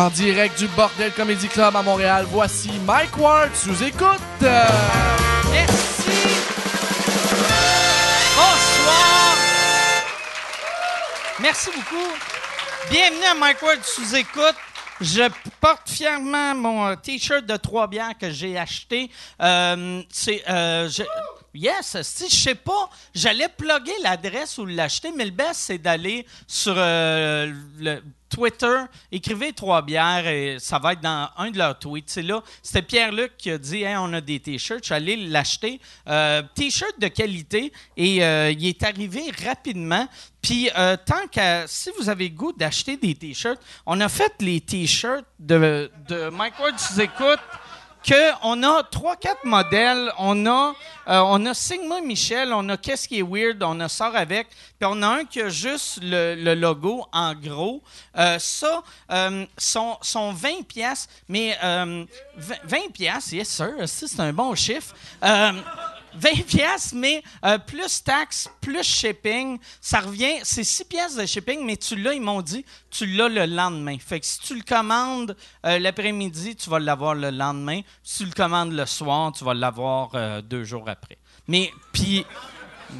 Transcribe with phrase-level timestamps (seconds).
[0.00, 4.18] En direct du Bordel Comedy Club à Montréal, voici Mike Ward sous écoute.
[4.40, 6.10] Merci.
[8.34, 9.36] Bonsoir.
[11.38, 12.08] Merci beaucoup.
[12.90, 14.56] Bienvenue à Mike Ward sous écoute.
[15.02, 15.28] Je
[15.60, 19.10] porte fièrement mon euh, t-shirt de trois bières que j'ai acheté.
[19.42, 20.88] Euh, c'est euh,
[21.52, 26.26] Yes, si je sais pas, j'allais plugger l'adresse ou l'acheter, mais le best c'est d'aller
[26.46, 32.08] sur le Twitter, écrivez trois bières et ça va être dans un de leurs tweets.
[32.08, 35.80] C'est là, c'était Pierre-Luc qui a dit on a des t-shirts, je suis allé l'acheter.
[36.08, 40.06] Euh, t-shirt de qualité et euh, il est arrivé rapidement.
[40.40, 44.60] Puis euh, tant que si vous avez goût d'acheter des t-shirts, on a fait les
[44.60, 47.40] t-shirts de, de Mike Ward sous écoute
[48.02, 50.12] que on a trois quatre modèles.
[50.18, 50.74] On a
[51.08, 54.88] euh, on Sigma Michel on a qu'est-ce qui est weird on a sort avec puis
[54.88, 57.82] on a un qui a juste le, logo en gros.
[58.16, 62.04] Euh, ça euh, sont, sont 20 pièces mais euh,
[62.36, 64.94] 20 20 pièces yes sir ça, c'est un bon chiffre
[65.24, 65.52] Euh,
[66.14, 71.64] 20 pièces mais euh, plus taxes, plus shipping, ça revient, c'est 6 pièces de shipping,
[71.64, 73.96] mais tu l'as, ils m'ont dit, tu l'as le lendemain.
[73.98, 77.80] Fait que si tu le commandes euh, l'après-midi, tu vas l'avoir le lendemain.
[78.02, 81.18] Si tu le commandes le soir, tu vas l'avoir euh, deux jours après.
[81.46, 82.24] Mais, puis...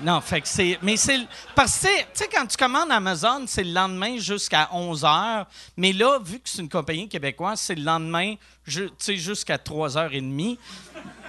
[0.04, 0.78] Non, fait que c'est.
[0.82, 1.18] Mais c'est.
[1.54, 5.46] Parce que, tu sais, quand tu commandes Amazon, c'est le lendemain jusqu'à 11 h.
[5.76, 10.58] Mais là, vu que c'est une compagnie québécoise, c'est le lendemain, tu sais, jusqu'à 3h30.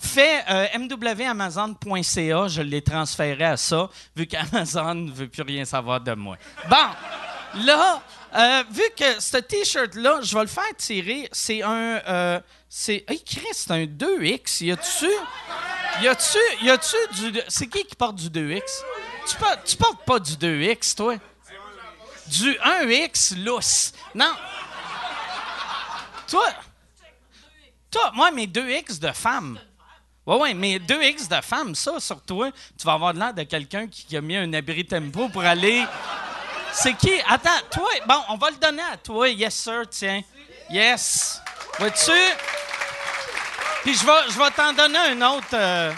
[0.00, 0.44] fais
[0.76, 6.38] mwamazon.ca, je l'ai transféré à ça, vu qu'Amazon ne veut plus rien savoir de moi.
[6.68, 6.88] Bon,
[7.64, 8.02] là,
[8.34, 12.00] euh, vu que ce T-shirt-là, je vais le faire tirer, c'est un...
[12.06, 13.04] euh, c'est...
[13.08, 14.64] Hey, Chris, c'est un 2X.
[14.64, 15.10] Y a-tu...
[16.02, 16.38] Y a-tu...
[16.62, 16.96] Y a-tu
[17.32, 17.40] du...
[17.48, 18.62] C'est qui qui porte du 2X?
[19.28, 21.16] Tu, portes- tu portes pas du 2X, toi?
[22.26, 23.92] Du 1X lousse.
[24.14, 24.32] Non.
[26.28, 26.46] Toi...
[27.90, 29.58] Toi, moi, mes 2X de femmes.
[30.24, 33.88] Ouais, ouais, mais 2X de femmes, ça, sur toi, tu vas avoir l'air de quelqu'un
[33.88, 35.84] qui a mis un abri tempo pour aller...
[36.72, 37.12] C'est qui?
[37.28, 39.28] Attends, toi, bon, on va le donner à toi.
[39.28, 40.22] Yes, sir, tiens.
[40.70, 41.40] Yes.
[41.78, 42.12] Vois-tu?
[43.82, 45.46] Puis je vais, je vais t'en donner un autre.
[45.54, 45.92] euh,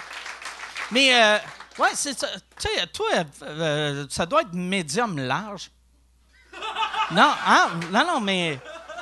[0.91, 1.39] Mais, euh,
[1.79, 2.29] ouais, c'est ça.
[2.61, 3.09] Tu sais, toi,
[3.43, 5.71] euh, ça doit être médium large.
[7.11, 7.69] Non, hein?
[7.91, 8.59] Non, non, mais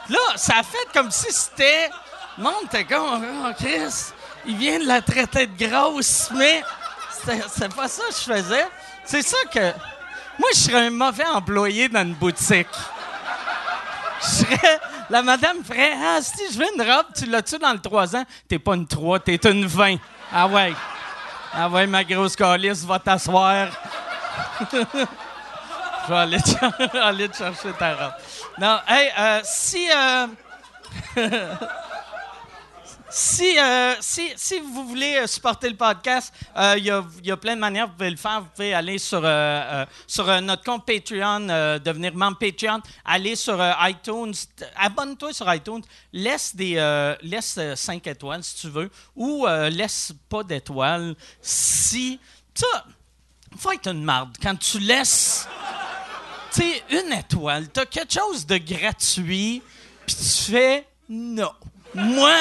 [0.08, 1.90] là, ça a fait comme si c'était.
[2.38, 4.12] Le monde était comme, oh, Chris,
[4.46, 6.62] il vient de la traiter de grosse, mais
[7.22, 8.66] c'est pas ça que je faisais.
[9.04, 9.72] C'est ça que.
[10.40, 12.66] Moi, je serais un mauvais employé dans une boutique.
[14.22, 14.80] Je serais.
[15.10, 18.24] La madame ferait Ah, si je veux une robe, tu l'as-tu dans le 3 ans?
[18.48, 19.96] T'es pas une 3, t'es une 20.
[20.32, 20.72] Ah ouais.
[21.52, 23.68] Ah ouais, ma grosse calice, va t'asseoir.
[24.72, 28.12] Je vais aller te, aller te chercher ta robe.
[28.58, 29.88] Non, hey, euh, si.
[29.94, 30.26] euh,
[33.12, 37.56] Si, euh, si, si vous voulez euh, supporter le podcast, euh, il y, a, plein
[37.56, 38.40] de manières, vous pouvez le faire.
[38.42, 39.20] Vous pouvez aller sur,
[40.06, 41.40] sur notre compte Patreon,
[41.78, 44.34] devenir membre Patreon, aller sur iTunes,
[44.76, 45.82] abonne-toi sur iTunes,
[46.12, 46.74] laisse des
[47.22, 52.20] laisse 5 étoiles si tu veux, ou laisse pas d'étoiles si.
[52.54, 52.84] Ça,
[53.56, 54.36] faut être une marde.
[54.40, 55.48] Quand tu laisses
[56.52, 59.62] tu une étoile, t'as quelque chose de gratuit,
[60.06, 61.52] puis tu fais non.
[61.94, 62.36] Moi,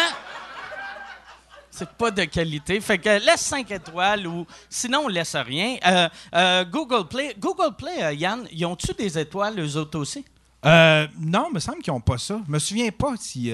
[1.79, 2.81] c'est pas de qualité.
[2.81, 5.77] Fait que laisse 5 étoiles ou sinon, on laisse rien.
[5.85, 10.25] Euh, euh, Google Play, Google Play, euh, Yann, ils ont-tu des étoiles, eux autres aussi?
[10.63, 12.37] Non, il me semble qu'ils n'ont pas ça.
[12.45, 13.53] Je me souviens pas si,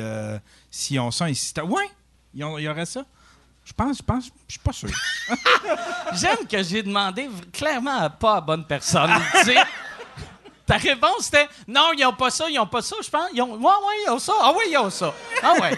[0.71, 1.53] si on ça ici.
[1.61, 1.87] Ouais,
[2.33, 3.05] il y, aurait ça.
[3.63, 4.89] Je pense, je pense, je suis pas sûr.
[6.13, 9.11] J'aime que j'ai demandé clairement à pas à bonne personne.
[10.65, 12.95] Ta réponse c'était non, ils ont pas ça, ils ont pas ça.
[13.03, 14.33] Je pense, ils ont, ouais, ouais, ils ont ça.
[14.41, 15.13] Ah oui, ils ont ça.
[15.43, 15.77] Ah ouais.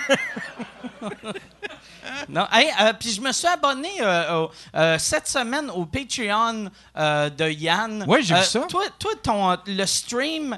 [2.29, 7.49] Non, hey, euh, puis je me suis abonné euh, euh, cette semaine au Patreon de
[7.49, 8.03] Yann.
[8.07, 8.61] Ouais, j'ai vu ça.
[8.69, 10.57] Toi, toi ton, le stream,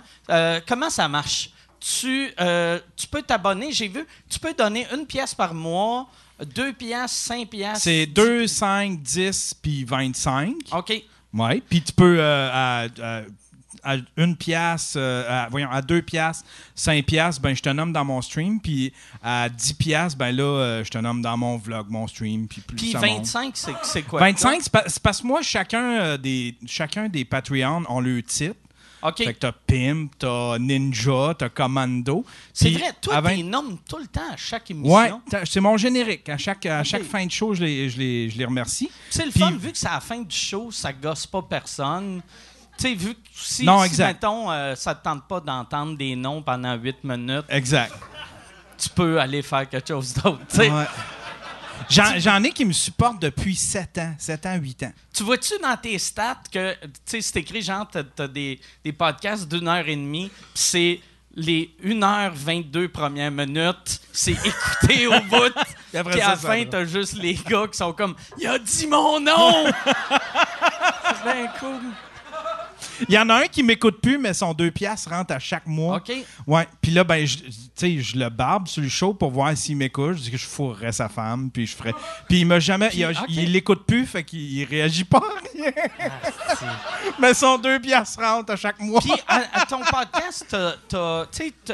[0.68, 1.50] comment ça marche?
[1.80, 2.34] Tu,
[2.96, 6.08] tu peux t'abonner, j'ai vu, tu peux donner une pièce par mois
[6.44, 7.84] 2 piastres, 5 piastres.
[7.84, 10.56] C'est 2, 5, 10 puis 25.
[10.72, 11.04] OK.
[11.34, 11.62] Ouais.
[11.70, 12.88] Puis tu peux euh,
[13.84, 16.46] à une pièce, à, voyons, à deux piastres,
[16.76, 18.60] 5 piastres, ben je te nomme dans mon stream.
[18.62, 18.94] Puis
[19.24, 22.48] à 10 piastres, ben là, euh, je te nomme dans mon vlog, mon stream.
[22.48, 23.18] Puis plus Puis ça monte.
[23.26, 24.20] 25, c'est c'est quoi?
[24.20, 28.22] 25, c'est pa- c'est parce que moi, chacun, euh, des, chacun des Patreons ont le
[28.24, 28.56] titre.
[29.02, 29.16] OK.
[29.16, 32.26] Fait que t'as Pimp, t'as Ninja, t'as Commando.
[32.52, 34.94] C'est Puis vrai, toi, à 20 tu nommes tout le temps à chaque émission.
[34.94, 36.28] Ouais, t'as- c'est mon générique.
[36.28, 38.92] À chaque, à chaque fin de show, je les, je les, je les remercie.
[39.10, 41.42] C'est le Puis- fun, vu que c'est à la fin du show, ça gosse pas
[41.42, 42.22] personne.
[42.80, 44.08] Tu sais, vu que si, Non, si, exact.
[44.08, 47.94] mettons, euh, ça te tente pas d'entendre des noms pendant 8 minutes, Exact.
[48.78, 50.40] tu peux aller faire quelque chose d'autre.
[50.50, 50.72] tu sais.
[50.72, 50.86] Ouais.
[51.90, 54.94] J'en, ai qui me supportent depuis 7 ans, 7 ans, 8 ans.
[55.14, 58.94] Tu vois-tu dans tes stats que, tu sais, c'est écrit, genre, t'as, t'as des, des
[58.94, 61.02] podcasts d'une heure et demie, c'est
[61.36, 65.54] les 1h22 premières minutes, c'est écouté au bout.
[65.90, 68.60] Puis après Puis à la fin, t'as juste les gars qui sont comme «Il a
[68.60, 69.66] dit mon nom!»
[71.10, 71.82] C'est bien cool.
[73.08, 75.66] Il y en a un qui m'écoute plus, mais son 2 piastres rentre à chaque
[75.68, 75.98] mois.
[75.98, 76.12] OK.
[76.48, 76.68] Ouais.
[76.82, 77.38] Puis là, ben, je,
[77.78, 80.18] je le barbe sur le show pour voir s'il m'écoute.
[80.18, 81.94] Je dis que je fourrerais sa femme, puis je ferais.
[82.28, 82.90] Puis il m'a jamais.
[82.94, 83.18] il, a- ok.
[83.30, 85.72] il l'écoute plus, fait qu'il il réagit pas à rien.
[87.20, 89.02] mais son 2 piastres rentre à chaque mois.
[89.02, 90.56] Puis à, à ton podcast,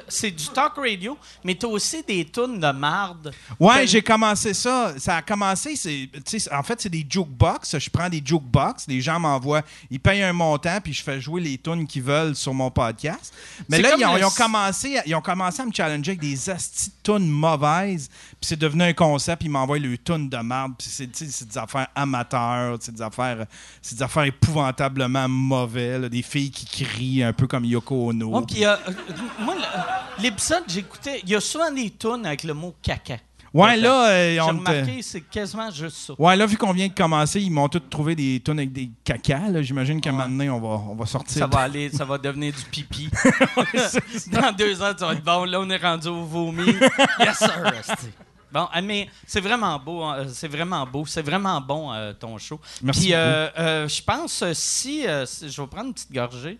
[0.08, 3.34] c'est du talk radio, mais t'as aussi des tunes de marde.
[3.60, 4.94] Ouais, j'ai commencé ça.
[4.98, 6.10] Ça a commencé, c'est,
[6.52, 7.78] en fait, c'est des jukebox.
[7.78, 11.42] Je prends des jukebox, les gens m'envoient, ils payent un montant, puis je fais jouer
[11.42, 13.34] les tunes qu'ils veulent sur mon podcast.
[13.70, 16.12] Mais là, ils ont, le- ils ont commencé, à- ils ont commencé à me challenger
[16.12, 19.44] avec des astis tunes mauvaises, puis c'est devenu un concept.
[19.44, 23.46] Ils m'envoient le tunes de merde, puis c'est, des affaires amateurs, c'est des affaires,
[23.82, 28.28] c'est des affaires épouvantablement mauvaises, là, des filles qui crient un peu comme Yoko Ono.
[28.40, 28.92] Ouais, puis euh, euh,
[29.40, 33.18] moi, le- l'épisode j'écoutais, il y a souvent des tunes avec le mot caca.
[33.62, 36.14] Ouais, là, euh, J'ai on te- remarqué, c'est quasiment juste ça.
[36.18, 38.90] Ouais, là, vu qu'on vient de commencer, ils m'ont tous trouvé des tonnes avec des
[39.04, 39.50] caca.
[39.50, 39.62] là.
[39.62, 41.38] J'imagine qu'à un moment donné, on va, on va sortir.
[41.40, 43.10] Ça va aller, ça va devenir du pipi.
[44.32, 45.46] Dans deux ans, tu vas être bon.
[45.46, 46.66] Là, on est rendu au vomi.
[47.20, 47.74] Yes, sir.
[47.80, 48.08] esti.
[48.52, 52.38] Bon, ah, mais c'est vraiment beau, hein, c'est vraiment beau, c'est vraiment bon euh, ton
[52.38, 52.58] show.
[52.82, 56.14] Merci Puis euh, euh, je pense euh, si, euh, si- je vais prendre une petite
[56.14, 56.58] gorgée.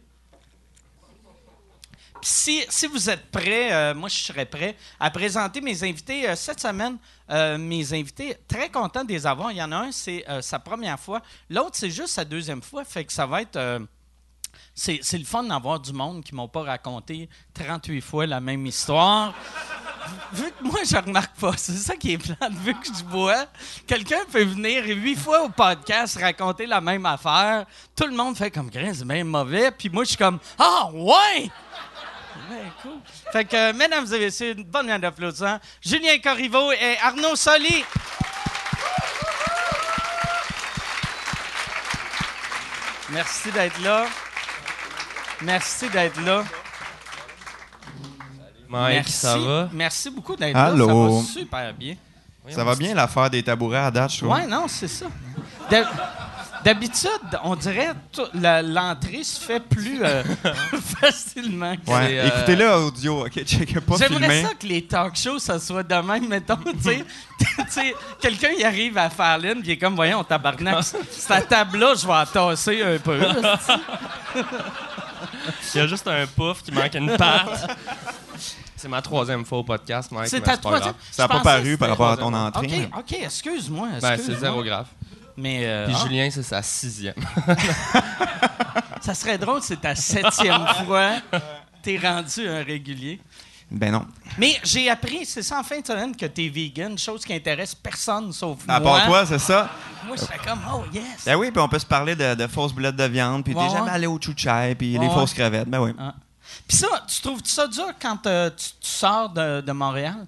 [2.22, 6.36] Si, si vous êtes prêts, euh, moi je serais prêt à présenter mes invités Euh,
[6.36, 6.98] cette semaine.
[7.30, 9.52] euh, mes invités, très content de les avoir.
[9.52, 11.22] Il y en a un, c'est sa première fois.
[11.50, 12.84] L'autre, c'est juste sa deuxième fois.
[12.86, 13.60] Fait que ça va être.
[14.74, 19.34] c'est, le fun d'avoir du monde qui m'ont pas raconté 38 fois la même histoire.
[20.34, 22.54] Vu que moi, je remarque pas, c'est ça qui est plate.
[22.64, 23.48] Vu que je bois,
[23.88, 27.66] quelqu'un peut venir huit fois au podcast raconter la même affaire.
[27.96, 29.72] Tout le monde fait comme Grin, c'est bien mauvais.
[29.72, 31.50] Puis moi, je suis comme Ah, ouais!
[32.52, 33.00] Ouais, cool.
[33.32, 35.60] Fait que, euh, mesdames et messieurs, une bonne main d'applaudissements.
[35.82, 37.84] Julien Corriveau et Arnaud Soli.
[43.12, 44.06] Merci d'être là.
[45.42, 46.44] Merci d'être là.
[48.68, 49.12] Mike, Merci.
[49.14, 49.70] ça va?
[49.72, 50.88] Merci beaucoup d'être Allô?
[50.88, 50.94] là.
[50.94, 51.96] Ça va super bien.
[52.50, 54.32] Ça va bien l'affaire des tabourets à date, je trouve.
[54.32, 55.06] Ouais, non, c'est ça.
[56.66, 57.10] D'habitude,
[57.44, 57.92] on dirait
[58.34, 60.24] la- l'entrée se fait plus euh,
[61.00, 61.76] facilement.
[61.76, 62.20] que- Ouais.
[62.20, 63.44] Euh, Écoutez-le audio, ok?
[63.46, 67.04] Checkez pas J'aimerais ça que les talk shows, ça soit de même, mettons, tu
[67.70, 67.94] sais.
[68.20, 72.08] Quelqu'un, il arrive à faire l'une, puis il est comme, voyons, tabarnak, cette table-là, je
[72.08, 73.20] vais la tasser un peu.
[75.74, 77.70] Il y a juste un pouf qui manque une patte.
[78.76, 80.30] C'est ma troisième fois au podcast, Mike.
[80.30, 80.94] C'est ta troisième?
[81.12, 82.90] Ça n'a pas paru que par rapport à ton entrée.
[82.92, 83.88] OK, OK, excuse-moi.
[84.02, 84.88] Ben, c'est zéro grave.
[85.38, 87.14] Mais euh, Puis ah, Julien, c'est sa sixième.
[89.02, 91.18] ça serait drôle, c'est ta septième fois.
[91.82, 93.20] T'es rendu un régulier.
[93.70, 94.06] Ben non.
[94.38, 97.74] Mais j'ai appris, c'est ça en fin de semaine, que t'es vegan, chose qui intéresse
[97.74, 98.98] personne sauf À moi.
[99.00, 99.70] part toi, c'est ça?
[100.06, 101.26] Moi, j'étais comme, oh yes.
[101.26, 103.64] Ben oui, puis on peut se parler de, de fausses boulettes de viande, puis Ouais,
[103.66, 103.96] t'es jamais ouais.
[103.96, 105.68] allé au chouchai, puis Ouais, les fausses crevettes.
[105.68, 105.92] Ben oui.
[105.98, 106.14] Ah.
[106.68, 110.26] Puis ça, tu trouves ça dur quand euh, tu, tu sors de, de Montréal?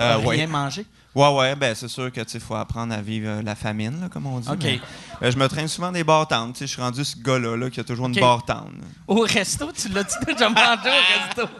[0.00, 0.46] Euh, Rien ouais.
[0.46, 0.86] manger?
[1.14, 4.08] Ouais, ouais, ben c'est sûr que tu faut apprendre à vivre euh, la famine, là,
[4.08, 4.48] comme on dit.
[4.48, 4.58] OK.
[4.62, 4.80] mais-
[5.20, 6.52] ben, je me traîne souvent des bar towns.
[6.52, 8.14] Tu sais, Je suis rendu ce gars-là là, qui a toujours OK.
[8.16, 8.82] une bar town.
[9.06, 11.54] Au resto, tu l'as-tu déjà mangé au resto?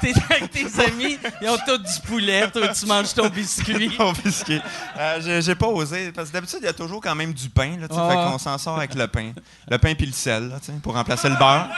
[0.00, 3.94] T'es avec tes amis, ils ont tous du poulet, toi, tu manges ton biscuit.
[3.96, 4.60] Confisqué.
[4.98, 6.10] Euh, j'ai- J'ai pas osé.
[6.12, 7.76] Parce que d'habitude, il y a toujours quand même du pain.
[7.78, 8.08] Là, tu sais.
[8.08, 9.32] Fait qu'on s'en sort avec le pain.
[9.68, 11.68] Le pain puis le sel, là, tu sais, pour remplacer le beurre.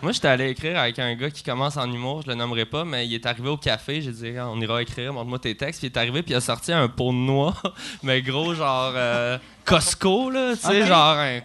[0.00, 2.84] Moi, j'étais allé écrire avec un gars qui commence en humour, je le nommerai pas,
[2.84, 4.00] mais il est arrivé au café.
[4.00, 5.80] J'ai dit, Ah, on ira écrire, montre-moi tes textes.
[5.80, 7.54] Puis il est arrivé, puis il a sorti un pot de noix,
[8.02, 11.40] mais gros, genre euh, Costco, là, tu sais, genre un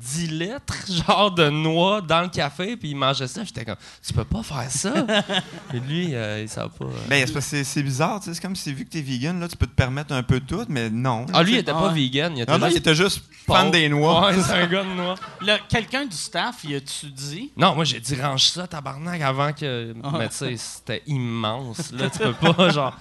[0.00, 0.74] 10 litres,
[1.06, 3.44] genre de noix dans le café, puis il mangeait ça.
[3.44, 3.76] J'étais comme,
[4.06, 4.92] tu peux pas faire ça.
[5.74, 6.84] Et lui, euh, il savait pas.
[6.84, 6.88] euh.
[7.08, 8.34] Ben, c'est bizarre, tu sais.
[8.34, 10.46] C'est comme si, vu que t'es vegan, là, tu peux te permettre un peu de
[10.46, 11.26] tout, mais non.
[11.32, 11.94] Ah, lui, il était pas ouais.
[11.94, 12.36] vegan.
[12.36, 14.26] Il était Non, non, il juste était juste fan des noix.
[14.26, 15.14] Ouais, c'est un gars de noix.
[15.68, 17.52] Quelqu'un du staff, il a-tu dit?
[17.56, 19.94] Non, moi, j'ai dit, range ça, tabarnak, avant que.
[20.02, 20.10] Ah.
[20.18, 21.92] Mais tu sais, c'était immense.
[21.92, 22.96] Là, tu peux pas, genre.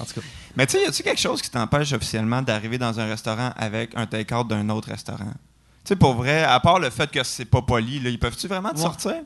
[0.00, 0.26] En tout cas.
[0.56, 3.90] Mais tu sais, y a-tu quelque chose qui t'empêche officiellement d'arriver dans un restaurant avec
[3.96, 5.32] un take-out d'un autre restaurant?
[5.88, 8.46] Tu sais, pour vrai, à part le fait que c'est pas poli, là, ils peuvent-tu
[8.46, 8.82] vraiment te Ouais.
[8.82, 9.22] sortir?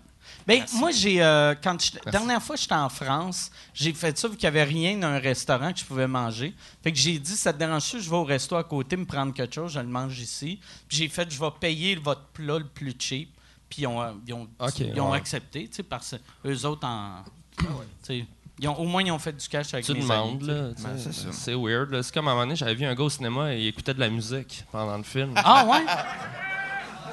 [0.46, 1.20] Ben, moi, j'ai.
[1.20, 4.56] euh, quand je- dernière fois que j'étais en France, j'ai fait ça vu qu'il n'y
[4.60, 6.54] avait rien dans un restaurant que je pouvais manger.
[6.80, 9.34] Fait que j'ai dit, ça te dérange je vais au resto à côté me prendre
[9.34, 10.60] quelque chose, je le mange ici.
[10.86, 13.34] Puis j'ai fait, je vais payer votre plat le plus cheap.
[13.68, 15.16] Puis ils ont, euh, ils ont, Ok, ils ont ouais.
[15.18, 16.12] accepté, tu sais, parce
[16.44, 17.24] que eux autres, en,
[17.58, 17.64] tu
[18.04, 18.24] sais,
[18.60, 20.52] ils ont, au moins, ils ont fait du cash avec amis, tu sais.
[20.52, 20.68] là.
[20.82, 20.96] Ben,
[21.32, 21.90] c'est weird.
[21.90, 22.02] là.
[22.02, 23.94] C'est comme à un moment donné, j'avais vu un gars au cinéma et il écoutait
[23.94, 25.32] de la musique pendant le film.
[25.36, 25.84] Ah ouais?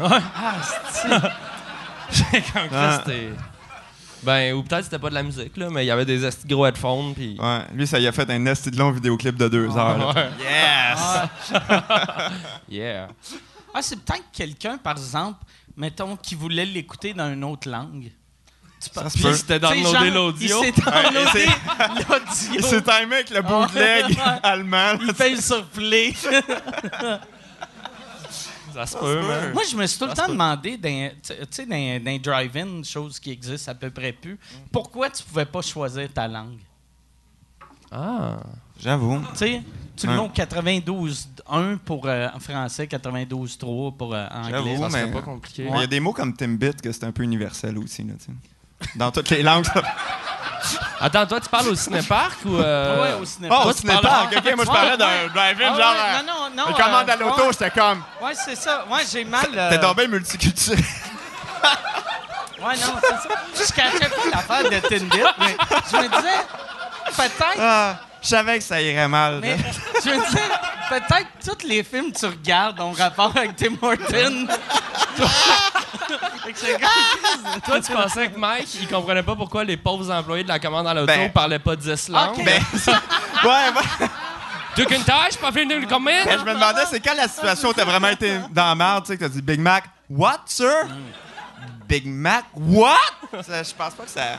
[0.01, 1.09] Ah, c'est
[2.33, 3.01] J'ai comme Ah.
[3.05, 3.29] c'était.
[4.23, 6.45] Ben, ou peut-être c'était pas de la musique, là, mais il y avait des esti
[6.47, 7.37] gros headphones, puis.
[7.39, 10.13] Ouais, lui, ça y a fait un esti de long vidéoclip de deux heures.
[10.15, 10.29] Ouais.
[10.39, 11.51] Yes!
[12.69, 13.07] Yeah.
[13.73, 15.39] Ah, c'est peut-être quelqu'un, par exemple,
[15.77, 18.11] mettons, qui voulait l'écouter dans une autre langue.
[18.79, 20.63] Puis downloadé l'audio.
[20.63, 22.53] Il s'est downloadé l'audio.
[22.55, 24.93] Il s'est timé avec le bootleg allemand.
[25.01, 26.13] Il paye sur play.
[28.73, 29.51] Ça se peut, man.
[29.53, 33.19] Moi, je me suis tout le temps demandé, dans- tu sais, dans, les drive-in, chose
[33.19, 34.37] qui existe à peu près plus,
[34.71, 36.59] pourquoi tu pouvais pas choisir ta langue?
[37.91, 38.37] Ah.
[38.79, 39.19] J'avoue.
[39.31, 39.63] Tu sais,
[39.97, 40.19] tu le Ouais.
[40.19, 44.51] mets au 92.1 pour euh, en français, 92.3 pour euh, anglais.
[44.51, 44.83] J'avoue.
[44.83, 45.67] Ça serait mais- pas compliqué.
[45.69, 48.03] Il y a des mots comme Timbit que c'est un peu universel aussi.
[48.03, 48.31] Là, tu sais.
[48.95, 49.65] Dans toutes les langues.
[51.01, 52.57] Attends, toi, tu parles au cinéparc ou.
[52.57, 53.59] euh, Ouais, au cinéma.
[53.63, 54.33] Oh, au cinépark.
[54.35, 55.95] OK, moi, je parlais d'un drive-in, Ah ouais, genre...
[55.97, 56.67] euh, non, non, non.
[56.69, 57.51] une commande euh, à l'auto, ouais.
[57.53, 58.03] j'étais comme...
[58.21, 58.85] Ouais, c'est ça.
[58.89, 59.47] Ouais, j'ai mal.
[59.55, 60.83] euh, T'es tombé multiculturel.
[62.61, 63.29] Ouais, non, c'est ça.
[63.55, 65.55] Je cachais pas l'affaire de Tinder, mais
[65.89, 66.37] je me disais,
[67.15, 69.39] peut-être, Ah, je savais que ça irait mal.
[69.41, 69.57] mais
[70.03, 70.41] je me disais,
[70.89, 74.47] peut-être tous les films que tu regardes ont rapport avec Tim Horton.
[76.45, 80.59] Que Toi, tu pensais que Mike, il comprenait pas pourquoi les pauvres employés de la
[80.59, 82.37] commande à l'auto Ben- parlaient pas 10 langues.
[82.39, 82.45] Ok.
[82.45, 83.01] Ben, ça-
[83.43, 84.07] ouais, ouais.
[84.75, 85.79] Tu qu'une tâche, pas fini de?
[85.85, 89.03] Ben, je me demandais, c'est quand la situation où t'as vraiment été dans la merde,
[89.05, 90.87] tu sais, que t'as dit Big Mac, what, sir?
[91.87, 92.95] Big Mac, what?
[93.45, 94.37] Ça, je pense pas que ça.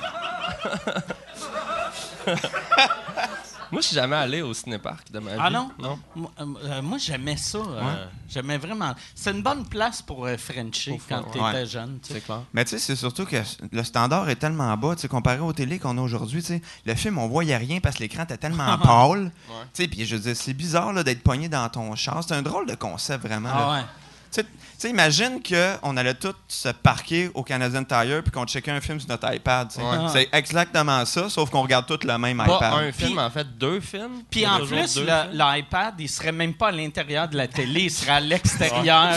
[3.73, 5.37] Moi, je suis jamais allé au cinéparc de ma vie.
[5.41, 5.71] Ah non?
[5.79, 5.99] Non.
[6.17, 7.59] Moi, euh, moi, j'aimais ça.
[7.59, 8.95] euh, J'aimais vraiment.
[9.15, 11.67] C'est une bonne place pour euh, Frencher Pour quand faire- t'étais ouais.
[11.67, 11.99] jeune.
[12.03, 12.15] tu sais.
[12.15, 12.43] C'est clair.
[12.53, 13.37] Mais tu sais, c'est surtout que
[13.73, 16.63] le standard est tellement bas, tu sais, comparé aux télé qu'on a aujourd'hui, tu sais.
[16.87, 19.31] Le film, on voyait rien parce que l'écran était tellement pâle.
[19.75, 22.23] Tu sais, puis je veux dire, c'est bizarre là, d'être pogné dans ton char.
[22.27, 23.49] C'est un drôle de concept, vraiment.
[23.49, 23.57] là.
[23.61, 23.85] Ah ouais.
[24.33, 24.47] Tu sais-
[24.81, 28.81] tu sais, imagine qu'on allait tous se parquer au Canadian Tire puis qu'on checkait un
[28.81, 29.71] film sur notre iPad.
[30.13, 32.73] C'est exactement ça, sauf qu'on regarde tous le même Pas iPad.
[32.75, 34.23] un film, Puis- en fait, deux films?
[34.31, 34.99] Puis en plus,
[35.33, 39.17] l'iPad, il serait même pas à l'intérieur de la télé, il serait à l'extérieur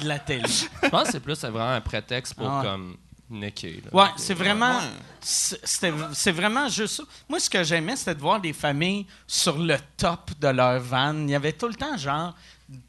[0.00, 0.48] de la télé.
[0.82, 2.66] Je pense que c'est plus vraiment un prétexte pour Ah ouais.
[2.66, 2.96] comme
[3.30, 3.82] niquer.
[3.84, 3.90] là.
[4.04, 4.76] Ouais, c'est vraiment.
[4.78, 4.84] Ouais.
[5.20, 7.02] c'est- c'était- C'est vraiment juste ça.
[7.28, 11.12] Moi, ce que j'aimais, c'était de voir des familles sur le top de leur van.
[11.14, 12.34] Il y avait tout le temps, genre,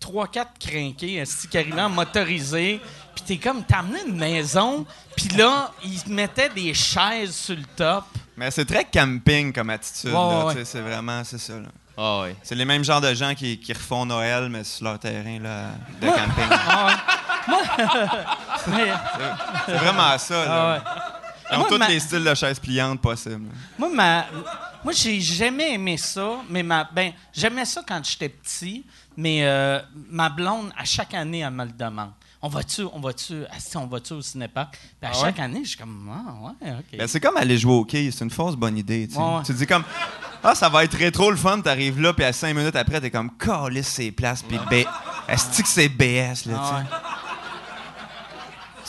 [0.01, 2.81] 3-4 crinqués qui arrivaient en motorisé.
[3.15, 4.85] Puis t'es comme, t'as amené une maison.
[5.15, 8.05] Puis là, ils mettaient des chaises sur le top.
[8.35, 10.09] Mais c'est très camping comme attitude.
[10.11, 11.53] Ouais, là, ouais, tu sais, C'est vraiment, c'est ça.
[11.53, 11.67] là.
[11.97, 12.35] Ah ouais.
[12.43, 15.65] C'est les mêmes genres de gens qui, qui refont Noël, mais sur leur terrain là,
[16.01, 16.45] de camping.
[16.51, 16.93] Ah ouais.
[18.67, 18.93] Mais-
[19.65, 20.45] c'est vraiment ça.
[20.45, 20.47] Là.
[20.49, 20.81] ah ouais.
[21.51, 23.49] Ils ont Moi, tous ma- les styles de chaises pliantes possibles.
[23.77, 24.25] Moi, ma,
[24.83, 28.85] moi j'ai jamais aimé ça, mais ma, ben, j'aimais ça quand j'étais petit,
[29.19, 32.11] mais euh, ma blonde, à chaque année, elle me le demande.
[32.41, 34.71] On va-tu, on va-tu, asti, on va-tu au cinépark?
[34.71, 35.21] Puis à Ah ouais?
[35.25, 36.97] chaque année, je suis comme, ah, ouais, OK.
[36.97, 39.07] Ben, c'est comme aller jouer au quai, c'est une fausse bonne idée.
[39.09, 39.19] Tu sais.
[39.19, 39.43] Ouais, ouais.
[39.45, 39.83] Tu te dis comme,
[40.41, 43.11] ah, ça va être rétro le fun, t'arrives là, puis à cinq minutes après, t'es
[43.11, 44.85] comme, calisse ces places, puis B.
[45.27, 46.95] Est-ce que c'est BS, là, Ah tu sais?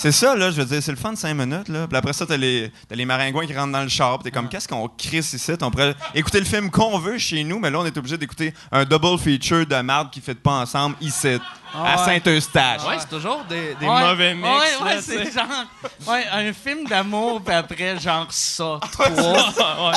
[0.03, 1.87] C'est ça, là, je veux dire, c'est le fun de 5 minutes, là.
[1.87, 4.31] Puis après ça, t'as les, t'as les maringouins qui rentrent dans le char, puis t'es
[4.31, 5.53] comme, qu'est-ce qu'on crisse ici?
[5.61, 8.55] On pourrait écouter le film qu'on veut chez nous, mais là, on est obligé d'écouter
[8.73, 11.39] un double feature de marde qui fait pas ensemble ici,
[11.75, 12.19] Ah à ouais.
[12.19, 12.81] Saint-Eustache.
[12.89, 14.49] Ouais, c'est toujours des, des Ouais, mauvais mix.
[14.49, 15.67] Ouais, là, ouais, c'est genre,
[16.09, 19.93] ouais, un film d'amour, puis après, genre ça, trois.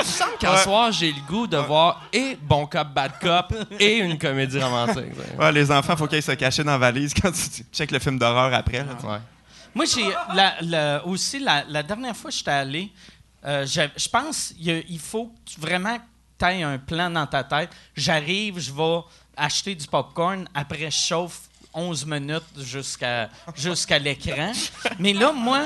[0.00, 3.54] Il me semble qu'un soir, j'ai le goût de voir et Bon Cop, Bad Cop
[3.78, 5.12] et une comédie romantique.
[5.38, 8.18] Ouais, les enfants, faut qu'ils se cacher dans la valise quand tu checkes le film
[8.18, 8.78] d'horreur après.
[8.78, 9.06] là, tu sais.
[9.06, 9.18] Ouais.
[9.74, 12.92] Moi, j'ai la- la- aussi, la, la dernière fois que j'étais allé,
[13.44, 16.02] euh, je pense qu'il il faut que tu- vraiment que
[16.38, 17.70] tu aies un plan dans ta tête.
[17.96, 19.00] J'arrive, je vais
[19.36, 21.40] acheter du popcorn, après je chauffe
[21.74, 24.52] 11 minutes jusqu'à jusqu'à l'écran.
[24.98, 25.62] Mais là, moi,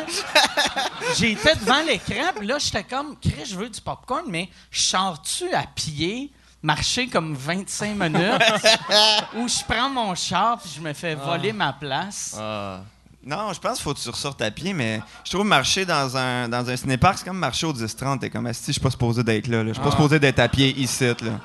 [1.16, 5.52] j'étais devant l'écran, puis là, j'étais comme, Chris, je veux du popcorn, mais je sors-tu
[5.52, 8.42] à pied, marcher comme 25 minutes,
[9.36, 12.36] ou je prends mon char, puis je me fais voler ma place?
[12.38, 12.80] Ah.
[13.24, 16.16] Non, je pense qu'il faut que tu ressortes à pied, mais je trouve marcher dans
[16.16, 18.20] un, dans un cinépark, c'est comme marcher au 10-30.
[18.20, 19.68] T'es comme, si je suis pas supposé d'être là, là.
[19.68, 21.40] Je suis pas supposé d'être à pied ici, là.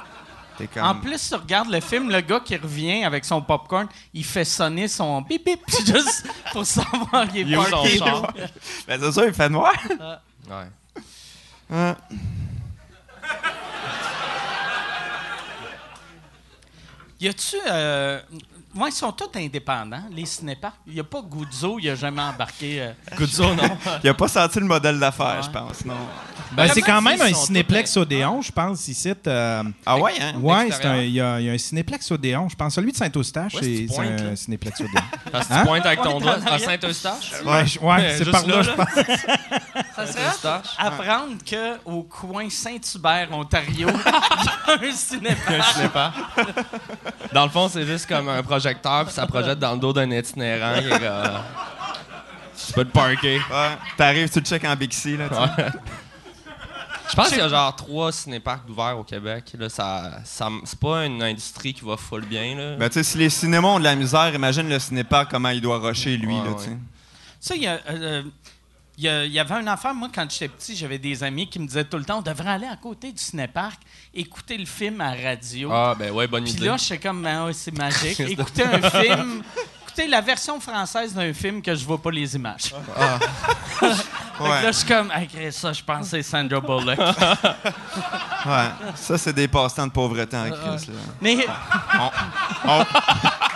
[0.57, 0.83] T'es comme...
[0.83, 4.45] En plus, tu regardes le film, le gars qui revient avec son popcorn, il fait
[4.45, 8.33] sonner son bip bip juste pour savoir qu'il est Il est où son char?
[8.87, 9.73] Ben, c'est ça, il fait noir.
[10.49, 10.65] Ouais.
[11.69, 11.95] Ouais.
[17.19, 17.55] Y a-tu.
[17.67, 18.19] Euh...
[18.75, 20.75] Ouais, ils sont tous indépendants, les cinéparks.
[20.87, 22.81] Il n'y a pas Guzzo, il a jamais embarqué.
[22.81, 23.63] euh, Guzzo, non.
[24.03, 25.43] Il a pas senti le modèle d'affaires, Ouais.
[25.43, 25.93] je pense, non.
[26.53, 29.13] Ben, c'est Comment quand même un cinéplex Odéon, je pense, ici.
[29.27, 30.33] euh, Ah ouais, hein?
[30.39, 32.47] ouais, c'est il y, a il y a un cinéplex Odéon.
[32.49, 34.35] Je pense celui de Saint-Eustache, Ouais, c'est c'est c'est un là.
[34.35, 35.01] cinéplex Odéon.
[35.31, 35.59] Parce que Hein?
[35.61, 36.59] tu pointes avec ton doigt à.
[36.59, 37.31] Saint-Eustache?
[37.43, 37.65] ouais,
[38.11, 38.87] c'est juste par là, là, je pense.
[39.95, 40.67] Ça serait Saint-Eustache.
[40.77, 45.63] apprendre qu'au coin Saint-Hubert, Ontario, il y a un cinépark.
[45.75, 46.13] Je sais pas.
[47.33, 50.09] Dans le fond, c'est juste comme un projecteur, puis ça projette dans le dos d'un
[50.11, 50.79] itinérant.
[50.79, 51.43] qui est comme-
[52.65, 53.37] Tu peux te parker.
[53.51, 53.77] Ouais.
[53.97, 55.27] T'arrives, tu le check en Bixi, là.
[55.27, 55.65] Ouais.
[57.09, 59.51] Je pense qu'il y a genre trois cinéparks d'ouverts au Québec.
[59.59, 62.55] Là, ça, ça, c'est pas une industrie qui va full bien.
[62.55, 62.75] Là.
[62.77, 65.59] Ben, tu sais, si les cinémas ont de la misère, imagine le cinépark, comment il
[65.61, 66.55] doit rusher, lui, Ouais, là, ouais.
[66.57, 66.77] tu sais.
[67.39, 68.23] Ça, il y, a, euh,
[68.97, 71.83] il y avait une affaire, moi, quand j'étais petit, j'avais des amis qui me disaient
[71.85, 73.81] tout le temps on devrait aller à côté du cinépark,
[74.13, 75.69] écouter le film à radio.
[75.71, 76.65] ah, ben ouais, bonne Puis idée.
[76.65, 78.19] là, je suis comme, Ah ouais, c'est magique.
[78.19, 79.43] Écouter un film,
[79.93, 82.73] écouter la version française d'un film que je vois pas les images.
[83.79, 83.87] Fait
[84.39, 84.49] que Ouais.
[84.63, 85.19] là, je suis comme, ah,
[85.51, 86.97] ça, je c'est Sandra Bullock.
[88.45, 88.67] Ouais.
[88.95, 90.93] Ça, c'est des passe-temps de pauvreté en Christ, là.
[91.21, 91.45] Mais
[92.65, 92.83] On-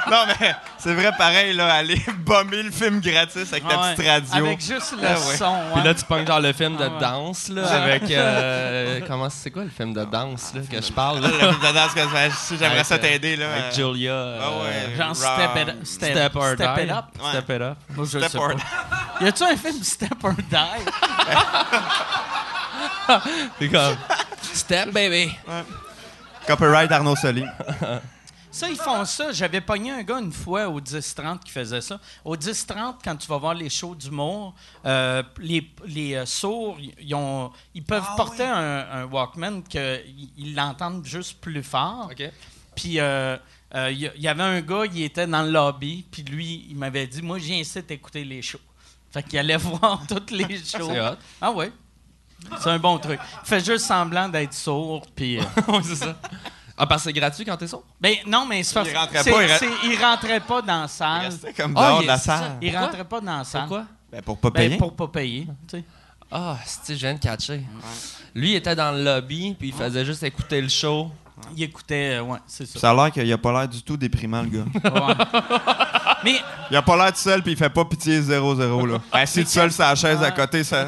[0.10, 4.08] Non, mais c'est vrai, pareil, là, aller bomber le film gratis avec ta ouais, petite
[4.10, 4.46] radio.
[4.46, 5.36] avec juste le Ah ouais.
[5.36, 5.53] son.
[5.74, 5.88] Puis ouais.
[5.88, 8.10] là, tu pognes genre le film de Ah danse, là, avec.
[8.10, 11.27] euh, comment c'est quoi le film de danse, là, que je parle, là?
[11.27, 13.51] Le film de danse que je fais, si j'aimerais ça euh, t'aider, là.
[13.51, 14.12] Avec euh, Julia.
[14.14, 14.96] euh, Ah ouais.
[14.96, 15.85] Genre Step It.
[15.85, 16.83] Step, Step or Step Die?
[16.83, 17.18] It Up.
[17.22, 17.29] Ouais.
[17.29, 17.77] Step It Up.
[17.96, 19.22] Moi, je Step sais or pas.
[19.22, 20.85] Y a-tu un film Step or Die?
[23.59, 23.98] C'est comme.
[24.53, 25.35] Step, baby.
[26.46, 27.46] Copyright Arnaud Soli.
[28.51, 29.31] Ça, ils font ça.
[29.31, 32.00] J'avais pogné un gars une fois au 10-30 qui faisait ça.
[32.25, 37.13] Au 10-30, quand tu vas voir les shows d'humour, euh, les, les euh, sourds, ils,
[37.13, 42.09] ont, ils peuvent Ah porter un, un Walkman qu'ils l'entendent juste plus fort.
[42.11, 42.31] OK.
[42.75, 43.37] Puis euh,
[43.75, 46.66] euh, il y, il y avait un gars, il était dans le lobby, puis lui,
[46.70, 48.60] il m'avait dit Moi, j'incite à écouter les shows.
[49.12, 50.90] Fait qu'il allait voir toutes les shows.
[50.90, 51.16] C'est hot.
[51.42, 51.72] Ah ouais.
[52.62, 53.20] C'est un bon truc.
[53.44, 55.40] Fais juste semblant d'être sourd, puis.
[55.40, 56.16] euh, Ouais, c'est ça.
[56.77, 57.84] Ah, parce que c'est gratuit quand t'es sourd?
[58.00, 61.22] Ben non, mais c'est parce Il rentrait pas, il il rentrait pas dans la salle.
[61.25, 62.38] Restait comme Ah, dehors il- de la ça.
[62.38, 62.58] salle.
[62.62, 62.88] Il Pourquoi?
[62.88, 63.62] rentrait pas dans la salle.
[63.62, 63.86] Pourquoi?
[64.12, 64.77] Ben, pour pas Ben, payer.
[64.77, 65.48] pour pas payer.
[65.68, 65.84] tu sais.
[66.32, 67.64] Ah, c'est je viens de catcher.
[68.36, 71.12] Lui, il était dans le lobby, puis il faisait juste écouter le show.
[71.56, 72.80] Il écoutait, euh, ouais, c'est ça.
[72.80, 74.66] Ça a l'air qu'il a pas l'air du tout déprimant, le gars.
[74.84, 75.16] Ouais.
[76.24, 76.36] mais
[76.72, 78.98] Il a pas l'air tout seul, puis il fait pas pitié 0-0, là.
[79.12, 80.88] Assis tout seul sur la chaise à côté, ça,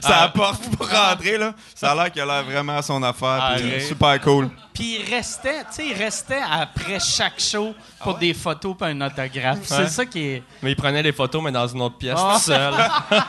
[0.00, 1.54] ça apporte pour rentrer, là.
[1.74, 3.82] Ça a l'air qu'il a l'air vraiment à son affaire, puis Arrête.
[3.86, 4.50] super cool.
[4.74, 9.00] puis il restait, tu sais, il restait après chaque show pour des photos et un
[9.00, 9.60] autographe.
[9.64, 10.42] C'est ça qui est.
[10.62, 12.34] Mais il prenait les photos, mais dans une autre pièce, Ah.
[12.36, 12.74] tout seul.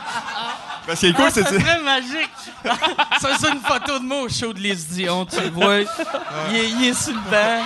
[0.90, 1.42] Parce qu'il est cool, Ah, c'est...
[1.44, 2.30] ça serait magique.
[3.20, 5.76] ça, c'est une photo de moi au show de Les Dion, tu le vois.
[6.50, 7.62] Il est, il est sur le banc.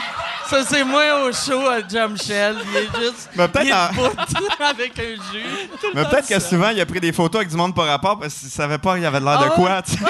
[0.51, 2.57] Ça, c'est moi au show à Jump Shell.
[2.71, 3.31] Il est juste.
[3.35, 5.69] Mais peut-être il est en- avec un jus.
[5.95, 8.35] Mais peut-être que souvent, il a pris des photos avec du monde par rapport parce
[8.35, 9.99] qu'il savait pas qu'il avait de l'air de Ah quoi, tu sais.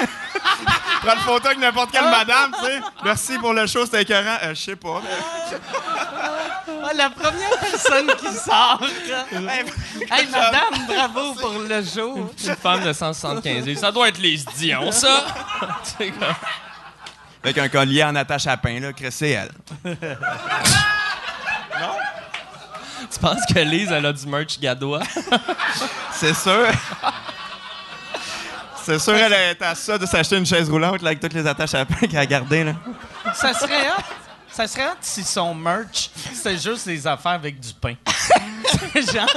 [1.05, 2.79] Prends une photo avec n'importe quelle madame, tu sais.
[3.03, 4.37] Merci pour le show, c'était écœurant.
[4.43, 5.01] Euh, je sais pas.
[6.83, 8.81] Ah, la première personne qui sort.
[9.31, 12.31] hey, madame, bravo pour le show.
[12.43, 13.79] Une femme de 175 livres.
[13.79, 15.25] Ça doit être les Dion, ça!
[15.83, 16.35] C'est comme-
[17.43, 19.51] Avec un collier en attache à pain, là, c'est elle.
[23.11, 25.03] tu penses que Lise, elle a du merch gadois?
[26.13, 26.67] C'est sûr.
[28.85, 31.47] C'est sûr, elle est à ça de s'acheter une chaise roulante là, avec toutes les
[31.47, 32.63] attaches à pain qu'elle a gardées.
[32.63, 32.73] Là.
[33.33, 34.01] Ça serait hot.
[34.51, 37.95] Ça serait hot si son merch, c'était juste des affaires avec du pain.
[38.95, 39.27] Genre,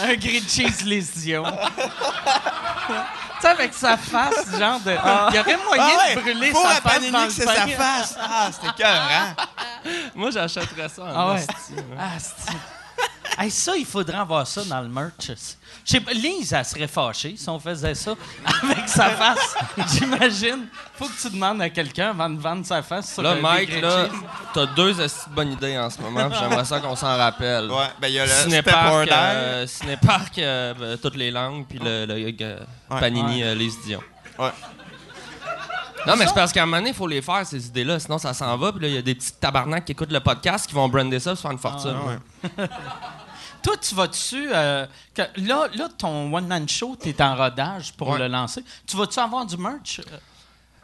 [0.00, 1.44] un grilled cheese lésion.
[1.44, 2.92] tu
[3.40, 4.90] sais, avec sa face, genre de.
[5.30, 7.54] Il y aurait moyen de brûler pour sa la face dans le c'est pain.
[7.54, 8.18] sa face.
[8.20, 9.34] Ah, c'était écœurant.
[10.14, 11.46] Moi, j'achèterais ça en Ah ouais.
[11.98, 12.18] Ah,
[13.38, 15.12] Hey, ça, il faudrait avoir ça dans le merch.
[15.26, 15.34] Je
[15.84, 18.14] sais pas, Lise, elle serait fâchée si on faisait ça
[18.62, 19.56] avec sa face.
[19.94, 20.66] J'imagine.
[20.94, 23.80] Faut que tu demandes à quelqu'un avant de vendre sa face sur Là, le Mike,
[23.80, 24.08] là,
[24.52, 24.94] t'as deux
[25.30, 27.70] bonnes idées en ce moment, puis j'aimerais ça qu'on s'en rappelle.
[27.70, 31.78] Ouais, ben il y a le Cinépark, euh, Cinépark, euh, ben, toutes les langues, puis
[31.78, 34.02] le, le, euh, Panini, euh, Lise Dion.
[34.38, 34.50] Ouais.
[36.06, 38.18] Non, mais c'est parce qu'à un moment donné, il faut les faire, ces idées-là, sinon
[38.18, 38.72] ça s'en va.
[38.72, 41.20] Puis là, il y a des petits tabarnaks qui écoutent le podcast qui vont brander
[41.20, 41.96] ça pour se faire une fortune.
[42.06, 42.68] ouais.
[43.62, 44.48] Toi, tu vas dessus.
[44.48, 44.88] là,
[45.36, 48.18] là, ton one-man show, tu es en rodage pour Ouais.
[48.18, 48.64] le lancer.
[48.86, 50.00] Tu vas-tu avoir du merch?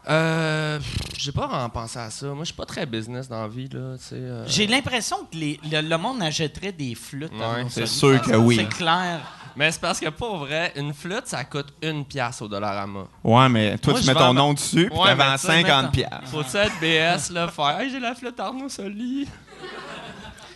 [0.09, 2.27] Euh, pff, j'ai pas vraiment pensé à ça.
[2.29, 4.45] Moi, je suis pas très business dans la vie, là, euh.
[4.47, 7.33] J'ai l'impression que les- le, le monde achèterait des flûtes.
[7.33, 8.57] Ouais, c'est sûr que oui.
[8.57, 9.21] C'est clair.
[9.59, 13.01] Mais c'est parce que pour vrai, une flûte, ça coûte une pièce au Dollarama.
[13.25, 15.65] Ouais, mais toi, Moi, tu mets ton vends- nom dessus, puis Ouais, tu sais, 50
[15.83, 15.91] mettons.
[15.91, 16.29] piastres.
[16.31, 19.27] Faut-tu être BS, là, faire Hey, j'ai la flûte Arnaud Soli.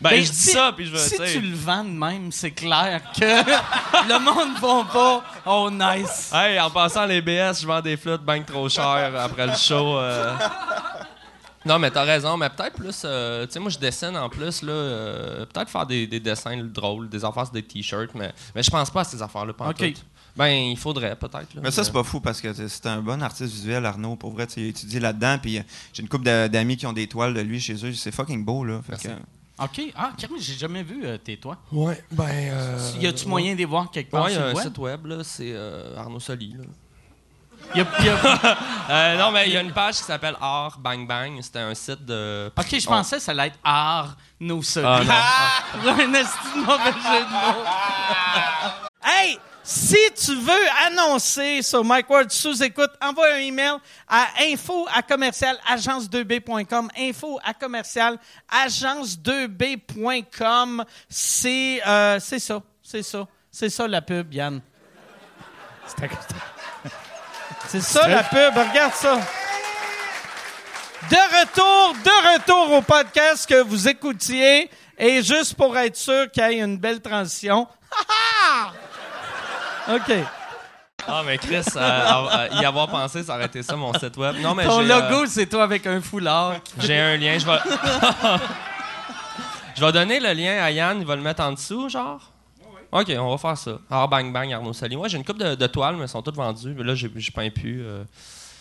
[0.01, 2.31] Ben, Ben, je dis si- ça, puis je veux, Si tu le vends de même,
[2.33, 3.21] c'est clair que
[4.09, 5.25] le monde va pas.
[5.47, 6.31] Oh, nice.
[6.33, 9.99] Hey, en passant les BS, je vends des flûtes bien trop chères après le show.
[9.99, 10.33] euh.
[11.64, 13.03] Non, mais t'as raison, mais peut-être plus.
[13.05, 14.72] euh, tu sais, moi, je dessine en plus, là.
[14.72, 18.70] euh, peut-être faire des, des dessins drôles, des affaires sur des t-shirts, mais, mais je
[18.70, 19.77] pense pas à ces affaires-là, pas en OK.
[19.94, 20.01] tout.
[20.35, 21.55] Ben, il faudrait, peut-être.
[21.55, 21.61] là.
[21.62, 24.16] Mais ça, c'est pas fou parce que c'est un bon artiste visuel, Arnaud.
[24.16, 25.37] Pour vrai, tu sais, il a étudié là-dedans.
[25.40, 27.92] Puis euh, j'ai une couple d'a- d'amis qui ont des toiles de lui chez eux.
[27.92, 28.81] C'est fucking beau, là.
[28.83, 29.09] Fait Merci.
[29.09, 29.92] que- OK.
[29.94, 31.59] Ah, Camille, j'ai jamais vu euh, tes toits.
[31.70, 32.25] Ouais, ben.
[32.31, 34.53] euh, y a-tu moyen de les voir quelque part Ouais, il y sur a le
[34.53, 34.64] un web?
[34.66, 36.64] site web, là, c'est euh, Arnaud Soli, là.
[37.75, 38.59] Y a- y a-
[38.90, 41.40] Euh, non, mais il y a une page qui s'appelle Art Bang Bang.
[41.40, 42.51] C'était un site de.
[42.59, 44.85] OK, je pensais que ça allait être art, nos solis.
[44.87, 45.01] Ah,
[45.77, 45.83] non.
[45.92, 47.64] Pour un esti mauvais jeu de mots.
[49.05, 53.77] hey, si tu veux annoncer sur Mike Ward sous écoute, envoie un email
[54.09, 56.88] à info à commercial agence2b.com.
[56.98, 58.18] Info à commercial
[58.51, 60.85] agence2b.com.
[61.09, 64.61] C'est euh, c'est ça, c'est ça, c'est ça la pub, Yann.
[67.68, 69.18] C'est ça la pub, regarde ça.
[71.11, 74.70] De retour, de retour au podcast que vous écoutiez.
[74.98, 77.66] Et juste pour être sûr qu'il y ait une belle transition.
[79.88, 80.12] OK.
[81.09, 84.16] Ah, mais Chris, euh, à- à y avoir pensé, ça aurait été ça, mon site
[84.16, 84.37] web.
[84.40, 86.55] Non, mais Ton logo, euh, c'est toi avec un foulard.
[86.79, 87.37] j'ai un lien.
[87.38, 87.59] Je vais.
[89.77, 91.01] je vais donner le lien à Yann.
[91.01, 92.32] Il va le mettre en dessous, genre.
[92.93, 93.79] OK, on va faire ça.
[93.91, 94.97] Art Bang Bang, Arnaud Sali.
[94.97, 96.75] Moi, j'ai une coupe de, de toiles, mais elles sont toutes vendues.
[96.77, 97.83] Mais là, j'ai- peins plus.
[97.85, 98.05] euh.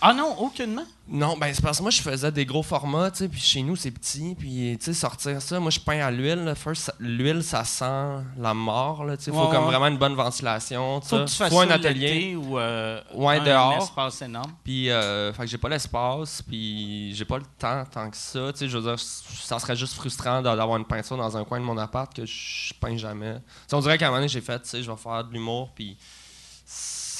[0.03, 0.83] Ah non, aucunement?
[1.07, 3.61] Non, ben c'est parce que moi, je faisais des gros formats, tu sais, puis chez
[3.61, 6.55] nous, c'est petit, puis, tu sais, sortir ça, moi, je peins à l'huile, là.
[6.55, 9.71] First, l'huile, ça sent la mort, là, tu sais, faut Ouais, comme ouais.
[9.71, 13.43] vraiment une bonne ventilation, Faut que tu fasses Faut un atelier, ou euh, Ouais, un
[13.43, 13.83] dehors.
[13.83, 14.53] espace énorme.
[14.63, 18.51] puis, euh, fait que j'ai pas l'espace, puis j'ai pas le temps tant que ça,
[18.53, 21.43] tu sais, je veux dire, ça serait juste frustrant d'a- d'avoir une peinture dans un
[21.43, 23.35] coin de mon appart que je peins jamais.
[23.71, 25.69] On dirait qu'à un moment donné, j'ai fait, tu sais, je vais faire de l'humour,
[25.75, 25.97] puis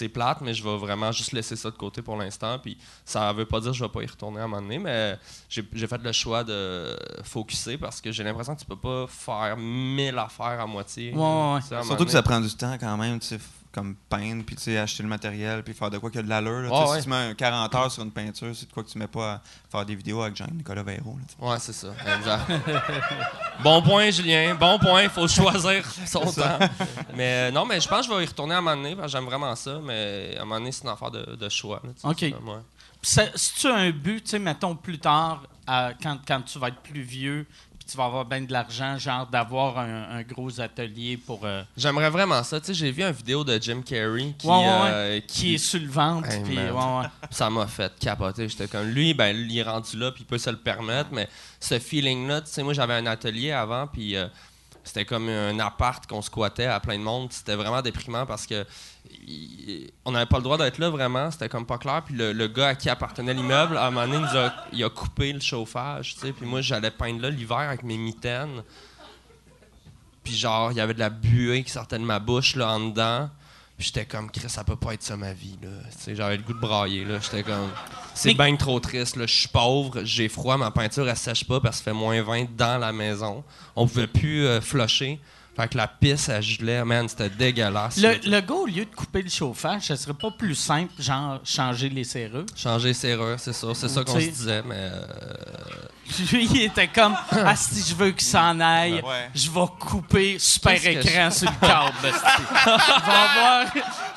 [0.02, 2.58] c'est plate, mais je vais vraiment juste laisser ça de côté pour l'instant.
[2.58, 4.80] Puis ça veut pas dire que je vais pas y retourner à un moment donné,
[4.80, 8.76] mais j'ai j'ai fait le choix de focuser parce que j'ai l'impression que tu peux
[8.76, 11.14] pas faire mille affaires à moitié.
[11.14, 13.40] Ouais, ouais, Surtout que ça prend du temps quand même, tu sais,
[13.72, 16.24] comme peindre, puis tu sais, acheter le matériel, puis faire de quoi qu'il y a
[16.24, 16.72] de l'allure.
[16.72, 16.98] Ouais, ouais.
[16.98, 19.08] Si tu mets un 40 heures sur une peinture, c'est de quoi que tu mets
[19.08, 21.18] pas à faire des vidéos avec Jean-Nicolas Véro.
[21.18, 21.48] là.
[21.50, 22.52] Ouais, c'est ça, exact.
[23.64, 24.56] bon point, Julien.
[24.56, 26.60] Bon point, il faut choisir son temps.
[27.16, 28.96] Mais euh, non, mais je pense que je vais y retourner à un moment donné,
[28.96, 31.50] parce que j'aime vraiment ça, mais à un moment donné, c'est une affaire de, de
[31.50, 31.82] choix.
[31.84, 32.22] là, OK.
[32.22, 32.34] ouais.
[33.04, 36.82] Si tu as un but, tu sais, mettons plus tard, quand, quand tu vas être
[36.82, 37.48] plus vieux,
[37.92, 41.42] tu vas avoir bien de l'argent, genre d'avoir un, un gros atelier pour.
[41.44, 42.60] euh, J'aimerais vraiment ça.
[42.60, 44.90] Tu sais, j'ai vu une vidéo de Jim Carrey qui, Ouais, ouais, ouais.
[44.92, 46.30] euh, qui est sur le ventre.
[46.30, 48.48] Hey, ouais, ça m'a fait capoter.
[48.48, 51.28] J'étais comme lui, ben il est rendu là, puis il peut se le permettre, mais
[51.60, 54.28] ce feeling-là, tu sais, moi j'avais un atelier avant, puis euh,
[54.84, 57.32] c'était comme un appart qu'on squattait à plein de monde.
[57.32, 58.66] C'était vraiment déprimant parce que
[59.28, 61.30] il- on n'avait pas le droit d'être là vraiment.
[61.32, 62.02] C'était comme pas clair.
[62.06, 64.54] Puis le, le gars à qui appartenait l'immeuble, à un moment donné, il, nous a,
[64.74, 66.32] il a coupé le chauffage, tu sais.
[66.34, 68.64] Puis moi, j'allais peindre là l'hiver avec mes mitaines.
[70.24, 72.80] Puis genre, il y avait de la buée qui sortait de ma bouche là en
[72.90, 73.30] dedans.
[73.78, 75.70] Puis j'étais comme, Chris, ça peut pas être ça ma vie, là.
[76.14, 77.18] J'avais le goût de brailler, là.
[77.20, 77.72] J'étais comme,
[78.14, 79.26] c'est bien trop triste, là.
[79.26, 82.56] Je suis pauvre, j'ai froid, ma peinture, elle sèche pas parce qu'il fait moins 20
[82.56, 83.44] dans la maison.
[83.76, 85.20] On pouvait plus euh, flusher.
[85.56, 87.98] Fait que la pisse, elle gelait, man, c'était dégueulasse.
[87.98, 91.42] Le, le gars, au lieu de couper le chauffage, ce serait pas plus simple, genre
[91.44, 92.46] changer les serrures?
[92.56, 93.68] Changer les serrures, c'est ça.
[93.74, 94.76] C'est ça qu'on se disait, mais.
[94.78, 95.02] euh,
[96.32, 99.30] Lui, il était comme Ah, si je veux qu'il s'en aille, Ouais.
[99.34, 101.92] je vais couper super écran sur le câble.
[102.04, 103.66] Ils vont avoir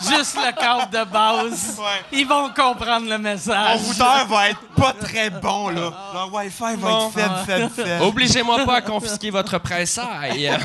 [0.00, 1.76] juste le câble de base.
[1.78, 2.04] Ouais.
[2.12, 3.80] Ils vont comprendre le Mon message.
[3.80, 5.92] routeur va être pas très bon, là.
[6.12, 7.08] Leur Wi-Fi va Bon.
[7.08, 8.02] être faible, faible, faible.
[8.04, 10.50] Obligez-moi pas à confisquer votre pressaille.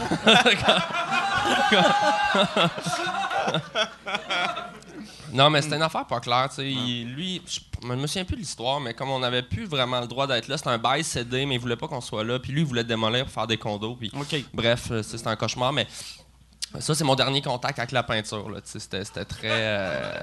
[5.33, 6.51] Non, mais c'était une affaire pas claire.
[6.51, 6.69] sais.
[6.71, 10.07] Il- lui, je me souviens plus de l'histoire, mais comme on n'avait plus vraiment le
[10.07, 12.39] droit d'être là, c'était un bail cédé, mais il voulait pas qu'on soit là.
[12.39, 13.95] Puis lui, il voulait démolir pour faire des condos.
[13.95, 14.43] Puis OK.
[14.53, 15.87] Bref, euh, c'est c'était un cauchemar, mais
[16.79, 18.49] ça, c'est mon dernier contact avec la peinture.
[18.49, 19.49] là, tu sais, C'était c'était très.
[19.51, 20.21] euh,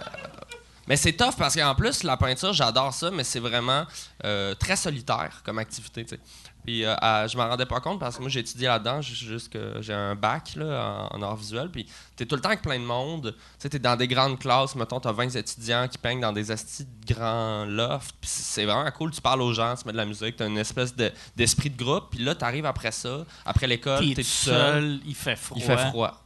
[0.89, 3.85] Mais c'est tough parce qu'en plus, la peinture, j'adore ça, mais c'est vraiment
[4.25, 6.05] euh, très solitaire comme activité.
[6.05, 6.21] tu sais.
[6.67, 9.93] Puis euh, à- je m'en rendais pas compte parce que moi, j'ai étudié là-dedans, j'ai
[9.95, 11.71] un bac là, en, en art visuel.
[11.71, 13.37] Puis t'es tout le temps avec plein de monde.
[13.61, 16.85] Tu t'es dans des grandes classes, mettons, t'as 20 étudiants qui peignent dans des astis
[16.85, 18.17] de grands lofts.
[18.21, 20.59] Puis c'est vraiment cool, tu parles aux gens, tu mets de la musique, t'as une
[20.59, 22.07] espèce de- d'esprit de, groupe.
[22.11, 24.55] Puis là, t'arrives après ça, après l'école, T'es t'es tout tout seul.
[24.83, 25.57] seul, il fait froid.
[25.61, 26.23] Il fait froid.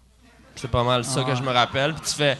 [0.56, 1.30] C'est pas mal ça Ah.
[1.30, 1.92] que je me rappelle.
[1.94, 2.38] Puis tu fais,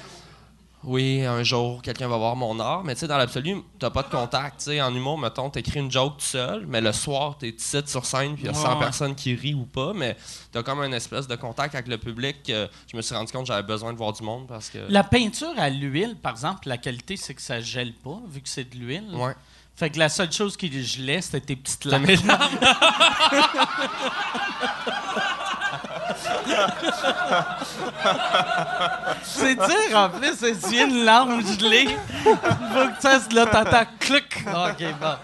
[0.82, 2.84] oui, un jour, quelqu'un va voir mon art.
[2.84, 4.58] Mais tu sais, dans l'absolu, t'as pas de contact.
[4.58, 7.78] Tu sais, en humour, mettons, t'écris une joke tout seul, mais le soir, t'es ici
[7.86, 8.80] sur scène, puis il y a 100 Ouais, ouais.
[8.80, 9.92] personnes qui rient ou pas.
[9.94, 10.16] Mais
[10.52, 12.36] t'as comme un espèce de contact avec le public.
[12.46, 14.78] je me suis rendu compte que j'avais besoin de voir du monde parce que.
[14.88, 18.48] La peinture à l'huile, par exemple, la qualité, c'est que ça gèle pas, vu que
[18.48, 19.10] c'est de l'huile.
[19.14, 19.34] Ouais.
[19.76, 22.04] Fait que la seule chose qui gelait, c'était tes petites lames.
[29.22, 31.88] C'est dur, en plus, c'est tu une larme gelée.
[32.22, 34.44] Faut que ça, là, t'entends clic.
[34.46, 35.14] OK, bon.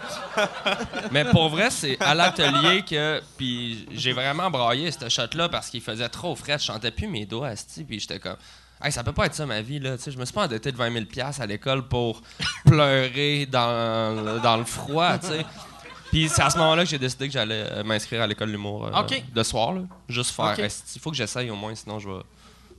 [1.11, 3.21] Mais pour vrai, c'est à l'atelier que.
[3.37, 6.57] Puis j'ai vraiment braillé ce shot-là parce qu'il faisait trop frais.
[6.59, 8.37] Je chantais plus mes doigts, asti, Puis j'étais comme.
[8.81, 9.97] Hey, ça peut pas être ça ma vie, là.
[9.97, 11.05] Tu je me suis pas endetté de 20 000
[11.39, 12.21] à l'école pour
[12.65, 15.45] pleurer dans, dans le froid, tu sais.
[16.09, 18.53] Puis c'est à ce moment-là que j'ai décidé que j'allais euh, m'inscrire à l'école de
[18.53, 19.81] l'humour euh, soir, là.
[20.07, 20.55] Juste faire.
[20.57, 22.21] Il faut que j'essaye au moins, sinon je vais,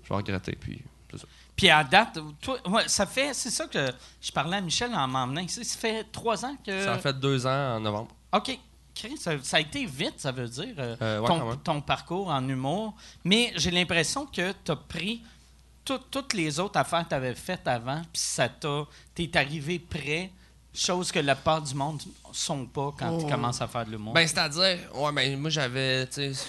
[0.04, 0.52] je vais regretter.
[0.52, 1.26] Puis c'est ça.
[1.56, 5.08] Puis à date, toi, ouais, ça fait, c'est ça que je parlais à Michel en
[5.08, 5.64] m'emmenant ici.
[5.64, 6.84] Ça fait trois ans que.
[6.84, 8.10] Ça a fait deux ans en novembre.
[8.32, 8.58] OK.
[8.94, 12.94] Chris, Ça, ça a été vite, ça veut dire, euh, ouais, ton, parcours en humour.
[13.24, 15.22] Mais j'ai l'impression que tu as pris
[15.84, 18.86] tout- toutes les autres affaires que tu avais faites avant, puis ça t'a.
[19.14, 20.32] Tu es arrivé prêt,
[20.80, 22.00] chose que la part du monde
[22.32, 24.14] sont pas quand tu commences à faire de l'humour.
[24.14, 26.46] Ben, c'est-à-dire, ouais, ben, moi, j'avais, tu sais,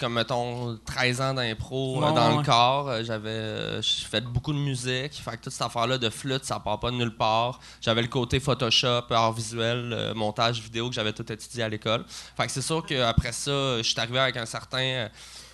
[0.00, 2.38] comme, mettons, 13 ans d'impro euh, dans ouais.
[2.38, 2.88] le corps.
[2.88, 5.12] Euh, J'avais euh, j'ai fait beaucoup de musique.
[5.12, 7.60] Fait que toute cette affaire-là de flûte, ça part pas de nulle part.
[7.80, 12.04] J'avais le côté Photoshop, art visuel, euh, montage vidéo que j'avais tout étudié à l'école.
[12.08, 15.08] Fait que c'est sûr qu'après ça, je suis arrivé avec un certain, euh,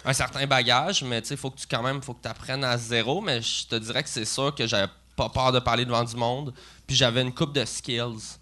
[0.04, 2.64] un certain bagage, mais tu sais, faut que tu, quand même, faut que tu apprennes
[2.64, 3.20] à zéro.
[3.20, 6.14] Mais je te dirais que c'est sûr que j'avais pas peur de parler devant du
[6.14, 6.54] monde.
[6.86, 8.38] Puis j'avais une coupe de skills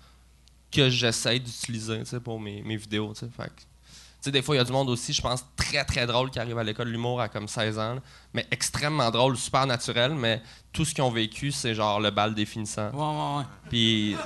[0.71, 3.13] que j'essaie d'utiliser tu sais, pour mes, mes vidéos.
[3.15, 3.29] tu sais.
[3.37, 5.85] Fait que, tu sais, des fois, il y a du monde aussi, je pense, très
[5.85, 8.01] très drôle qui arrive à l'école de l'humour à comme 16 ans, là.
[8.33, 12.35] mais extrêmement drôle, super naturel, mais tout ce qu'ils ont vécu, c'est genre le bal
[12.35, 12.91] définissant.
[12.91, 13.45] Ouais, ouais, ouais.
[13.71, 14.17] Puis,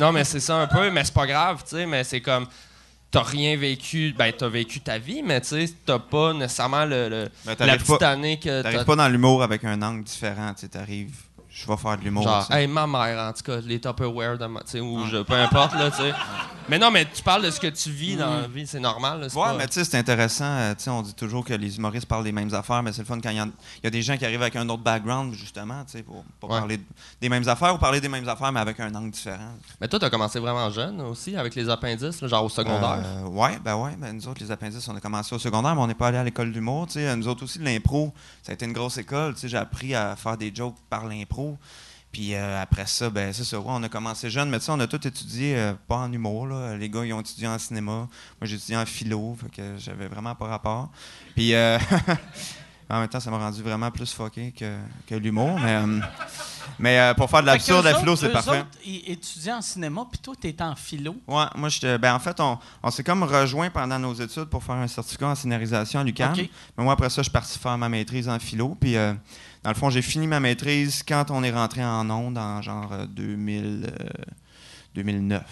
[0.00, 2.46] non, mais c'est ça un peu, mais c'est pas grave, tu sais, mais c'est comme.
[3.10, 7.10] T'as rien vécu, ben t'as vécu ta vie, mais tu sais, t'as pas nécessairement le,
[7.10, 10.54] le- Ben, la petite pas- année que T'arrives pas dans l'humour avec un angle différent.
[10.54, 11.14] Tu sais, t'arrives,
[11.54, 12.22] je vais faire de l'humour.
[12.22, 15.18] Genre, tu hey, ma mère, en tout cas, les Tupperware, de ma, tu ou je,
[15.22, 16.12] peu importe, là, tu sais.
[16.68, 19.20] Mais non, mais tu parles de ce que tu vis dans la vie, c'est normal,
[19.20, 20.44] là, c'est Ouais, pas- mais tu sais, c'est intéressant.
[20.46, 23.00] euh, tu sais, on dit toujours que les humoristes parlent des mêmes affaires, mais c'est
[23.02, 23.36] le fun quand il
[23.82, 26.50] y, a des gens qui arrivent avec un autre background, justement, tu sais, pour, pour
[26.50, 26.58] Ouais.
[26.58, 26.84] parler de-
[27.20, 29.52] des mêmes affaires ou parler des mêmes affaires, mais avec un angle différent.
[29.80, 33.00] Mais toi, t'as commencé vraiment jeune aussi, avec les appendices, là, genre au secondaire.
[33.04, 33.96] Euh, ouais, ben ouais.
[33.98, 36.18] Ben nous autres, les appendices, on a commencé au secondaire, mais on n'est pas allé
[36.18, 36.86] à l'école d'humour.
[36.86, 39.34] Tu sais, nous autres aussi, l'impro, ça a été une grosse école.
[39.34, 41.41] Tu sais, j'ai appris à faire des jokes par l'impro.
[42.12, 43.58] Puis euh, après ça, ben c'est ça.
[43.58, 46.12] ouais, on a commencé jeune, mais tu sais, on a tout étudié, euh, pas en
[46.12, 46.46] humour.
[46.46, 46.76] Là.
[46.76, 47.92] Les gars, ils ont étudié en cinéma.
[47.92, 48.08] Moi,
[48.42, 50.90] j'ai étudié en philo, fait que j'avais vraiment pas rapport.
[51.34, 51.78] Puis euh,
[52.90, 54.76] en même temps, ça m'a rendu vraiment plus fucké que,
[55.06, 55.58] que l'humour.
[55.58, 55.82] Mais,
[56.78, 58.60] mais pour faire de l'absurde, la philo, c'est parfait.
[58.60, 61.16] Autres, ils étudiaient en cinéma, puis toi, t'étais en philo.
[61.26, 61.96] Ouais, moi, j'étais.
[61.96, 65.28] Ben, en fait, on, on s'est comme rejoint pendant nos études pour faire un certificat
[65.28, 66.34] en scénarisation à l'UQAM.
[66.36, 68.76] Mais moi, après ça, je suis parti faire ma maîtrise en philo.
[68.78, 68.96] Puis,
[69.62, 72.92] dans le fond, j'ai fini ma maîtrise quand on est rentré en ondes en genre
[72.92, 74.08] euh, 2000, euh,
[74.94, 75.42] 2009.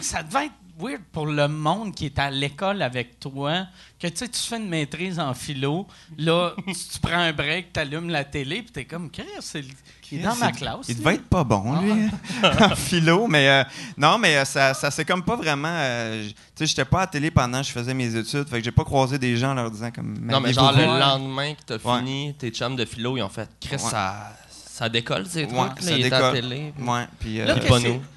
[0.00, 3.66] Ça devait être weird pour le monde qui est à l'école avec toi,
[4.00, 5.86] que tu sais, tu fais une maîtrise en philo,
[6.18, 9.62] là, tu, tu prends un break, tu allumes la télé, puis t'es comme, Chris, c'est
[9.62, 9.68] le-
[10.12, 10.76] il est dans ma C'est- classe.
[10.88, 11.00] Il lui.
[11.02, 12.08] devait être pas bon, lui,
[12.60, 13.26] en philo.
[13.26, 13.64] Mais euh,
[13.96, 15.66] non, mais euh, ça, ça c'est comme pas vraiment.
[15.72, 18.48] euh, tu sais, j'étais pas à la télé pendant que je faisais mes études.
[18.48, 20.16] Fait que j'ai pas croisé des gens en leur disant comme.
[20.20, 21.98] non, mais genre le lendemain que t'as Ouais.
[21.98, 23.78] fini, tes chums de philo, ils ont fait Chris, Ouais.
[23.90, 26.72] ça, ça décolle, ces Ouais, trucs, là, ça il est à la télé.
[26.78, 27.40] Ouais, puis.
[27.40, 27.68] euh, Là, Puis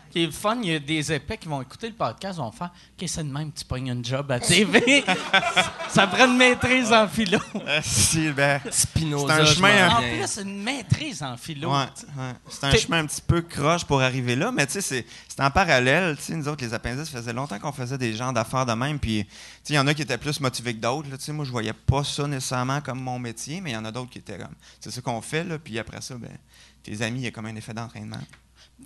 [0.09, 2.51] qui est le fun, il y a des épais qui vont écouter le podcast, vont
[2.51, 5.03] faire OK, c'est de même, tu pognes un job à TV.
[5.89, 7.39] ça prend une maîtrise en philo.
[7.55, 9.35] Euh, si, ben, Spinoza.
[9.35, 9.89] C'est un chemin.
[9.89, 11.71] En plus, c'est une maîtrise en philo.
[11.71, 11.85] Ouais.
[12.49, 15.05] C'est un T'es- chemin un petit peu croche pour arriver là, mais tu sais, c'est-
[15.27, 16.15] c'est en parallèle.
[16.17, 18.73] Tu sais, nous autres, les appendices, ça faisait longtemps qu'on faisait des genres d'affaires de
[18.73, 18.99] même.
[18.99, 19.31] Puis, tu
[19.63, 21.09] sais, il y en a qui étaient plus motivés que d'autres.
[21.09, 21.17] là.
[21.17, 23.85] Tu sais, moi, je voyais pas ça nécessairement comme mon métier, mais il y en
[23.85, 25.57] a d'autres qui étaient comme, c'est ça qu'on fait, là.
[25.59, 26.31] Puis après ça, ben,
[26.83, 28.17] tes amis, il y a comme un effet d'entraînement.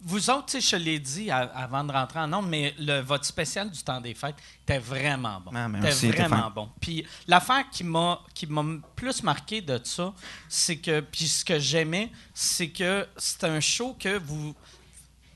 [0.03, 3.83] Vous autres, je l'ai dit avant de rentrer en nombre, mais le, votre spécial du
[3.83, 5.51] temps des fêtes était vraiment bon.
[5.53, 6.69] Ah, merci, vraiment bon.
[6.79, 8.63] Puis l'affaire qui m'a qui m'a
[8.95, 10.13] plus marqué de ça,
[10.47, 14.55] c'est que puis ce que j'aimais, c'est que c'était un show que vous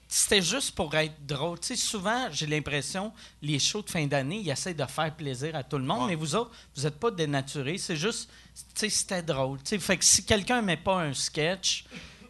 [0.08, 1.60] c'était juste pour être drôle.
[1.60, 5.56] Tu sais, souvent, j'ai l'impression, les shows de fin d'année, ils essaient de faire plaisir
[5.56, 7.78] à tout le monde, mais vous autres, vous n'êtes pas dénaturés.
[7.78, 9.58] C'est juste, tu sais, c'était drôle.
[9.58, 11.84] Tu sais, fait que si quelqu'un met pas un sketch,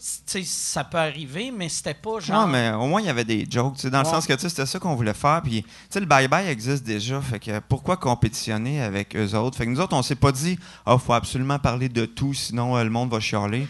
[0.07, 2.41] ça peut arriver, mais c'était pas genre.
[2.41, 3.87] Non, mais au moins, il y avait des jokes.
[3.87, 5.41] Dans le sens que c'était ça qu'on voulait faire.
[5.43, 5.65] Puis,
[5.95, 7.19] le bye-bye existe déjà.
[7.21, 9.57] Fait que pourquoi compétitionner avec eux autres?
[9.57, 12.77] Fait que nous autres, on s'est pas dit, ah, faut absolument parler de tout, sinon
[12.77, 13.67] euh, le monde va chialer.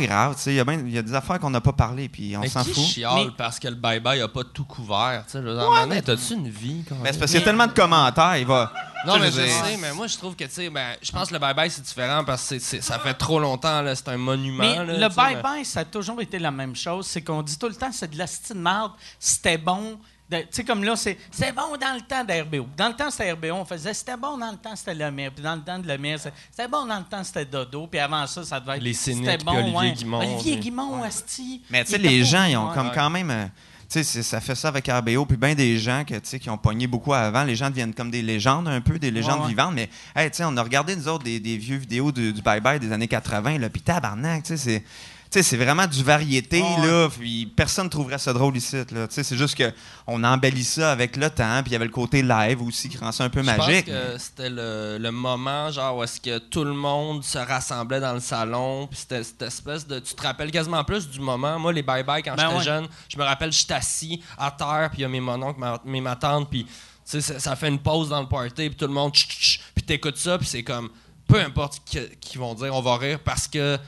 [0.00, 0.34] C'est pas grave.
[0.36, 2.08] tu sais, Il y, a ben- il y a des affaires qu'on n'a pas parlé,
[2.08, 2.74] puis on s'en fout.
[2.74, 5.24] chiale Mais- parce que le bye-bye a pas tout couvert?
[5.30, 6.84] Tu donné, t'as-tu une vie?
[6.88, 7.12] quand Mais même?
[7.12, 8.36] c'est parce qu'il y a tellement de commentaires.
[8.38, 8.72] Il va.
[9.06, 11.34] Non, mais je sais, mais moi, je trouve que, tu sais, ben, je pense que
[11.34, 14.62] le bye-bye, c'est différent parce que ça fait trop longtemps, là, c'est un monument.
[14.62, 17.06] Mais là, le mais- bye-bye, ça a toujours été la même chose.
[17.06, 19.98] C'est qu'on dit tout le temps, c'est de la style marde, c'était bon.
[20.30, 21.18] Tu sais, comme là, c'est
[21.54, 22.66] bon dans le temps d'RBO.
[22.74, 23.52] Dans le temps, c'était RBO.
[23.52, 25.30] On faisait c'était bon dans le temps, c'était le maire.
[25.34, 27.86] Puis dans le temps de le maire, c'est- c'était bon dans le temps, c'était Dodo.
[27.86, 28.82] Puis avant ça, ça devait être.
[28.82, 29.92] Les Cyniques, C'était bon, Olivier ouais.
[29.92, 31.62] Guimond, Olivier Guimond, Asti.
[31.68, 32.74] Mais tu sais, les gens, ils ont Ouais.
[32.74, 32.92] comme Ouais.
[32.94, 33.30] quand même.
[33.30, 33.44] euh,
[33.90, 36.48] tu sais, ça fait ça avec RBO, puis bien des gens que, tu sais, qui
[36.48, 37.44] ont pogné beaucoup avant.
[37.44, 39.48] Les gens deviennent comme des légendes un peu, des légendes Ouais, ouais.
[39.50, 39.74] vivantes.
[39.74, 42.40] Mais, hey, tu sais, on a regardé, nous autres, des, des vieux vidéos du, du
[42.40, 44.84] bye-bye des années 80, là, puis tabarnak, tu sais, c'est.
[45.32, 48.76] Tu sais, c'est vraiment du variété, Ouais, là, puis personne trouverait ça drôle ici.
[48.90, 49.08] Là.
[49.08, 51.90] Tu sais, C'est juste qu'on embellit ça avec le temps, puis il y avait le
[51.90, 53.86] côté live aussi qui rend ça un peu Je magique.
[53.86, 58.00] pense que c'était le, le moment genre où est-ce que tout le monde se rassemblait
[58.00, 61.58] dans le salon puis c'était cette espèce de tu te rappelles quasiment plus du moment
[61.58, 62.64] moi les bye bye quand Ben j'étais ouais.
[62.64, 65.80] jeune je me rappelle j'étais assis à terre puis il y a mes mononcles ma,
[65.84, 66.70] mes ma tante puis tu
[67.04, 69.38] sais ça, ça fait une pause dans le party puis tout le monde tch, tch,
[69.38, 70.90] tch, puis t'écoutes ça puis c'est comme
[71.26, 73.78] peu importe qui, qui vont dire on va rire parce que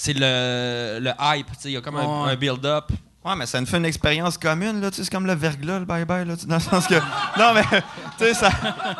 [0.00, 2.30] c'est le, le hype tu sais il y a comme un, Ouais.
[2.32, 2.90] un build-up
[3.22, 4.90] Ouais, mais ça nous fait une expérience commune, là.
[4.90, 6.36] Tu sais, c'est comme le verglas, le bye-bye, là.
[6.46, 6.94] Dans le sens que.
[7.38, 7.64] Non, mais,
[8.18, 8.48] tu sais, ça.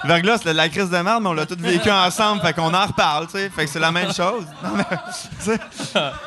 [0.03, 2.75] Le verglas, de la crise de merde, mais on l'a tous vécu ensemble, fait qu'on
[2.75, 3.49] en reparle, tu sais.
[3.49, 4.45] Fait que c'est la même chose.
[4.63, 4.85] Non, mais.
[5.39, 5.59] tu sais,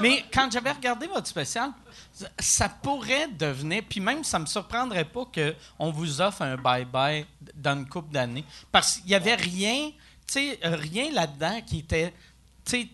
[0.02, 1.70] Mais quand j'avais regardé votre spécial,
[2.40, 7.78] ça- pourrait devenir, puis même ça me surprendrait pas qu'on vous offre un bye-bye dans
[7.78, 8.44] une couple d'années.
[8.72, 9.92] Parce qu'il n'y avait rien,
[10.28, 12.12] tu sais, rien là-dedans qui était,
[12.66, 12.88] tu sais,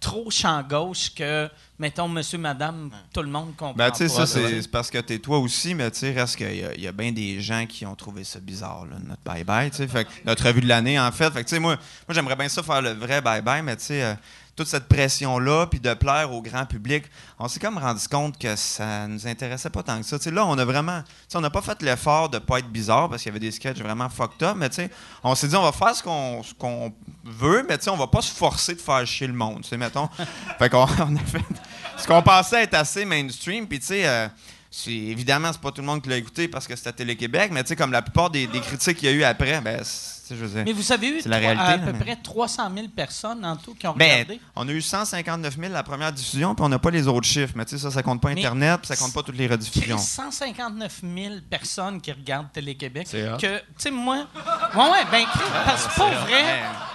[0.00, 3.74] trop champ gauche que, mettons, monsieur, madame, tout le monde comprend.
[3.74, 6.56] Ben, tu sais, ça, c'est parce que t'es toi aussi, mais tu sais, reste qu'il
[6.56, 9.22] y a, il y a bien des gens qui ont trouvé ça bizarre, là, notre
[9.22, 10.06] bye-bye, tu sais.
[10.24, 11.30] Notre revue de l'année, en fait.
[11.32, 13.84] Fait que, tu sais, moi, moi j'aimerais bien ça faire le vrai bye-bye, mais tu
[13.84, 14.14] sais, euh,
[14.58, 17.04] toute cette pression-là, puis de plaire au grand public,
[17.38, 20.18] on s'est comme rendu compte que ça nous intéressait pas tant que ça.
[20.32, 21.04] Là, on a vraiment.
[21.34, 23.78] On n'a pas fait l'effort de pas être bizarre parce qu'il y avait des sketchs
[23.78, 24.68] vraiment fucked up, mais
[25.22, 26.92] on s'est dit, on va faire ce qu'on
[27.24, 30.08] veut, mais on va pas se forcer de faire chier le monde, mettons.
[30.58, 31.44] fait qu'on on a fait
[31.96, 34.08] ce qu'on pensait être assez mainstream, puis tu sais.
[34.08, 34.28] euh,
[34.88, 37.68] évidemment, c'est pas tout le monde qui l'a écouté parce que c'était Télé-Québec, mais tu
[37.68, 39.84] sais, comme la plupart des, des critiques qu'il y a eu après, ben,
[40.36, 40.62] je veux dire.
[40.64, 43.74] Mais vous avez eu la réalité, à peu mais- près 300 000 personnes en tout
[43.74, 44.40] qui ont Ben, regardé.
[44.56, 47.52] on a eu 159 000 la première diffusion, puis on n'a pas les autres chiffres.
[47.56, 49.96] Mais tu sais, ça, ça compte pas Internet, puis ça compte pas toutes les rediffusions.
[49.96, 53.08] Chris, 159 000 personnes qui regardent Télé-Québec.
[53.10, 54.26] Que, tu sais, moi.
[54.74, 56.44] Ouais, ouais, ben, Chris, parce que pour vrai,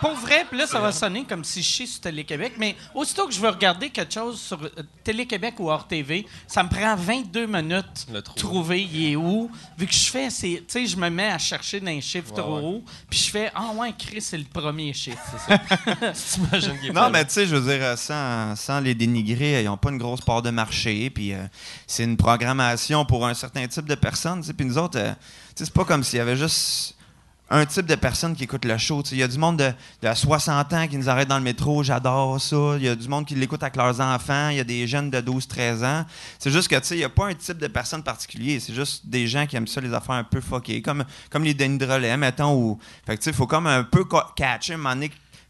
[0.02, 3.28] pour vrai, puis là, ça va sonner comme si je chie sur Télé-Québec, mais aussitôt
[3.28, 4.70] que je veux regarder quelque chose sur euh,
[5.04, 8.84] Télé-Québec ou hors TV, ça me prend 22 minutes Le trouver.
[8.84, 9.50] il est où.
[9.78, 10.58] Vu que je fais, c'est.
[10.60, 12.64] Tu sais, je me mets à chercher dans les chiffres Ouais, trop ouais.
[12.64, 16.64] hauts, puis je fais, ah ouais, Chris, c'est le premier chiffre, c'est ça.
[16.94, 19.98] Non, mais tu sais, je veux dire, sans, sans les dénigrer, ils n'ont pas une
[19.98, 21.44] grosse part de marché, puis euh,
[21.88, 24.44] c'est une programmation pour un certain type de personnes.
[24.44, 25.14] Puis nous autres, euh,
[25.56, 26.96] c'est pas comme s'il y avait juste
[27.54, 29.04] un type de personnes qui écoute le show.
[29.12, 31.84] Il y a du monde de, de 60 ans qui nous arrête dans le métro,
[31.84, 32.74] j'adore ça.
[32.78, 34.50] Il y a du monde qui l'écoute avec leurs enfants.
[34.50, 36.06] Il y a des jeunes de 12-13 ans.
[36.40, 38.60] C'est juste que, tu sais, il n'y a pas un type de personne particulier.
[38.60, 41.54] C'est juste des gens qui aiment ça, les affaires un peu fuckées, comme, comme les
[41.54, 42.56] Denis Drolet, mettons.
[42.56, 42.80] Ou...
[43.06, 44.04] Fait que, tu sais, il faut comme un peu
[44.36, 45.02] catcher, un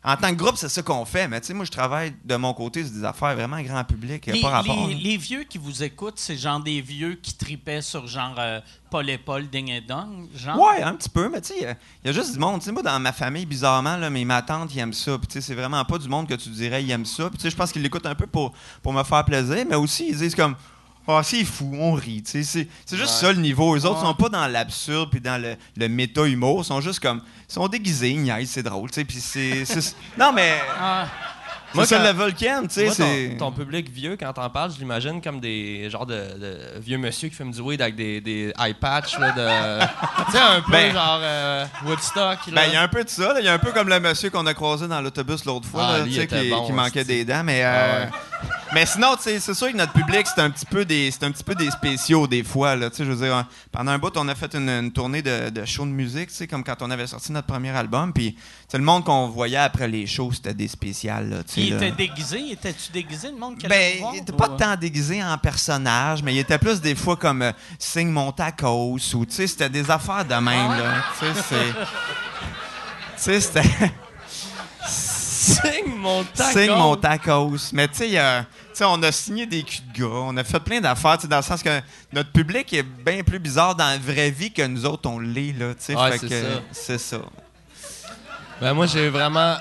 [0.04, 1.28] en tant que groupe, c'est ça qu'on fait.
[1.28, 4.26] Mais tu sais, moi, je travaille de mon côté sur des affaires vraiment grand public.
[4.26, 4.88] Les, pas rapport.
[4.88, 8.60] les- vieux qui vous écoutent, c'est genre des vieux qui tripaient sur genre euh,
[8.92, 10.60] Paul et Paul, Ding et Dong, genre?
[10.60, 12.39] Ouais, un petit peu, mais tu sais, il y a- il y, a juste du
[12.39, 12.60] monde.
[12.60, 15.18] Tu sais, moi, dans ma famille, bizarrement, là, mais ma tante, il aime ça.
[15.18, 17.30] Puis, tu sais, c'est vraiment pas du monde que tu dirais, il aime ça.
[17.30, 18.51] Puis, tu sais, je pense qu'il l'écoute un peu pour,
[18.82, 20.56] pour me faire plaisir, mais aussi, ils disent comme,
[21.08, 22.24] Ah, c'est fou, on rit.
[22.26, 23.08] C'est juste Ouais.
[23.08, 23.76] ça le niveau.
[23.76, 24.06] Eux autres Ouais.
[24.08, 26.62] sont pas dans l'absurde puis dans le, le méta-humour.
[26.62, 27.22] Ils sont juste comme.
[27.49, 28.89] Ils sont déguisés, ils c'est drôle.
[28.89, 29.66] Puis c'est.
[29.66, 30.54] c'est- Non, mais.
[30.80, 31.08] Ah,
[31.74, 33.36] Moi, C'est ça quand- le Volcan, tu sais.
[33.38, 36.97] Ton, ton public vieux, quand t'en parles, je l'imagine comme des genres de, de vieux
[36.97, 39.86] monsieur qui fument du weed avec des, des eye patch, là, de...
[40.28, 42.53] tu sais, un peu Ben- genre euh, Woodstock, là.
[42.53, 43.36] Ben, il y a un peu de ça.
[43.39, 45.86] Il y a un peu comme le monsieur qu'on a croisé dans l'autobus l'autre fois,
[45.89, 47.43] Ah, là, lui, qui, bon, qui manquait des dents.
[47.43, 48.49] Mais, euh, Ah ouais.
[48.74, 51.43] mais sinon, c'est sûr que notre public, c'est un petit peu des, c'est un petit
[51.43, 52.76] peu des spéciaux des fois.
[52.76, 55.21] Là, tu sais, je veux dire, pendant un bout, on a fait une, une tournée
[55.21, 58.13] de, de shows de musique, tu sais, comme quand on avait sorti notre premier album.
[58.13, 58.36] Puis,
[58.67, 61.30] c'est le monde qu'on voyait après les shows, c'était des spéciales.
[61.30, 61.38] Là,
[61.68, 61.88] il là.
[61.88, 62.51] était déguisé.
[62.51, 66.22] Étais-tu déguisé, le monde qui Ben, voir, il était ou- pas tant déguisé en personnage,
[66.24, 69.70] mais il était plus des fois comme euh, signe mon tacos ou tu sais, c'était
[69.70, 70.93] des affaires de même Ah là.
[71.20, 71.74] Tu sais, c'est.
[71.74, 71.80] Tu
[73.18, 73.91] sais, c'était.
[75.43, 76.57] Signe mon taco.
[76.57, 77.57] Signe mon tacos.
[77.74, 80.80] Mais tu sais, sais, on a signé des culs de gars, on a fait plein
[80.80, 83.97] d'affaires, tu sais, dans le sens que notre public est bien plus bizarre dans la
[83.97, 85.95] vraie vie que nous autres, on l'est, là, tu sais.
[85.95, 86.61] Ouais, c'est ça.
[86.72, 87.18] C'est ça.
[88.61, 89.57] Ben, moi, j'ai vraiment...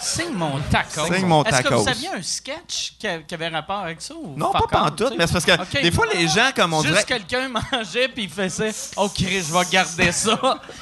[0.00, 1.12] Signe mon taco.
[1.12, 4.14] Signe mon Est-ce que vous aviez un sketch qui, avait rapport avec ça?
[4.14, 5.82] Ou Non, pas pantoute, mais c'est parce que Ok.
[5.82, 7.04] des fois, les gens, comme on Juste dirait.
[7.04, 10.38] quelqu'un mangeait puis il faisait Oh, Chris, je vais garder ça.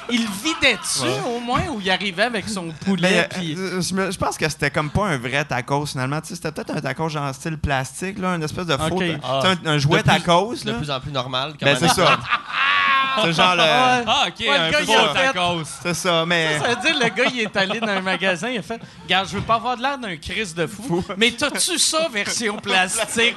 [0.09, 3.55] Il vidait dessus au moins ou il arrivait avec son poulet Mais, puis.
[3.57, 6.21] euh, je, pense que c'était comme pas un vrai tacos finalement.
[6.21, 8.95] Tu sais, C'était peut-être un tacos genre style plastique, là, une espèce de faux.
[8.95, 8.99] Ok.
[9.03, 9.41] sais, Ah.
[9.65, 10.55] un, un jouet De plus- tacos.
[10.63, 10.77] De Là.
[10.77, 11.53] plus en plus normal.
[11.61, 12.17] Ben, c'est ça.
[13.23, 13.63] c'est genre le.
[13.65, 15.63] Ah, OK, Ouais, un faux tacos.
[15.83, 16.59] C'est ça, mais.
[16.59, 18.79] Ça veut dire le gars, il est allé dans un magasin, il a fait
[19.09, 22.57] Regarde, je veux pas avoir de l'air d'un Chris de fou, mais t'as-tu ça version
[22.61, 23.35] plastique?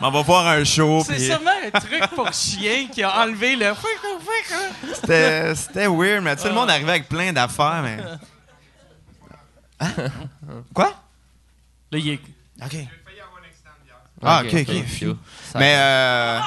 [0.00, 1.04] On va voir un show.
[1.06, 3.72] C'est puis sûrement un truc pour chien qui a enlevé le.
[4.94, 7.98] C'était c'était weird, mais sais, le monde arrivait avec plein d'affaires, mais.
[9.80, 10.12] Hein?
[10.74, 10.92] Quoi?
[11.92, 12.20] Là, il est.
[12.64, 12.76] OK.
[14.24, 15.16] Ah, ok, ok.
[15.54, 16.40] Mais euh,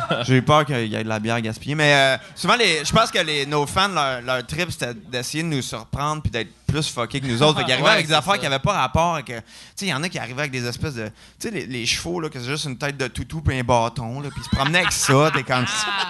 [0.24, 1.74] j'ai eu peur qu'il y ait de la bière gaspillée.
[1.74, 5.42] Mais euh, souvent, les, je pense que les, nos fans, leur, leur trip, c'était d'essayer
[5.42, 7.58] de nous surprendre puis d'être plus fuckés que nous autres.
[7.58, 8.38] Fait qu'ils arrivaient Ouais, avec des affaires ça.
[8.38, 9.32] qui n'avaient pas rapport euh, Tu
[9.74, 11.06] sais, il y en a qui arrivaient avec des espèces de.
[11.06, 13.64] Tu sais, les, les chevaux, là, que c'est juste une tête de toutou puis un
[13.64, 15.30] bâton, là, puis ils se promenaient avec ça.
[15.34, 15.64] T'es comme.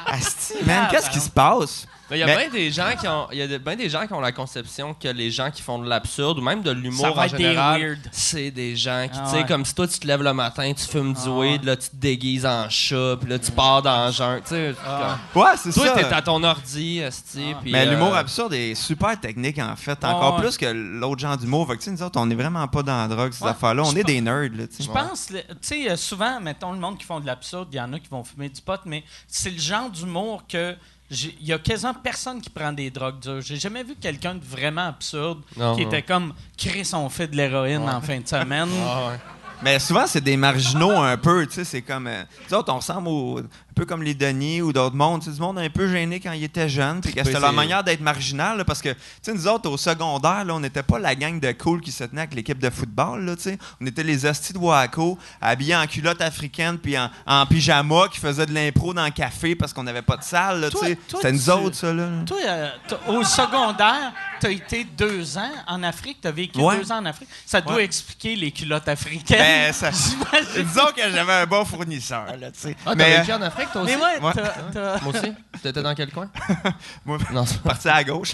[0.07, 1.87] Asti, man, qu'est-ce qui se passe?
[2.11, 3.77] Mais il y a Mais- bien des gens qui ont, il y a de- bien
[3.77, 6.63] des gens qui ont la conception que les gens qui font de l'absurde ou même
[6.63, 7.99] de Ça l'humour va en être des général, weird.
[8.13, 9.47] c'est des gens qui, Ah tu sais, ouais.
[9.47, 11.89] comme si toi tu te lèves le matin, tu fumes du Ah weed, là tu
[11.91, 14.75] te déguises en chat, puis là tu pars dans le jungle, tu sais.
[14.87, 15.19] Ah.
[15.35, 15.95] Ouais, c'est Toi ça.
[15.95, 17.73] t'es à ton ordi, esti, puis.
[17.73, 20.03] Mais euh, l'humour absurde est super technique, en fait.
[20.05, 20.41] Encore ouais.
[20.43, 21.67] plus que l'autre genre d'humour.
[21.67, 23.51] Fait que, tu sais, nous autres, on est vraiment pas dans la drogue, ces Ouais.
[23.51, 23.83] affaires-là.
[23.83, 24.83] On Je est des nerds, là, tu sais.
[24.85, 27.77] Je pense, le- tu sais, euh, souvent, mettons, le monde qui font de l'absurde, il
[27.77, 30.75] y en a qui vont fumer du pot, mais c'est le genre d'humour que.
[31.11, 33.41] Il y a quasiment personne qui prend des drogues dures.
[33.41, 35.89] J'ai jamais vu quelqu'un de vraiment absurde Non, qui non.
[35.89, 38.69] était comme Chris, on fait de l'héroïne en fin de semaine.
[38.79, 39.19] Ouais.
[39.61, 42.07] Mais souvent, c'est des marginaux un peu, tu sais, c'est comme...
[42.07, 45.31] Euh, nous autres, on ressemble au- un peu comme les Denis ou d'autres mondes, tu
[45.31, 47.53] sais, du monde un peu gêné quand ils étaient jeunes, puis que c'était Oui, leur
[47.53, 50.83] manière d'être marginal, là, parce que, tu sais, nous autres, au secondaire, là, on n'était
[50.83, 53.59] pas la gang de cool qui se tenait avec l'équipe de football, là, tu sais.
[53.81, 58.19] On était les hosties de Waco, habillés en culotte africaine, puis en, en pyjama, qui
[58.19, 60.87] faisaient de l'impro dans le café parce qu'on n'avait pas de salle, là, tu Toi-
[60.89, 60.97] sais.
[61.09, 62.09] toi, C'était nous tu- autres, ça, là.
[62.27, 62.69] Toi, euh,
[63.09, 66.79] au secondaire, tu as été deux ans en Afrique, tu as vécu Ouais.
[66.79, 67.29] deux ans en Afrique.
[67.47, 67.85] Ça doit Ouais.
[67.85, 69.39] expliquer les culottes africaines.
[69.39, 70.65] Ben, ça- J'imagine.
[70.65, 72.77] Disons que j'avais un bon fournisseur, là, tu sais.
[72.85, 73.68] Ah, t'as Mais, vécu en Afrique?
[73.73, 73.97] Toi aussi?
[73.97, 74.33] Mais ouais, Ouais.
[74.35, 75.33] t'as- t'as- Moi aussi.
[75.63, 76.29] T'étais dans quel coin?
[77.07, 77.71] Moi- Non, c'est pas.
[77.71, 78.33] parti à gauche.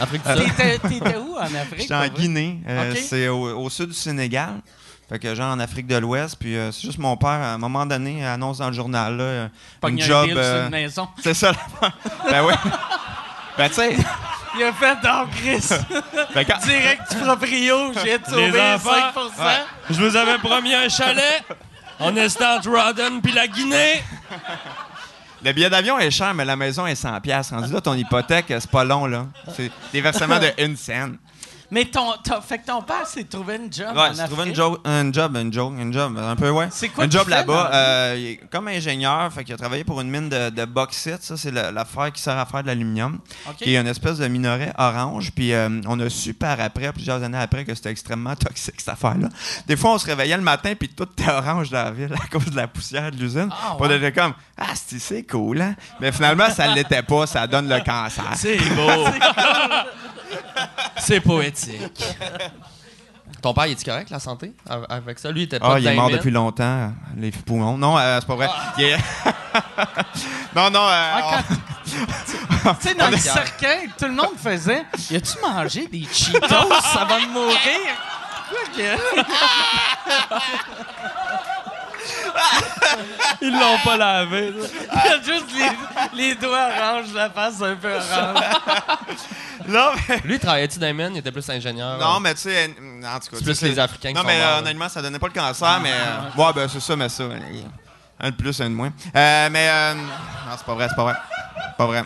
[0.00, 0.56] Afrique du Sud.
[0.56, 1.80] t'étais t'étais où en Afrique?
[1.80, 2.20] J'étais en pour vrai?
[2.22, 2.60] Guinée.
[2.68, 2.98] euh, Ok.
[3.08, 4.54] C'est au, au sud du Sénégal.
[5.08, 6.36] Fait que genre en Afrique de l'Ouest.
[6.38, 9.22] Puis euh, c'est juste mon père, à un moment donné, annonce dans le journal là,
[9.24, 9.48] euh,
[9.86, 10.24] une un job.
[10.26, 11.08] deal sur euh, une maison.
[11.22, 11.52] c'est ça.
[12.30, 12.52] ben oui.
[13.56, 13.96] ben tu sais.
[14.58, 15.68] Il a fait dans Chris.
[16.34, 18.90] ben, quand- Direct du proprio, j'ai sauvé Les enfants.
[19.14, 19.52] 5 Ouais.
[19.90, 21.44] Je vous avais promis un chalet.
[22.00, 24.02] On est Start Rodden puis la Guinée.
[25.44, 27.50] le billet d'avion est cher, mais la maison est 100 pièces.
[27.50, 29.26] Rendu là, ton hypothèque, c'est pas long là.
[29.56, 31.16] C'est des versements de une scène.
[31.70, 34.54] Mais ton, ton- fait que ton père s'est trouvé une job Ouais, j'ai trouvé une
[34.54, 36.68] job, un job, une job, une job, un peu, ouais.
[36.70, 37.70] C'est quoi Un job là-bas.
[37.74, 41.22] euh, comme ingénieur, fait qu'il a travaillé pour une mine de, de bauxite.
[41.22, 43.56] Ça, c'est l'affaire qui sert à faire de l'aluminium, OK.
[43.56, 45.30] qui est une espèce de minerai orange.
[45.32, 48.88] Puis euh, on a su par après, plusieurs années après, que c'était extrêmement toxique, cette
[48.88, 49.28] affaire-là.
[49.66, 52.26] Des fois, on se réveillait le matin, puis tout était orange dans la ville à
[52.28, 53.48] cause de la poussière de l'usine.
[53.52, 53.96] Ah, Puis On ouais?
[53.98, 55.74] était comme, ah, c'est c'est cool, hein?
[56.00, 58.24] Mais finalement, ça ne l'était pas, ça donne le cancer.
[58.36, 59.04] C'est beau.
[61.00, 62.04] C'est poétique.
[63.42, 65.30] Ton père, il est correct, la santé, av- avec ça?
[65.30, 67.76] Lui, il était pas Ah, il est mort depuis longtemps, les poumons.
[67.78, 68.48] Non, euh, c'est pas vrai.
[68.78, 68.96] Il est-
[70.56, 70.80] non, non.
[70.88, 75.86] euh, Ah, quand- Tu sais, dans le cercueil, tout le monde faisait Y a-tu mangé
[75.86, 76.46] des Cheetos?
[76.98, 77.56] Avant de mourir.
[83.42, 84.50] Ils l'ont pas lavé.
[84.50, 84.66] là.
[84.92, 88.44] Il a juste les, les doigts orange, la face un peu orange.
[89.68, 90.20] Non, mais.
[90.24, 91.10] Lui, travaillait-tu dans les mines?
[91.14, 91.98] Il était plus ingénieur.
[91.98, 93.36] Non, mais tu sais, en tout cas.
[93.36, 95.32] C'est plus les Africains qui Non, sont mais morts, euh, honnêtement, ça donnait pas le
[95.34, 95.90] cancer, mais.
[95.92, 97.24] euh, ouais, ben, c'est ça, mais ça.
[98.20, 98.90] Un de plus, un de moins.
[99.14, 99.68] Euh, mais.
[99.68, 101.14] euh, non, c'est pas vrai, c'est pas vrai.
[101.76, 102.02] Pas vrai.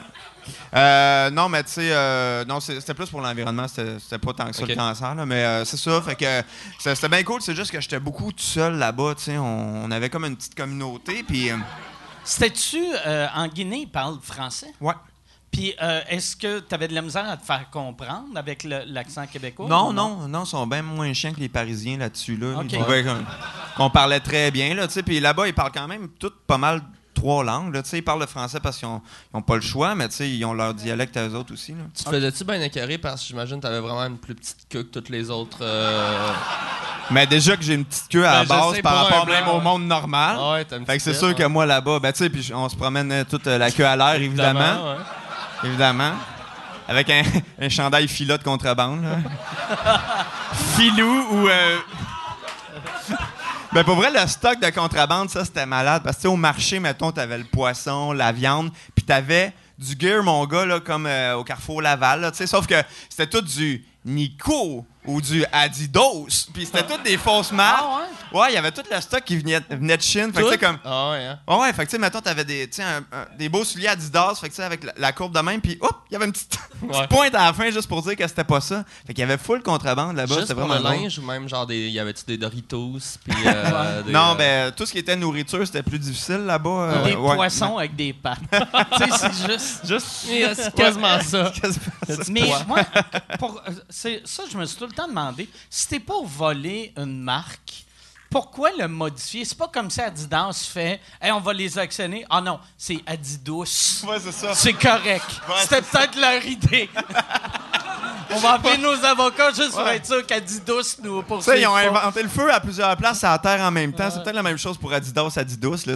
[0.75, 4.47] Euh, non, mais tu sais, euh, non, c'est- c'était plus pour l'environnement, c'était pas tant
[4.47, 6.43] que ça le cancer, là, mais euh, c'est ça, fait que
[6.79, 9.91] c'était bien cool, c'est juste que j'étais beaucoup tout seul là-bas, tu sais, on, on
[9.91, 11.51] avait comme une petite communauté, puis
[12.25, 14.73] C'était-tu euh, en Guinée, ils parlent français?
[14.81, 14.95] ouais.
[15.51, 19.27] Puis euh, est-ce que tu avais de la misère à te faire comprendre avec l'accent
[19.27, 19.69] québécois?
[19.69, 22.39] Non, non, non, ils sont bien moins chiants que les Parisiens là-dessus.
[22.39, 22.63] Là.
[22.63, 23.05] Ils trouvaient
[23.77, 24.73] qu'on- parlait très bien.
[24.75, 25.03] Là, tu sais.
[25.03, 26.81] puis là-bas, ils parlent quand même toutes pas mal
[27.23, 27.73] trois langues.
[27.75, 27.99] Là, tu sais.
[27.99, 30.53] ils parlent le français parce qu'ils n'ont pas le choix, mais tu sais, ils ont
[30.55, 31.73] leur dialecte à eux autres aussi.
[31.73, 31.85] Là.
[31.97, 34.83] Tu te faisais-tu bien écœurer parce que j'imagine que t'avais vraiment une plus petite queue
[34.83, 35.59] que toutes les autres.
[35.61, 36.33] euh,
[37.11, 39.27] Mais déjà que j'ai une petite queue à la Ben, je base sais, par rapport
[39.27, 40.37] même au monde normal.
[40.39, 41.49] Ah ouais, Fait que c'est sûr que ouais.
[41.49, 43.95] moi là-bas, ben, tu sais, puis on se promène euh, toute euh, la queue à
[43.97, 44.61] l'air, évidemment.
[44.93, 44.97] ouais.
[45.65, 46.13] Évidemment.
[46.89, 47.23] Avec un,
[47.61, 49.05] un chandail filat de contrebande.
[50.77, 51.49] Filou ou.
[51.49, 51.79] euh,
[53.75, 56.03] Ben pour vrai, le stock de contrebande, ça, c'était malade.
[56.05, 60.45] Parce que au marché, mettons, t'avais le poisson, la viande, puis t'avais du gear, mon
[60.45, 62.21] gars, là, comme euh, au Carrefour Laval.
[62.21, 62.75] là, sauf que
[63.09, 66.47] c'était tout du Nico ou du Adidas.
[66.55, 67.85] Puis c'était toutes des fausses marques.
[67.85, 67.99] Ah
[68.39, 68.47] ouais?
[68.51, 70.33] il y avait tout le stock qui venait, venait de Chine.
[70.33, 70.79] Fait que tu sais, comme.
[70.85, 71.39] Ah ouais, hein?
[71.47, 73.65] Ouais, ouais, fait que tu sais, mettons, t'avais des, tu sais, un- un- des beaux
[73.65, 76.15] souliers Adidas, fait que tu sais, avec la, la courbe de même, puis hop, il
[76.15, 76.49] y avait une petite,
[76.81, 77.07] petite Ouais.
[77.09, 78.85] pointe à la fin juste pour dire que c'était pas ça.
[79.07, 81.03] Fait qu'il y avait full contrebande là-bas, Juste c'était pour vraiment le drôle.
[81.05, 81.89] linge ou même genre des.
[81.91, 82.99] Y avait-tu des Doritos?
[83.25, 83.37] Puis.
[83.47, 86.71] euh, des, Non, euh, ben, tout ce qui était nourriture, c'était plus difficile là-bas.
[86.71, 87.35] euh, Des ouais.
[87.35, 88.39] poissons avec des pattes.
[88.51, 89.87] tu sais, c'est juste.
[89.87, 90.07] Juste.
[90.57, 91.53] C'est quasiment ça.
[92.31, 92.81] Mais moi,
[93.39, 96.93] pour, euh, c'est- ça, je me suis tout le temps demandé, si t'es pour voler
[96.97, 97.85] une marque,
[98.31, 99.45] pourquoi le modifier?
[99.45, 102.25] C'est pas comme si Adidas fait hey, on va les actionner.
[102.31, 104.03] Ah non, c'est Adidas.
[104.09, 104.55] Ouais, c'est ça.
[104.55, 105.27] C'est correct.
[105.49, 106.89] Ouais, C'était peut-être leur idée.
[108.31, 109.97] on va appeler nos avocats juste pour Ouais.
[109.97, 111.81] être sûr qu'Adidas nous sais, ils ont pas.
[111.87, 114.09] inventé le feu à plusieurs places à la terre en même temps.
[114.11, 115.95] C'est peut-être la même chose pour Adidas, Adidas, là.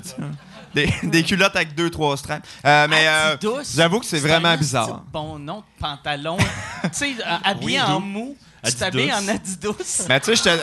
[0.76, 2.46] Des, des culottes avec deux, trois straps.
[2.66, 3.36] Euh, mais euh,
[3.74, 5.02] j'avoue que c'est vraiment un bizarre.
[5.10, 6.36] Bon nom de pantalon.
[6.82, 8.36] tu sais, euh, habillé Oui, en mou.
[8.62, 10.04] Tu t'habilles en Adidas.
[10.08, 10.62] Mais tu sais, je te.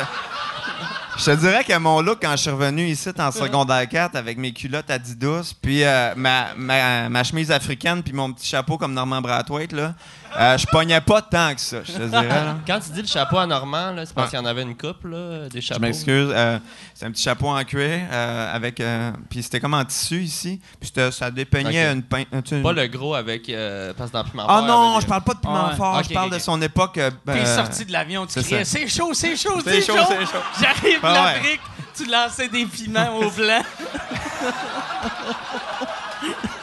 [1.17, 4.37] Je te dirais que mon look, quand je suis revenu ici en secondaire 4 avec
[4.37, 8.93] mes culottes Adidas, puis euh, ma, ma, ma chemise africaine, puis mon petit chapeau comme
[8.93, 9.93] Normand Brathwaite, là,
[10.39, 12.27] euh, je pognais pas tant que ça, je te dirais.
[12.27, 12.55] là.
[12.65, 14.75] Quand tu dis le chapeau à Normand, là, c'est parce qu'il y en avait une
[14.75, 15.81] coupe, là, des Je chapeaux.
[15.81, 16.29] m'excuse.
[16.33, 16.59] euh,
[16.93, 18.79] c'est un petit chapeau en cuir, euh, avec.
[18.79, 21.95] euh, puis c'était comme en tissu ici, puis c'était- ça dépeignait Ok.
[21.95, 22.03] une.
[22.03, 23.47] pein- tu sais, Pas le gros avec.
[23.49, 25.75] euh, parce que dans Piment Ah Fort, non, je parle pas de piment Ouais.
[25.75, 26.41] fort, Ok, je parle ok, de ok.
[26.41, 26.97] son époque.
[26.97, 28.79] euh, T'es euh, sorti de l'avion, tu c'est criais ça.
[28.79, 30.05] c'est chaud, c'est chaud, C'est c'est chaud, chaud.
[30.09, 30.43] c'est chaud.
[30.61, 31.33] J'arrive de Ah ouais.
[31.35, 31.61] l'Afrique,
[31.95, 33.61] tu lançais des piments au blanc.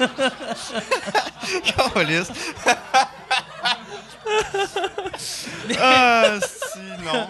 [1.94, 2.32] Câlisse.
[5.80, 7.28] Ah, si, non.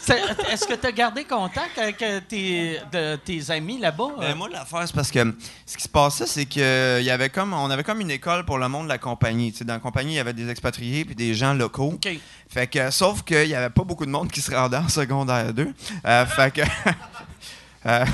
[0.00, 0.22] C'est-
[0.52, 4.10] Est-ce que tu as gardé contact avec euh, tes, de- tes amis là-bas?
[4.20, 5.34] Ben, moi, l'affaire, c'est parce que
[5.66, 8.44] ce qui se passait, c'est que il y avait comme, on avait comme une école
[8.44, 9.50] pour le monde de la compagnie.
[9.50, 11.94] Tu sais, dans la compagnie, il y avait des expatriés puis des gens locaux.
[11.94, 12.08] OK.
[12.48, 15.52] Fait que, sauf qu'il n'y avait pas beaucoup de monde qui se rendait en secondaire
[15.52, 15.72] 2.
[16.06, 16.60] Euh, fait que.
[17.86, 18.04] euh,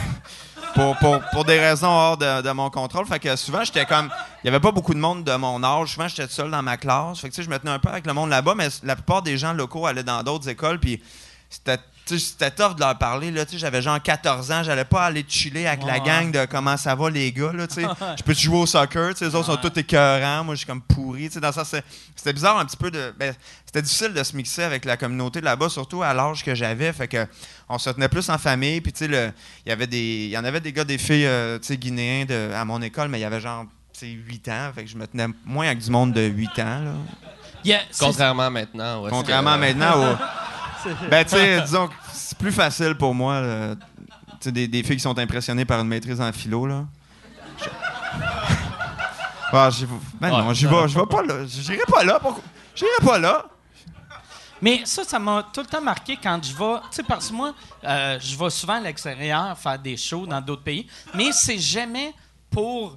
[0.74, 3.06] pour, pour, pour des raisons hors de, de mon contrôle.
[3.06, 4.10] Fait que souvent, j'étais comme.
[4.42, 5.90] Il n'y avait pas beaucoup de monde de mon âge.
[5.90, 7.20] Souvent, j'étais seul dans ma classe.
[7.20, 8.96] Fait que, tu sais, je me tenais un peu avec le monde là-bas, mais la
[8.96, 10.78] plupart des gens locaux allaient dans d'autres écoles.
[10.78, 11.02] Puis
[11.48, 11.78] c'était.
[12.04, 13.30] C'était tough de leur parler.
[13.30, 16.94] Là, J'avais genre 14 ans, j'allais pas aller chiller avec la gang de comment ça
[16.94, 17.52] va les gars.
[17.52, 17.66] Là,
[18.18, 21.28] je peux jouer au soccer, les autres sont tous écœurants, moi je suis comme pourri.
[21.28, 23.14] Dans ça, c'était bizarre un petit peu de.
[23.18, 23.34] ben,
[23.64, 26.92] c'était difficile de se mixer avec la communauté de là-bas, surtout à l'âge que j'avais.
[26.92, 27.26] Fait que
[27.68, 28.80] on se tenait plus en famille.
[28.80, 29.32] Puis il
[29.66, 30.24] y avait des.
[30.26, 33.18] Il y en avait des gars, des filles euh, guinéens de- à mon école, mais
[33.18, 34.72] il y avait genre tu sais, 8 ans.
[34.74, 36.82] Fait que je me tenais moins avec du monde de 8 ans.
[36.84, 36.92] Là.
[37.64, 39.02] Yeah, Contrairement à maintenant.
[39.02, 40.16] ouais, Contrairement maintenant au.
[41.10, 43.40] Ben, tu sais, disons que c'est plus facile pour moi.
[43.40, 43.74] là.
[43.76, 46.84] Tu sais, des, des filles qui sont impressionnées par une maîtrise en philo, là.
[47.58, 47.64] Je-
[49.54, 51.44] Ah, j'y vais- ben non, j'y vais, je vais pas là.
[51.46, 52.18] J'irai pas là.
[52.18, 52.42] Pourquoi?
[52.74, 53.44] J'irai pas là.
[54.62, 56.80] Mais ça, ça m'a tout le temps marqué quand je vais.
[56.90, 57.52] Tu sais, parce que moi,
[57.84, 62.14] euh, je vais souvent à l'extérieur faire des shows dans d'autres pays, mais c'est jamais
[62.50, 62.96] pour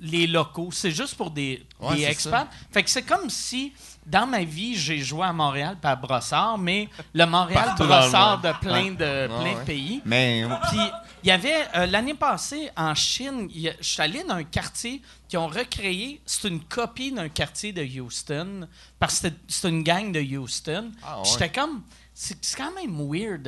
[0.00, 2.48] les locaux, c'est juste pour des, Ouais, des expats.
[2.72, 3.72] Fait que c'est comme si,
[4.06, 7.96] dans ma vie, j'ai joué à Montréal pas à Brossard, mais le Montréal Partout dans
[7.96, 8.46] le Brossard monde.
[8.46, 10.02] de plein de, plein de pays.
[10.04, 10.80] Mais Puis
[11.22, 15.36] il y avait euh, l'année passée en Chine, je suis allé dans un quartier qui
[15.36, 18.68] ont recréé, c'est une copie d'un quartier de Houston
[18.98, 20.90] parce que c'est une gang de Houston.
[21.04, 21.24] Ah, ouais.
[21.24, 21.82] J'étais comme
[22.20, 23.44] c'est quand même weird,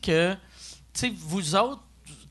[0.00, 0.38] que, tu
[0.94, 1.82] sais, vous autres,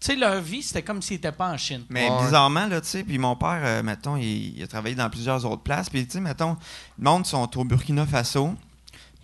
[0.07, 1.83] sais, leur vie, c'était comme s'ils n'étaient pas en Chine.
[1.89, 2.23] Mais Ouais.
[2.25, 5.45] bizarrement, là, tu sais, puis mon père, euh, mettons, il, il a travaillé dans plusieurs
[5.45, 5.89] autres places.
[5.89, 6.57] Puis, tu sais, mettons,
[6.97, 8.55] le monde sont au Burkina Faso.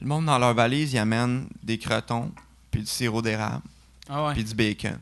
[0.01, 2.31] Le monde, dans leur valise, ils amènent des crotons,
[2.69, 3.63] puis du sirop d'érable,
[4.09, 4.33] Ah ouais.
[4.33, 4.97] puis du bacon.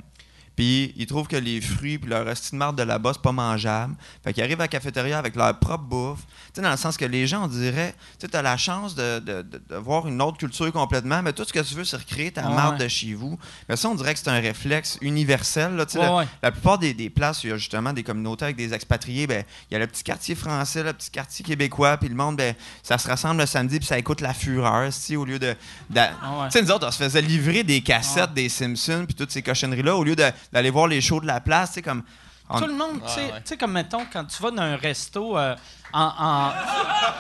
[0.56, 3.32] Puis, ils trouvent que les fruits, puis leur resti de marde de là-bas, c'est pas
[3.32, 3.96] mangeable.
[4.24, 6.20] Fait qu'ils arrivent à la cafétéria avec leur propre bouffe.
[6.20, 6.26] Tu
[6.56, 9.20] sais, dans le sens que les gens, on dirait, tu sais, t'as la chance de,
[9.20, 11.98] de- de- de voir une autre culture complètement, mais tout ce que tu veux, c'est
[11.98, 12.86] recréer ta Ouais, marde ouais.
[12.86, 13.38] de chez vous.
[13.68, 15.86] Mais ça, on dirait que c'est un réflexe universel, là,
[16.16, 18.74] Ouais, la plupart des, des places où il y a justement des communautés avec des
[18.74, 22.16] expatriés, ben, il y a le petit quartier français, le petit quartier québécois, puis le
[22.16, 25.40] monde, ben, ça se rassemble le samedi, puis ça écoute la fureur, si, au lieu
[25.40, 25.54] de.
[25.96, 26.48] Ah.
[26.52, 29.42] Tu sais, nous autres, on se faisait livrer des cassettes des Simpsons, puis toutes ces
[29.42, 32.04] cochonneries-là, au lieu de- d'aller voir les shows de la place, tu sais, comme.
[32.50, 33.58] on- Tout le monde, tu sais, ouais.
[33.58, 35.56] comme mettons, quand tu vas dans un resto euh,
[35.94, 36.52] en, en,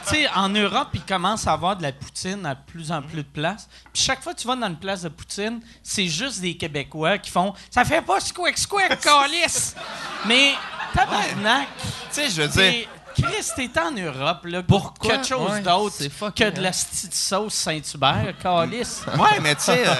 [0.07, 3.17] tu sais, en Europe, ils commencent à avoir de la poutine à plus en plus
[3.17, 3.67] de places.
[3.93, 7.17] Puis chaque fois que tu vas dans une place de poutine, c'est juste des Québécois
[7.17, 9.75] qui font «Ça fait pas squick squick, calice!»
[10.25, 10.53] Mais,
[10.93, 12.87] tabarnak, Tu sais, je veux dire.
[13.15, 15.11] Chris, t'es en Europe, là, pour Pourquoi?
[15.11, 19.03] quelque chose Ouais, d'autre c'est que de la petite sauce Saint-Hubert, calice.
[19.17, 19.87] Ouais, mais tu sais.
[19.87, 19.93] euh,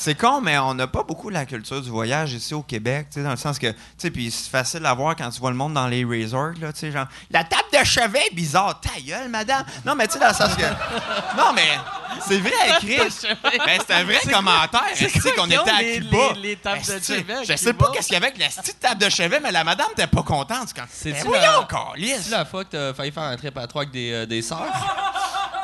[0.00, 3.14] C'est con, mais on n'a pas beaucoup la culture du voyage ici au Québec, tu
[3.18, 5.50] sais, dans le sens que, tu sais, puis c'est facile à voir quand tu vois
[5.50, 8.80] le monde dans les resorts, là, tu sais, genre, la table de chevet est bizarre,
[8.80, 9.64] ta gueule, madame.
[9.84, 10.62] Non, mais tu sais, dans le sens que,
[11.36, 11.66] non, mais
[12.20, 13.26] c'est vrai, Chris.
[13.42, 16.16] Ben, c'est un vrai C'est commentaire, c'est tu sais, qu'on était à les- Cuba?
[16.36, 18.78] les- les tables de chevet Je sais pas qu'est-ce qu'il y avait avec la petite
[18.78, 20.68] table de chevet, mais la madame t'es pas contente.
[20.68, 22.20] C'est quand, C'est-tu ben, voyons, la- câlisse.
[22.22, 24.42] C'est la fois que t'as failli faire un trip à trois avec des, euh, des
[24.42, 24.62] sœurs?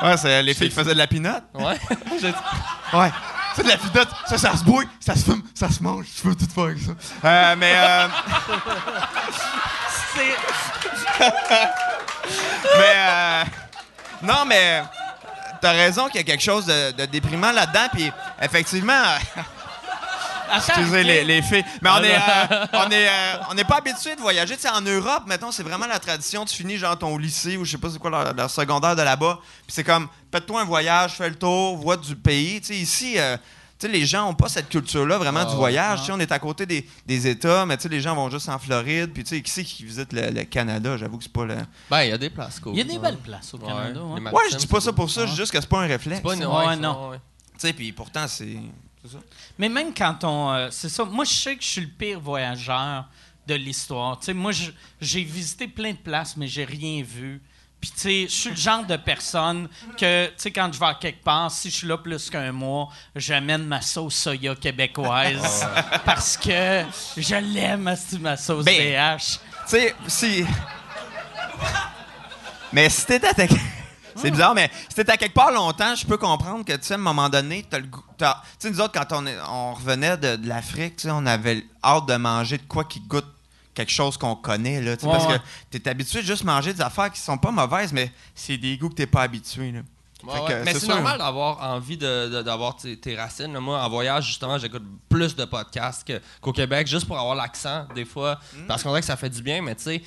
[0.01, 1.43] Ouais, c'est les filles qui faisaient de la pinotte.
[1.53, 1.79] Ouais.
[2.21, 2.33] J'ai-
[3.55, 6.21] C'est de la pinotte, ça, ça se bouille, ça se fume, ça se mange, je
[6.23, 6.91] peux tout faire avec ça.
[7.23, 8.07] Euh, mais, euh,
[10.15, 10.35] C'est-
[12.77, 13.43] mais, euh,
[14.23, 14.83] non, mais,
[15.61, 19.01] t'as raison qu'il y a quelque chose de, de déprimant là-dedans, puis effectivement,
[20.55, 21.05] excusez ok.
[21.05, 24.21] les, les filles, mais on est, euh, on est, euh, on n'est pas habitué de
[24.21, 24.55] voyager.
[24.55, 26.45] Tu sais, en Europe, mettons, c'est vraiment la tradition.
[26.45, 29.01] Tu finis genre ton lycée ou je sais pas c'est quoi leur, leur secondaire de
[29.01, 32.59] là-bas, puis c'est comme, fais-toi un voyage, fais le tour, vois du pays.
[32.61, 33.13] Tu sais, ici.
[33.17, 33.37] euh,
[33.77, 35.57] tu sais, les gens n'ont pas cette culture-là vraiment Ah du ouais.
[35.57, 36.09] voyage.
[36.09, 38.57] On est à côté des, des États, mais tu sais, les gens vont juste en
[38.57, 39.11] Floride.
[39.13, 40.95] Puis, tu sais, qui c'est qui visite le, le Canada?
[40.95, 41.57] J'avoue que c'est pas le.
[41.89, 42.71] Ben, il y a des places, cool.
[42.71, 42.99] Il y a des Ouais.
[42.99, 43.57] belles places au.
[43.57, 43.99] Canada.
[44.01, 44.13] hein.
[44.13, 45.87] Ouais, Maritimes, je dis pas ça pour ça, je dis juste que c'est pas un
[45.87, 46.21] réflexe.
[46.23, 46.45] C'est pas une...
[46.45, 47.09] Ouais, ouais, non.
[47.09, 47.17] ouais.
[47.17, 48.55] Tu sais, puis pourtant, c'est.
[49.05, 49.23] C'est ça?
[49.57, 50.51] Mais même quand on.
[50.53, 51.03] euh, c'est ça.
[51.05, 53.05] Moi, je sais que je suis le pire voyageur
[53.47, 54.19] de l'histoire.
[54.19, 54.51] Tu sais, moi,
[55.01, 57.41] j'ai visité plein de places, mais j'ai rien vu.
[57.79, 60.87] Puis, tu sais, je suis le genre de personne que, tu sais, quand je vais
[60.87, 65.67] à quelque part, si je suis là plus qu'un mois, j'amène ma sauce soya québécoise.
[66.05, 66.83] parce que
[67.15, 69.19] je l'aime, ma sauce Ben, BH.
[69.19, 69.37] Tu
[69.67, 70.45] sais, si.
[72.73, 73.47] mais si t'étais
[74.15, 76.93] C'est bizarre, mais si t'étais à quelque part longtemps, je peux comprendre que, tu sais,
[76.93, 78.03] à un moment donné, t'as le goût.
[78.17, 78.25] Tu
[78.59, 81.65] sais, nous autres, quand on, est- on revenait de, de l'Afrique, tu sais, on avait
[81.83, 83.25] hâte de manger de quoi qui goûte
[83.73, 85.39] quelque chose qu'on connaît, là, tu sais, Ouais, parce ouais.
[85.71, 88.77] que t'es habitué de juste manger des affaires qui sont pas mauvaises, mais c'est des
[88.77, 89.79] goûts que t'es pas habitué, là.
[90.23, 90.47] Ouais, Fait ouais.
[90.47, 90.95] que Mais c'est c'est sûr.
[90.95, 93.51] normal d'avoir envie de- de- d'avoir tes, tes racines.
[93.53, 93.59] là.
[93.59, 97.85] Moi, en voyage, justement, j'écoute plus de podcasts que- qu'au Québec, juste pour avoir l'accent,
[97.93, 98.39] des fois.
[98.55, 98.65] Mm.
[98.65, 100.01] Parce qu'on dirait que ça fait du bien, mais tu sais,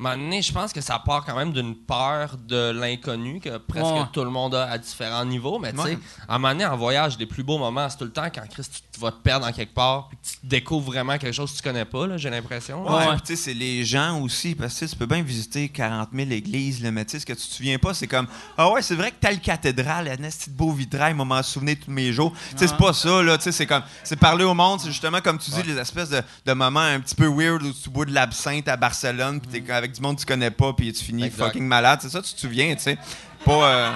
[0.00, 4.02] donné, je pense que ça part quand même d'une peur de l'inconnu que presque Ouais.
[4.12, 5.58] tout le monde a à différents niveaux.
[5.58, 5.98] Mais tu sais, Ouais.
[6.28, 8.42] à un moment donné, en voyage, les plus beaux moments, c'est tout le temps quand
[8.50, 11.56] Chris, tu, vas te perdre en quelque part puis tu découvres vraiment quelque chose que
[11.56, 12.84] tu connais pas, là, j'ai l'impression.
[12.84, 13.12] Ouais, Ouais.
[13.14, 16.30] puis tu sais, c'est les gens aussi, parce que tu peux bien visiter 40 000
[16.30, 18.26] églises, là, mais tu sais, ce que tu te souviens pas, c'est comme
[18.58, 21.90] Ah ouais, c'est vrai que telle cathédrale, un petit beau vitrail, m'a m'en souvenir tous
[21.90, 22.32] mes jours.
[22.52, 24.90] Tu sais, c'est pas ça, là, tu sais, c'est comme, c'est parler au monde, c'est
[24.90, 27.90] justement, comme tu dis, les espèces de, de moments un petit peu weird où tu
[27.90, 30.92] bois de l'absinthe à Barcelone, puis t'es avec du monde que tu connais pas, puis
[30.92, 31.44] tu finis Exact.
[31.46, 32.98] fucking malade, c'est ça, tu te souviens, tu sais.
[33.44, 33.68] Pas.
[33.68, 33.92] euh,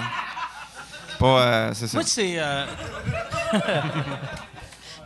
[1.19, 1.41] pas.
[1.41, 1.97] euh, c'est ça.
[1.97, 2.35] Moi, c'est.
[2.37, 2.65] euh,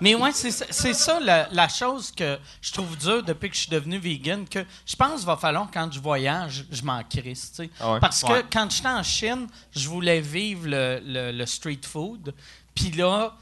[0.02, 3.62] Mais ouais, c'est ça- ça la, la chose que je trouve dure depuis que je
[3.62, 7.52] suis devenu vegan, que je pense qu'il va falloir quand je voyage, je m'en crisse.
[7.52, 7.70] tu sais.
[7.80, 8.00] Ah ouais?
[8.02, 8.44] Parce que Ouais.
[8.52, 12.34] quand j'étais en Chine, je voulais vivre le, le- le street food.
[12.76, 13.34] Puis là,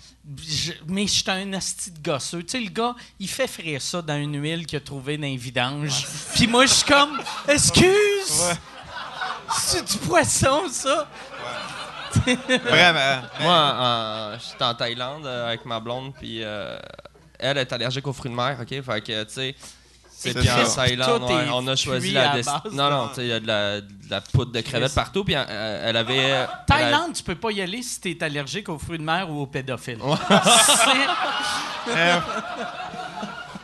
[0.46, 2.44] je- mais j'étais un asti de gosseux.
[2.44, 5.24] Tu sais, le gars, il fait frire ça dans une huile qu'il a trouvée dans
[5.24, 6.06] les vidanges.
[6.36, 8.44] Puis moi, je suis comme, excuse!
[9.60, 11.08] C'est du poisson, ça?
[12.16, 13.22] Vraiment.
[13.42, 16.78] Moi, en- j'étais en Thaïlande euh, avec ma blonde, puis euh,
[17.40, 18.68] elle est allergique aux fruits de mer, OK?
[18.70, 19.56] Fait que, tu sais,
[20.22, 20.64] c'est puis en.
[20.76, 22.32] Thaïlande, ouais, on a choisi la...
[22.32, 24.52] à desti- base Non, non, tu sais, il y a de la, de la poudre
[24.52, 26.18] de crevettes partout, puis euh, elle avait...
[26.18, 29.30] elle a- Thaïlande, tu peux pas y aller si t'es allergique aux fruits de mer
[29.30, 30.00] ou aux pédophiles.
[31.86, 31.94] C'est-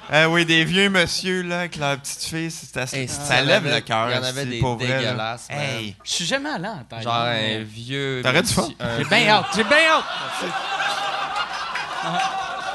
[0.10, 3.66] Eh oui, des vieux monsieur là, avec leur petite fille, c'est assez- Hey, ça lève
[3.66, 4.10] avait- le cœur.
[4.10, 5.48] il y en avait des dégueulasses.
[5.50, 5.98] Hey.
[6.02, 7.04] Je suis jamais allé en Thaïlande.
[7.04, 8.22] Genre un vieux...
[8.24, 8.70] T'aurais du fun?
[9.00, 10.06] J'ai bien hâte, j'ai bien hâte.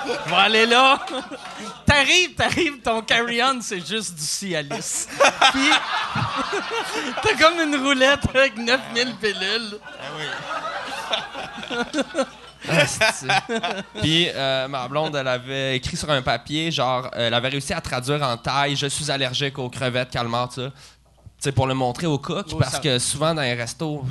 [0.06, 0.98] Je vais aller là.
[1.86, 5.06] T'arrives, t'arrives, ton carry-on, c'est juste du Cialis.
[5.52, 5.70] Puis,
[7.22, 9.78] t'as comme une roulette avec 9000 pilules.
[12.68, 13.26] Asti.
[14.00, 17.72] Puis euh, ma blonde, elle avait écrit sur un papier, genre, euh, elle avait réussi
[17.72, 20.70] à traduire en taille Je suis allergique aux crevettes calmar, tu sais.
[20.70, 24.04] Tu sais, pour le montrer au cook, Oh, parce ça- que souvent dans les restos,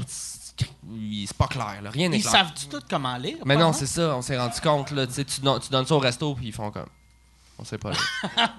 [0.58, 1.90] c'est pas clair, là.
[1.92, 2.32] rien n'est Ils clair.
[2.32, 3.38] savent du tout comment lire?
[3.46, 5.96] Mais non, c'est ça, on s'est rendu compte, là, tu tu, don- tu donnes ça
[5.96, 6.88] au resto, puis ils font comme.
[7.60, 7.92] On sait pas.
[7.92, 7.98] Là.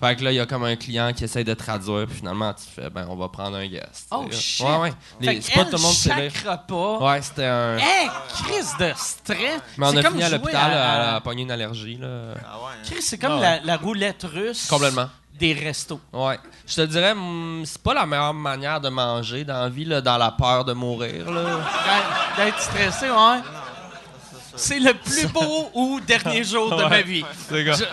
[0.00, 2.54] Fait que là, il y a comme un client qui essaye de traduire, puis finalement,
[2.54, 4.06] tu fais, ben, on va prendre un guest.
[4.12, 4.64] Oh, shit.
[4.64, 4.92] Ouais, ouais.
[5.20, 6.98] Les- C'est pas tout le monde qui sait repas.
[7.04, 7.78] Ouais, c'était un.
[7.78, 8.08] Hey,
[8.44, 9.60] crise de stress.
[9.76, 12.34] Mais on C'est a comme fini à l'hôpital, à- elle a pogné une allergie, là.
[12.46, 12.72] Ah ouais.
[12.84, 14.68] Chris, c'est comme Ah la, la roulette russe.
[14.68, 15.08] Complètement.
[15.38, 16.00] Des restos.
[16.12, 16.38] Ouais.
[16.66, 20.00] Je te dirais, hum, c'est pas la meilleure manière de manger dans la vie, là,
[20.00, 21.26] dans la peur de mourir,
[22.36, 23.40] D'être stressé, ouais.
[24.56, 27.24] C'est le plus beau ou dernier jour de ma vie.
[27.48, 27.88] C'est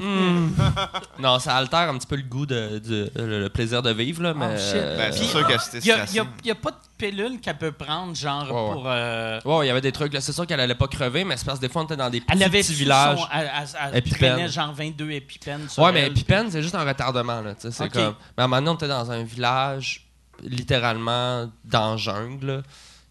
[0.00, 3.90] Je- Non, ça altère un petit peu le goût de, du- le, le plaisir de
[3.90, 4.54] vivre, là, mais.
[4.54, 4.74] Oh, shit.
[4.74, 6.28] Ben, c'est sûr que c'était Il n'y a, stressant.
[6.44, 8.72] y a pas de pilule qu'elle peut prendre, genre, Ouais, ouais.
[8.72, 8.84] pour.
[8.86, 10.20] euh, Ouais, il y avait des trucs, là.
[10.20, 12.10] C'est sûr qu'elle allait pas crever, mais c'est parce que des fois, on était dans
[12.10, 13.18] des petits, Elle avait petits villages.
[13.18, 14.32] Son, elle, elle- elle Épipène.
[14.34, 17.54] traînait genre 22 épipènes sur Ouais, mais épipène, c'est juste un retardement, là.
[17.58, 18.14] C'est comme.
[18.36, 20.06] Mais à un moment donné, on était dans un village,
[20.42, 22.62] littéralement, dans la jungle, là.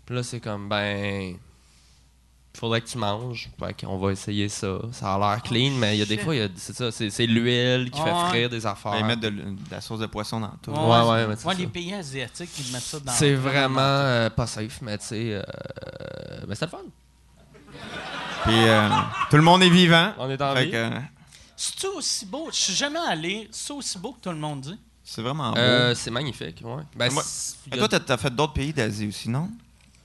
[0.05, 1.35] Puis là, c'est comme, ben.
[2.59, 3.49] Faudrait que tu manges.
[3.59, 4.79] Fait qu'on va essayer ça.
[4.91, 7.91] Ça a l'air clean, mais il y a des fois, il c'est ça, c'est l'huile
[7.91, 8.95] qui fait frire des affaires.
[8.99, 9.31] Ils mettent de,
[9.69, 10.71] la sauce de poisson dans tout.
[10.71, 13.11] Ouais, Ouais, ouais, mais c'est Ouais, les pays asiatiques, ils mettent ça dans.
[13.11, 15.33] C'est vraiment euh, pas safe, mais tu sais.
[15.33, 15.41] euh,
[16.47, 16.77] mais c'était le fun.
[18.43, 18.89] Puis euh,
[19.29, 20.13] tout le monde est vivant.
[20.17, 20.71] On est en Fait vie.
[20.71, 20.99] que, euh,
[21.55, 22.47] C'est-tu aussi beau?
[22.51, 23.47] Je suis jamais allé.
[23.51, 24.79] C'est aussi beau que tout le monde dit.
[25.03, 25.57] c'est vraiment beau.
[25.59, 26.83] Euh, c'est magnifique, ouais.
[26.95, 27.23] Ben, Moi-
[27.71, 29.49] a- toi, t'as as fait d'autres pays d'Asie aussi, non?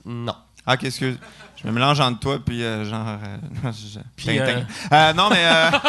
[0.05, 0.35] Non.
[0.65, 1.15] Ah, qu'est-ce que.
[1.61, 3.07] Je me mélange entre toi puis euh, genre.
[3.07, 4.65] euh, je- Puis, Tintin.
[4.91, 5.45] Euh, non, mais.
[5.45, 5.71] euh,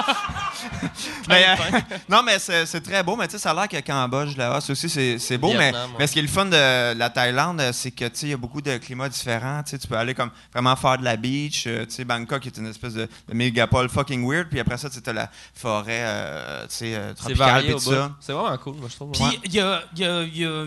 [1.28, 3.16] mais, euh, non, mais c'est c'est très beau.
[3.16, 5.48] Mais tu sais, ça a l'air que Cambodge, Laos aussi, c'est c'est beau.
[5.52, 5.78] mais, ouais.
[5.98, 8.34] mais ce qui est le fun de la Thaïlande, c'est que tu sais, il y
[8.34, 9.62] a beaucoup de climats différents.
[9.64, 11.64] Tu sais, tu peux aller comme vraiment faire de la beach.
[11.64, 14.48] tu sais, Bangkok est une espèce de, de mégapole fucking weird.
[14.48, 17.70] Puis après ça, tu as la forêt euh, tu sais, C'est tropicale.
[17.70, 18.12] au tout ça.
[18.20, 19.10] C'est vraiment cool, moi, je trouve.
[19.12, 20.64] Puis, il y a, il y a- il y a-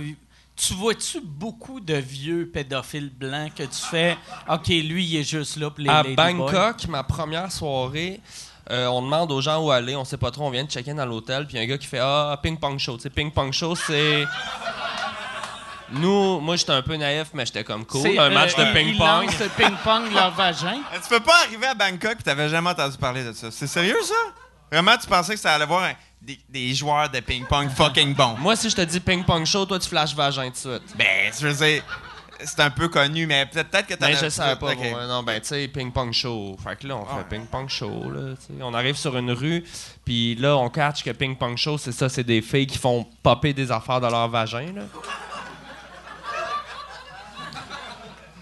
[0.57, 4.17] Tu vois-tu beaucoup de vieux pédophiles blancs que tu fais?
[4.49, 6.01] OK, lui, il est juste là pour les à.
[6.03, 8.19] Bangkok, ma première soirée,
[8.71, 10.95] euh, on demande aux gens où aller, on sait pas trop, on vient de check-in
[10.95, 12.95] dans l'hôtel, puis il y a un gars qui fait Ah, ping-pong show.
[12.97, 14.25] Tu sais, ping-pong show, c'est.
[15.89, 18.01] Nous, moi, j'étais un peu naïf, mais j'étais comme cool.
[18.01, 19.25] C'est, Un match euh, de ils ping-pong.
[19.25, 20.79] lancent le ping-pong leur vagin.
[21.01, 23.51] Tu peux pas arriver à Bangkok et t'avais jamais entendu parler de ça.
[23.51, 24.15] C'est sérieux, ça?
[24.69, 28.35] Vraiment, tu pensais que ça allait voir un- des, des joueurs de ping-pong fucking bons?
[28.39, 30.95] Moi, si je te dis ping-pong show, toi, tu flashes vagin tout de suite.
[30.97, 31.83] Ben, je veux dire,
[32.43, 34.73] c'est un peu connu, mais peut-être que t'en Mais je savais pas.
[34.73, 34.89] Ok.
[34.91, 35.07] moi.
[35.07, 36.55] Non, ben, tu sais, ping-pong show.
[36.63, 38.35] Fait que là, on fait ping-pong show, là.
[38.35, 38.61] tu sais.
[38.61, 39.63] On arrive sur une rue,
[40.05, 43.53] puis là, on catch que ping-pong show, c'est ça, c'est des filles qui font popper
[43.53, 44.83] des affaires dans leur vagin, là.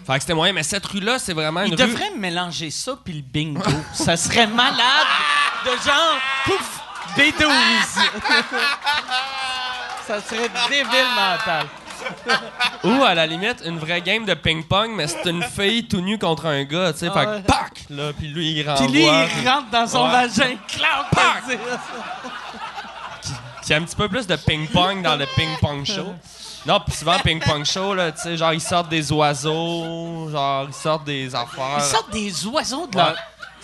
[0.06, 1.90] Fait que c'était moyen, mais cette rue-là, c'est vraiment une Ils rue.
[1.90, 3.62] devraient mélanger ça puis le bingo.
[3.94, 5.08] ça serait malade
[5.66, 6.80] de genre, pouf,
[7.18, 7.48] B12.
[10.08, 11.66] ça serait débile mental.
[12.84, 16.20] Ou, à la limite, une vraie game de ping-pong, mais c'est une fille tout nue
[16.20, 17.08] contre un gars, tu sais.
[17.10, 17.72] Ah fait que, pac!
[17.90, 18.86] Là, puis lui, il renvoie.
[18.86, 20.12] Puis lui, il rentre dans son Ouais.
[20.12, 20.56] vagin.
[20.68, 21.44] Clac, Pac!
[23.72, 26.14] a un petit peu plus de ping-pong dans le ping-pong show.
[26.68, 30.74] Non, puis souvent, ping-pong show, là, tu sais, genre, ils sortent des oiseaux, genre, ils
[30.74, 31.78] sortent des affaires.
[31.78, 33.04] Ils sortent des oiseaux de Ouais.
[33.04, 33.16] leur...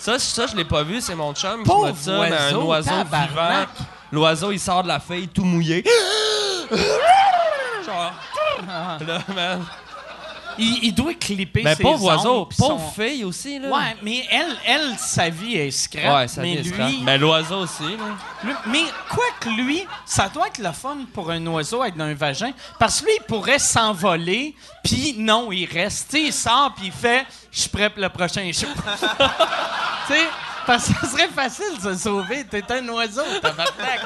[0.02, 2.56] Ça, ça, je l'ai pas vu, c'est mon chum qui m'a dit ça, mais un
[2.56, 3.68] oiseau, oiseau tabarnak.
[3.68, 3.88] vivant.
[4.10, 5.84] L'oiseau, il sort de la feuille tout mouillé.
[7.86, 8.12] genre,
[8.66, 8.98] là,
[9.32, 9.64] man.
[10.58, 13.68] Il, il doit clipper Ben, ses pauvre oiseau, pauvre son- fille aussi, là.
[13.68, 16.14] Ouais, mais elle, elle, sa vie est scrap.
[16.16, 18.04] Ouais, ça mais vient lui, Mais l'oiseau aussi, là.
[18.44, 22.04] lui- mais quoi que lui, ça doit être le fun pour un oiseau être dans
[22.04, 26.10] un vagin, parce que lui, il pourrait s'envoler, puis non, il reste.
[26.10, 28.66] Tu sais, il sort, puis il fait «Je suis prêt pour le prochain show.»
[30.06, 30.20] Tu sais,
[30.66, 32.44] parce que ça serait facile de se sauver.
[32.44, 34.00] T'es un oiseau, tabarnak.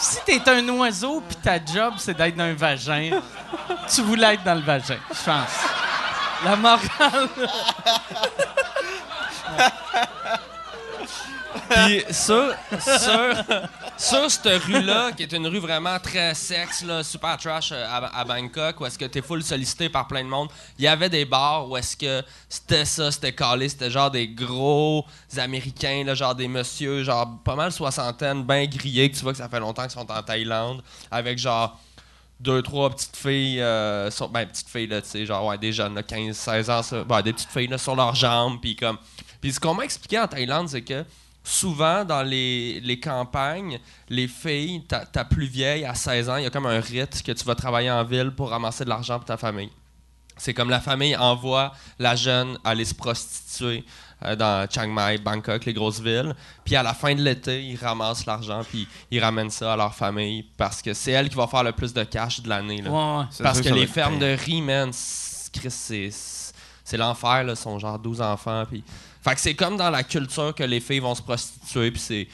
[0.00, 3.20] Si t'es un oiseau, puis ta job, c'est d'être dans un vagin,
[3.92, 5.60] tu voulais être dans le vagin, je pense.
[6.42, 7.28] La morale...
[11.70, 12.52] Puis sur,
[14.28, 18.80] cette rue-là, qui est une rue vraiment très sexe, là, super trash euh, à, Bangkok,
[18.80, 20.48] où est-ce que t'es full sollicité par plein de monde,
[20.78, 24.26] il y avait des bars où est-ce que c'était ça, c'était calé, c'était genre des
[24.26, 25.04] gros
[25.36, 29.38] Américains, là, genre des messieurs, genre pas mal soixantaine, bien grillés, que tu vois que
[29.38, 31.78] ça fait longtemps qu'ils sont en Thaïlande, avec genre
[32.40, 35.94] deux, trois petites filles, euh, ben petites filles, là, tu sais, genre, ouais, des jeunes,
[35.94, 38.96] là, 15, 16 ans, ben, des petites filles, là, sur leurs jambes, puis comme,
[39.40, 41.04] Puis ce qu'on m'a expliqué en Thaïlande, c'est que
[41.50, 46.44] souvent dans les, les campagnes, les filles, ta, ta plus vieille à 16 ans, il
[46.44, 49.16] y a comme un rite que tu vas travailler en ville pour ramasser de l'argent
[49.18, 49.70] pour ta famille.
[50.36, 53.84] C'est comme la famille envoie la jeune aller se prostituer
[54.24, 56.34] euh, dans Chiang Mai, Bangkok, les grosses villes.
[56.64, 59.94] Puis à la fin de l'été, ils ramassent l'argent puis ils ramènent ça à leur
[59.94, 62.80] famille parce que c'est elle qui va faire le plus de cash de l'année.
[62.82, 63.24] Ouais, ouais.
[63.42, 66.10] Parce que les fermes de riz, man, c'est- Chris, c'est
[66.84, 67.52] c'est l'enfer, là.
[67.52, 68.64] Ils sont genre 12 enfants.
[68.68, 68.82] Puis...
[69.22, 71.90] Fait que c'est comme dans la culture que les filles vont se prostituer.
[71.90, 72.28] Puis c'est.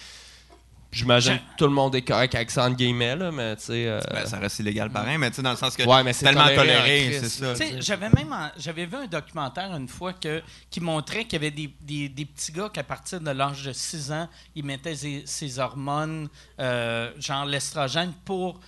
[0.92, 3.86] J'imagine que tout le monde est correct avec ça, entre guillemets, là, mais tu sais.
[3.86, 6.14] euh, Ben, ça reste illégal pareil, mais tu sais, dans le sens que Ouais, mais
[6.14, 7.52] c'est tellement toléré Christ, c'est ça.
[7.54, 11.34] Tu sais, j'avais même en- j'avais vu un documentaire une fois que, qui montrait qu'il
[11.34, 14.64] y avait des, des- des petits gars qu'à partir de l'âge de 6 ans, ils
[14.64, 16.28] mettaient ces, ces hormones,
[16.60, 18.58] euh, genre l'estrogène, pour,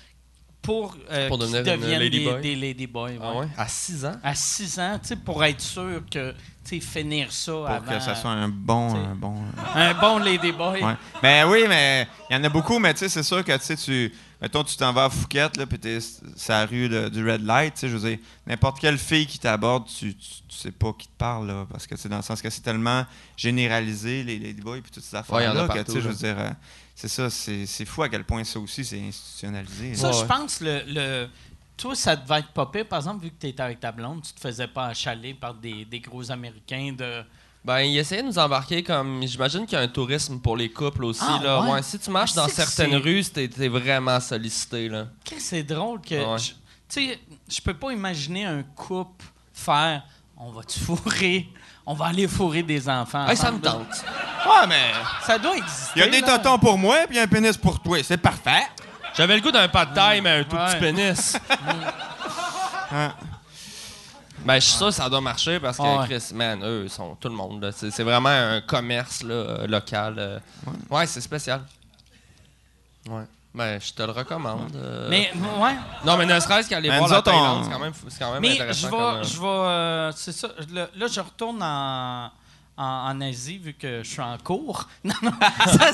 [0.60, 3.18] pour, euh, Pour qu'ils deviennent des, des ladyboys.
[3.22, 3.38] Ah ouais?
[3.38, 3.48] ouais?
[3.56, 4.16] À 6 ans?
[4.22, 6.34] À 6 ans, tu sais, pour être sûr que,
[6.80, 7.92] finir ça Pour avant.
[7.92, 8.94] que ça soit un bon.
[8.94, 9.34] Un bon
[9.74, 10.82] Un bon ladyboy.
[10.84, 10.94] ouais.
[11.22, 14.12] Mais oui, mais il y en a beaucoup, mais tu sais, c'est sûr que tu.
[14.40, 17.44] Mettons, tu t'en vas à Phuket, là, puis t'es sur la rue de- du Red
[17.44, 20.70] Light, tu sais, je veux dire, n'importe quelle fille qui t'aborde, tu, tu, tu sais
[20.70, 23.04] pas qui te parle, là, parce que c'est dans le sens que c'est tellement
[23.36, 26.10] généralisé, les ladyboys, puis toutes ces Ouais, affaires-là, que, partout, tu sais, je là.
[26.12, 26.50] veux dire, euh,
[26.94, 29.94] c'est ça, c'est c'est fou à quel point ça aussi, c'est institutionnalisé.
[29.96, 30.26] Ça, Ouais, je ouais.
[30.26, 31.28] pense, le, le-
[31.78, 32.86] toi, ça devait être pas pire.
[32.86, 35.54] Par exemple, vu que tu étais avec ta blonde, tu te faisais pas achaler par
[35.54, 37.22] des, des gros Américains de.
[37.64, 39.22] Ben, il essayait de nous embarquer comme.
[39.26, 41.24] J'imagine qu'il y a un tourisme pour les couples aussi.
[41.26, 41.62] Ah, là.
[41.62, 41.82] ouais?
[41.82, 44.88] si tu marches Ah, dans certaines rues, t'es t'es vraiment sollicité.
[44.88, 45.06] Là.
[45.24, 46.14] Qu'est-ce que c'est drôle que.
[46.14, 46.38] Ouais.
[46.38, 46.52] je-
[46.88, 47.18] Tu sais,
[47.48, 50.02] je peux pas imaginer un couple faire
[50.40, 51.48] on va te fourrer,
[51.84, 53.26] on va aller fourrer des enfants.
[53.26, 53.88] Hey, ça me tente.
[54.46, 54.92] Ouais, mais
[55.26, 55.92] Ça doit exister.
[55.96, 56.38] il y a des là.
[56.38, 58.62] totons pour moi, puis un pénis pour toi, c'est parfait.
[59.18, 60.66] J'avais le goût d'un pas de taille, mais un tout Ouais.
[60.72, 61.36] petit pénis.
[62.90, 63.12] Hein.
[64.46, 66.06] Ben, je suis sûr que ça doit marcher parce que, Ouais.
[66.06, 67.62] Chris, man, eux, ils sont tout le monde.
[67.62, 67.70] là.
[67.72, 70.14] C'est c'est vraiment un commerce là, euh, local.
[70.16, 70.38] euh.
[70.88, 71.60] Ouais, c'est spécial.
[73.10, 73.24] Ouais.
[73.54, 74.74] Ben, je te le recommande.
[74.76, 75.08] euh.
[75.10, 75.74] Mais, ouais.
[76.04, 77.92] Non, mais ne serait-ce qu'aller Mais voir nous la autres, Thaïlande, on- c'est quand même,
[77.92, 78.86] fou- c'est quand même Mais je intéressant.
[78.86, 78.90] vais.
[78.96, 80.48] comme, euh, Je vais euh, c'est ça.
[80.72, 82.30] Là, là, je retourne en,
[82.78, 84.86] en, en Asie vu que je suis en cours.
[85.04, 85.32] Non, non.
[85.66, 85.90] ça,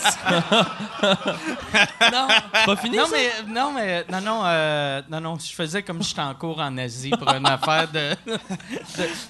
[2.13, 2.29] non.
[2.67, 3.17] Pas fini, non, ça?
[3.17, 6.61] mais, non, mais, non, non, euh, non, non, je faisais comme si j'étais en cours
[6.61, 8.15] en Asie pour une affaire de.
[8.27, 8.39] de-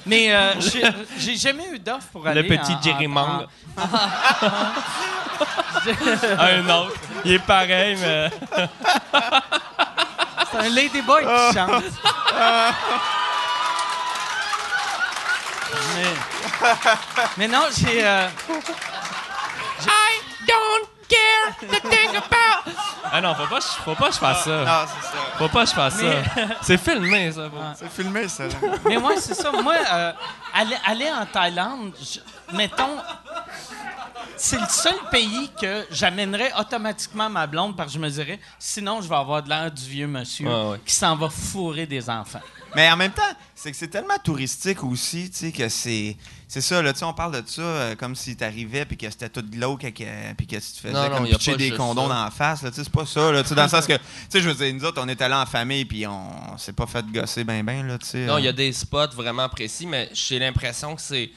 [0.07, 0.53] mais euh,
[1.19, 2.43] j'ai- jamais eu d'offre pour aller.
[2.43, 3.47] Le petit Jerry Mang.
[6.39, 6.93] Un autre.
[7.25, 8.31] Il est pareil, mais.
[10.51, 11.85] C'est un ladyboy qui chante.
[15.97, 16.05] mais,
[17.37, 18.05] mais non, j'ai.
[18.05, 18.29] euh,
[19.87, 22.73] I don't care to think about.
[23.12, 24.65] Ah non, faut pas, que je- faut pas que je fasse ça.
[24.67, 25.12] Ah, c'est ça.
[25.39, 26.55] Faut pas que je fasse Mais- ça.
[26.62, 27.49] C'est filmé, ça.
[27.51, 28.45] faut- C'est filmé, ça.
[28.47, 28.55] là.
[28.85, 29.53] Mais moi, c'est ça.
[29.53, 30.12] Moi, euh,
[30.53, 32.97] aller, aller en Thaïlande, je- mettons,
[34.37, 39.01] c'est le seul pays que j'amènerais automatiquement ma blonde parce que je me dirais, sinon,
[39.01, 40.81] je vais avoir de l'air du vieux monsieur Ouais, ouais.
[40.85, 42.41] qui s'en va fourrer des enfants.
[42.75, 43.23] Mais en même temps,
[43.55, 46.17] c'est que c'est tellement touristique aussi, tu sais, que c'est.
[46.47, 49.09] C'est ça, là, tu sais, on parle de ça euh, comme si t'arrivais puis que
[49.11, 50.05] c'était tout glauque et que,
[50.37, 51.77] puis que tu te faisais Non, non, comme pitcher des ça.
[51.79, 53.87] dans la face, là, tu sais, c'est pas ça, là, tu sais, dans le sens
[53.87, 56.57] que, tu sais, je veux dire, nous autres, on est allés en famille puis on
[56.59, 58.27] s'est pas fait gosser ben ben, là, tu sais.
[58.27, 58.53] Non, il y a euh.
[58.53, 61.31] des spots vraiment précis, mais j'ai l'impression que c'est.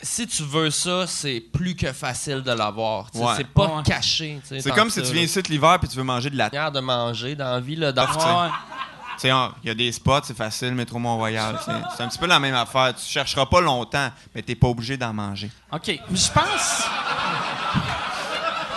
[0.00, 3.08] Si tu veux ça, c'est plus que facile de l'avoir.
[3.14, 3.34] Ouais.
[3.36, 3.82] C'est pas Ouais.
[3.84, 4.38] caché.
[4.42, 5.26] tu sais, C'est comme si ça, tu viens là.
[5.26, 6.44] ici l'hiver puis tu veux manger de la.
[6.44, 8.50] Manière de manger dans la vie, là, dans- Ouais.
[9.24, 11.58] Il y a des spots, c'est facile, métro Mont-Royal,
[11.96, 12.94] c'est un petit peu la même affaire.
[12.94, 15.50] Tu chercheras pas longtemps, mais t'es pas obligé d'en manger.
[15.72, 15.88] OK.
[15.88, 16.84] Mais je pense.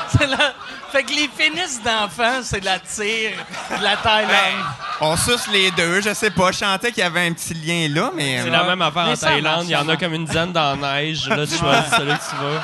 [0.18, 0.54] C'est la...
[0.92, 3.32] Fait que les pénis d'enfants, c'est la tire
[3.78, 4.66] de la Thaïlande.
[5.00, 6.52] On suce les deux, je sais pas.
[6.52, 8.42] Je sentais qu'il y avait un petit lien là, mais.
[8.42, 9.64] C'est euh, la même affaire Mais en Thaïlande.
[9.68, 11.30] Il y en a comme une dizaine dans la neige.
[11.30, 12.60] Là, tu choisis celui que tu veux.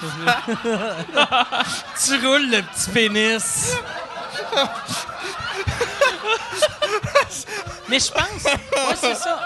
[2.04, 3.76] Tu roules le petit pénis.
[7.88, 9.38] Mais je pense, ouais, c'est ça.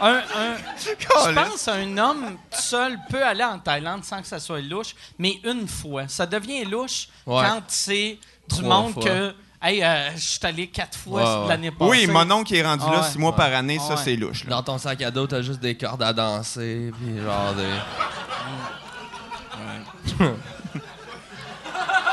[0.00, 4.60] Un, un- je pense un homme seul peut aller en Thaïlande sans que ça soit
[4.60, 6.08] louche, mais une fois.
[6.08, 7.42] Ça devient louche Ouais.
[7.46, 8.18] quand c'est
[8.48, 9.04] du Trois monde fois.
[9.04, 9.34] que.
[9.62, 11.48] Hey, euh, je suis allé quatre fois Ouais, ouais.
[11.48, 11.90] l'année passée.
[11.90, 13.08] Oui, mon oncle qui est rendu là ouais.
[13.10, 14.44] six mois par année, ça, c'est louche.
[14.44, 14.50] là.
[14.50, 16.92] Dans ton sac à dos, t'as juste des cordes à danser.
[17.00, 17.64] Puis genre des.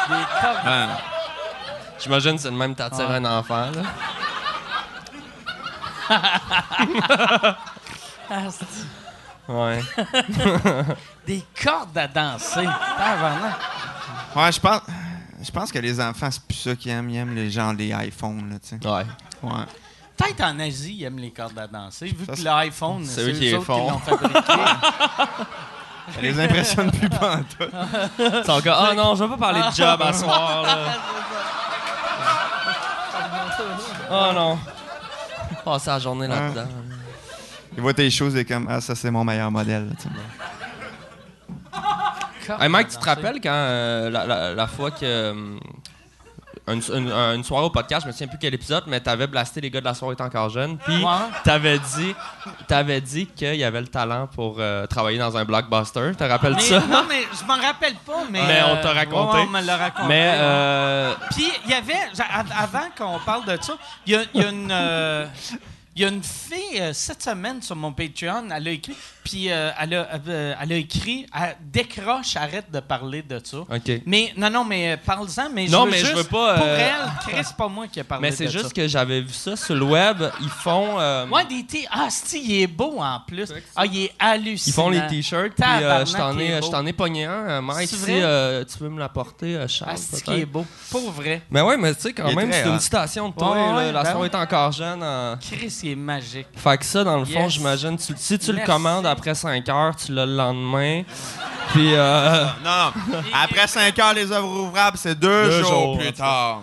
[0.09, 0.69] Des.
[0.69, 0.87] Ouais.
[1.99, 3.15] J'imagine que c'est le même t'attires Ouais.
[3.17, 3.69] un enfant.
[3.71, 3.81] Là.
[9.47, 9.79] Ouais.
[11.27, 12.65] Des cordes à danser.
[14.35, 14.81] Ouais, je pense.
[15.43, 17.09] Je pense que les enfants, c'est plus ça qu'ils aiment.
[17.09, 18.87] Ils aiment les gens, les iPhones, là, tu sais.
[18.87, 19.05] Ouais.
[19.41, 19.63] Ouais.
[20.15, 23.21] Peut-être en Asie, ils aiment les cordes à danser, vu Ça, que c'est- l'iPhone, c'est
[23.21, 23.89] eux eux qui les font.
[23.89, 24.39] l'ont fabriqué.
[26.15, 27.65] Ça les impressionne plus pas en tout.
[28.19, 30.63] Ils sont comme, ah non, je vais pas parler de job à soir.
[30.63, 30.77] Là.
[34.11, 34.59] Oh non.
[35.63, 36.67] Passer la journée là-dedans.
[37.75, 39.89] Ils voient tes choses et comme, ah, ça, c'est mon meilleur modèle.
[42.59, 44.97] Hey Mike, tu te rappelles quand euh, la, la- la fois que.
[45.03, 45.57] euh,
[46.67, 49.61] une, une- une soirée au podcast, je me souviens plus quel épisode, mais t'avais blasté
[49.61, 50.77] les gars de la soirée étant encore jeune.
[50.77, 51.03] Puis
[51.43, 52.15] t'avais dit,
[52.67, 56.11] t'avais dit qu'il y avait le talent pour euh, travailler dans un blockbuster.
[56.17, 56.79] Te rappelles Mais- ça?
[56.81, 58.45] non, mais je m'en rappelle pas, mais.
[58.45, 59.37] Mais on euh, t'a raconté.
[59.37, 60.07] ouais, on me l'a raconté.
[60.07, 61.93] Mais euh, Puis, il y avait,
[62.57, 63.73] avant qu'on parle de ça,
[64.05, 64.71] il y a, il y a une.
[65.95, 69.51] Il y a une fille, euh, cette semaine, sur mon Patreon, elle a écrit, puis
[69.51, 73.57] euh, elle, a, euh, elle a écrit, elle décroche, arrête de parler de ça.
[73.57, 74.01] OK.
[74.05, 76.55] Mais, non, non, mais euh, parle-en, mais je Non, veux mais je juste, veux pas,
[76.55, 78.51] Pour euh, elle, Chris, c'est pas moi qui ai parlé Mais de c'est ça.
[78.51, 80.23] juste que j'avais vu ça sur le web.
[80.41, 80.99] Ils font.
[80.99, 83.51] euh, Ouais, des t Ah, si, il est beau en plus.
[83.75, 84.71] Ah, il est hallucinant.
[84.71, 86.65] Ils font les t-shirts, puis euh, Tabarnak, je t'en il est ai, beau.
[86.67, 87.31] je t'en ai pogné un.
[87.49, 88.23] euh, Mike, C'est si vrai?
[88.23, 90.23] euh, tu veux me l'apporter, euh, Charles, Ah, c'est peut-être.
[90.35, 90.65] qui est beau.
[90.89, 91.41] Pour vrai.
[91.51, 93.51] Mais ouais, mais tu sais, quand est même, très c'est une citation de toi.
[93.51, 95.03] Ouais, là, ouais, la ben soirée est encore jeune.
[95.03, 96.47] en- Chris, il est magique.
[96.55, 97.53] Fait que ça, dans le fond, Yes.
[97.53, 101.03] j'imagine, tu- si tu le commandes après 5 heures, tu l'as le lendemain.
[101.73, 103.19] Puis, euh, Non, non.
[103.33, 106.61] Après 5 heures, les œuvres ouvrables, c'est deux, Deux jours, jours, plus tard.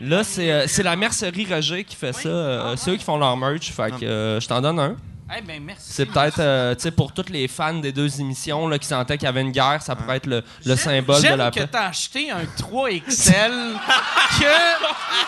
[0.00, 2.28] là, c'est euh, c'est la mercerie Roger qui fait ça.
[2.28, 3.70] euh, c'est eux qui font leur merch.
[3.72, 4.96] Fait que euh, je t'en donne un.
[5.36, 5.84] Eh ben, merci.
[5.90, 9.18] C'est peut-être, euh, tu sais, pour tous les fans des deux émissions là, qui sentaient
[9.18, 11.60] qu'il y avait une guerre, ça pourrait être le, le symbole de J'aime la que
[11.60, 11.68] paix.
[11.70, 13.74] t'as acheté un 3XL
[14.40, 14.44] que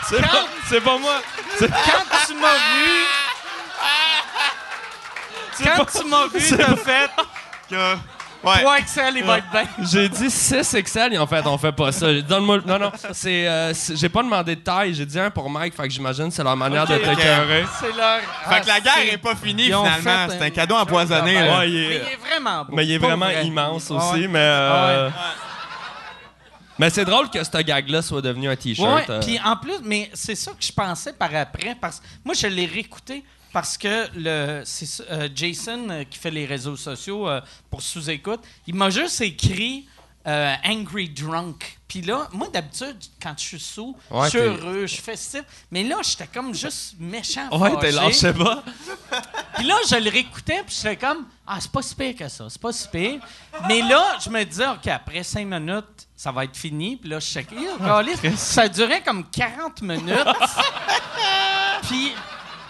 [0.08, 1.20] C'est pas, c'est pas moi.
[1.60, 1.66] Quand
[2.26, 3.04] tu m'as vu,
[5.62, 7.10] quand tu m'as vu, t'as fait
[7.68, 7.96] Que-
[8.42, 8.64] Ouais.
[8.64, 9.64] 3XL, il va être bien.
[9.92, 12.10] J'ai dit 6 XL, ils ont fait, on fait pas ça.
[12.22, 12.56] Donne-moi.
[12.56, 15.50] le- Non, non, c'est, euh, c'est- j'ai pas demandé de taille, j'ai dit un pour
[15.50, 17.16] Mike, fait que j'imagine que c'est leur manière de Ok, ok.
[17.16, 17.64] t'écœurer.
[17.80, 18.20] C'est leur.
[18.48, 20.28] Fait que la Ah, guerre est pas finie, Ils ont finalement.
[20.30, 21.34] fait C'est un- un cadeau empoisonné.
[21.34, 21.58] là.
[21.58, 22.74] Ouais, il Mais est- il est vraiment beau.
[22.76, 23.44] Mais il est vraiment vrai.
[23.46, 24.28] immense Ah aussi, ouais.
[24.28, 24.38] mais.
[24.40, 25.34] euh, Ah
[26.78, 28.88] Mais c'est drôle que ce gag-là soit devenu un t-shirt.
[28.90, 29.20] Ouais, euh.
[29.20, 31.76] puis en plus, mais c'est ça que je pensais par après.
[31.78, 33.22] Parce moi, je l'ai réécouté
[33.52, 34.62] parce que le,
[35.10, 37.40] euh, Jason, euh, qui fait les réseaux sociaux euh,
[37.70, 39.86] pour sous-écoute, il m'a juste écrit
[40.26, 41.78] euh, Angry Drunk.
[41.88, 45.42] Puis là, moi, d'habitude, quand je suis sous, Ouais, je suis heureux, je suis festif.
[45.70, 47.48] Mais là, j'étais comme juste méchant.
[47.58, 48.62] Ouais, t'es lâché pas.
[49.56, 52.46] Puis là, je le réécoutais, puis j'étais comme, ah, c'est pas si pire que ça,
[52.48, 53.20] c'est pas si pire.
[53.66, 56.96] Mais là, je me disais, OK, après cinq minutes, ça va être fini.
[56.96, 60.12] Puis là, je sais que ça durait comme 40 minutes.
[61.88, 62.12] puis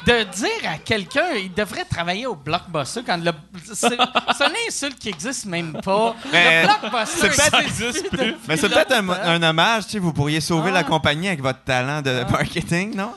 [0.07, 3.33] de dire à quelqu'un, il devrait travailler au Blockbuster quand le.
[3.65, 6.15] C'est c'est une insulte qui existe même pas.
[6.33, 8.35] Mais le Blockbuster c'est peut-être- existe plus.
[8.49, 10.75] Mais c'est peut-être un, un hommage, tu sais, vous pourriez sauver Ah.
[10.75, 13.13] la compagnie avec votre talent de marketing, non?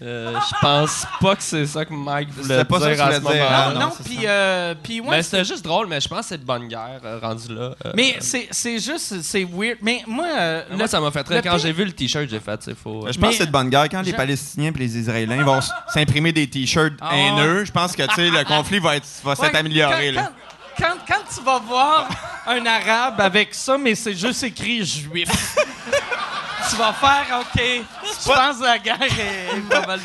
[0.00, 3.00] Euh, je pense pas que c'est ça que Mike voulait C'est pas ça dire que
[3.02, 3.64] à je ce voulais dire, moment-là.
[3.68, 6.26] Ah, Non, non, puis euh, puis ouais, Mais c'était juste drôle, mais je pense que
[6.26, 7.74] c'est de bonne guerre, euh, rendu là.
[7.84, 9.78] Euh, mais c'est c'est juste, c'est weird.
[9.82, 11.36] Mais moi, euh, moi, ça m'a fait très.
[11.36, 13.06] le Quand pire- j'ai vu le t-shirt, j'ai fait, c'est faux.
[13.10, 13.88] Je pense que c'est de bonne guerre.
[13.88, 18.02] Quand les Palestiniens et les Israéliens vont s'imprimer des T-shirts Ah haineux, je pense que
[18.04, 20.12] tu sais, le conflit va, être- va Ouais, s'être amélioré.
[20.14, 20.32] Quand, là.
[20.78, 22.08] quand- quand- quand tu vas voir
[22.46, 25.28] un arabe avec ça, mais c'est juste écrit juif,
[26.70, 27.60] tu vas faire OK.
[27.62, 30.00] Je pense que la guerre est, pas mal.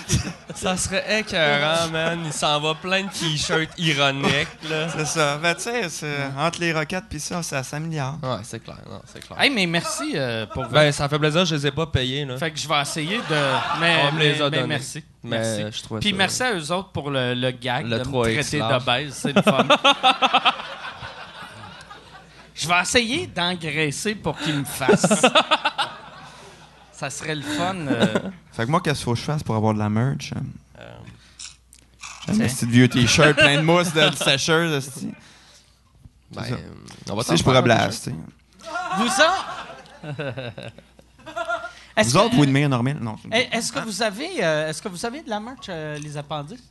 [0.56, 2.22] Ça serait écœurant, man.
[2.26, 4.88] Il s'en va plein de t-shirts ironiques, là.
[4.90, 5.38] C'est ça.
[5.38, 6.06] Ben, tu sais,
[6.38, 8.16] entre les roquettes puis ça, ça s'améliore.
[8.24, 9.40] Ouais, c'est clair, non, c'est clair.
[9.42, 12.38] Hey, mais merci euh, pour Ben, ça fait plaisir, je les ai pas payés, là.
[12.38, 13.80] Fait que je vais essayer de.
[13.80, 15.04] Mais, On me mais- les a mais merci.
[15.24, 15.78] Mais merci.
[15.80, 18.14] je trouvais Puis ça- merci à eux autres pour le, le gag Le de me
[18.14, 18.86] 3X traiter large.
[18.86, 19.14] d'obèse.
[19.14, 19.66] C'est le fun.
[22.56, 25.26] je vais essayer d'engraisser pour qu'ils me fassent.
[26.94, 27.76] ça serait le fun.
[27.76, 28.06] euh,
[28.54, 30.34] Fait que moi, qu'est-ce qu'il faut que je fasse pour avoir de la merch?
[30.80, 30.84] Euh,
[32.30, 35.12] Un petit vieux T-shirt plein de mousse de sécheuse, esti.
[36.32, 36.54] Ben, ça.
[36.54, 36.58] euh,
[37.12, 38.12] on va Tu t'en sais, je pourrais faire blaster.
[38.98, 40.74] Vous autres.
[41.96, 42.98] Est-ce Vous que- autres, Winmere, normal?
[43.00, 43.16] Non.
[43.32, 46.18] Eh, Est-ce que vous avez, euh, est-ce que vous avez de la merch, euh, les
[46.18, 46.64] appendices?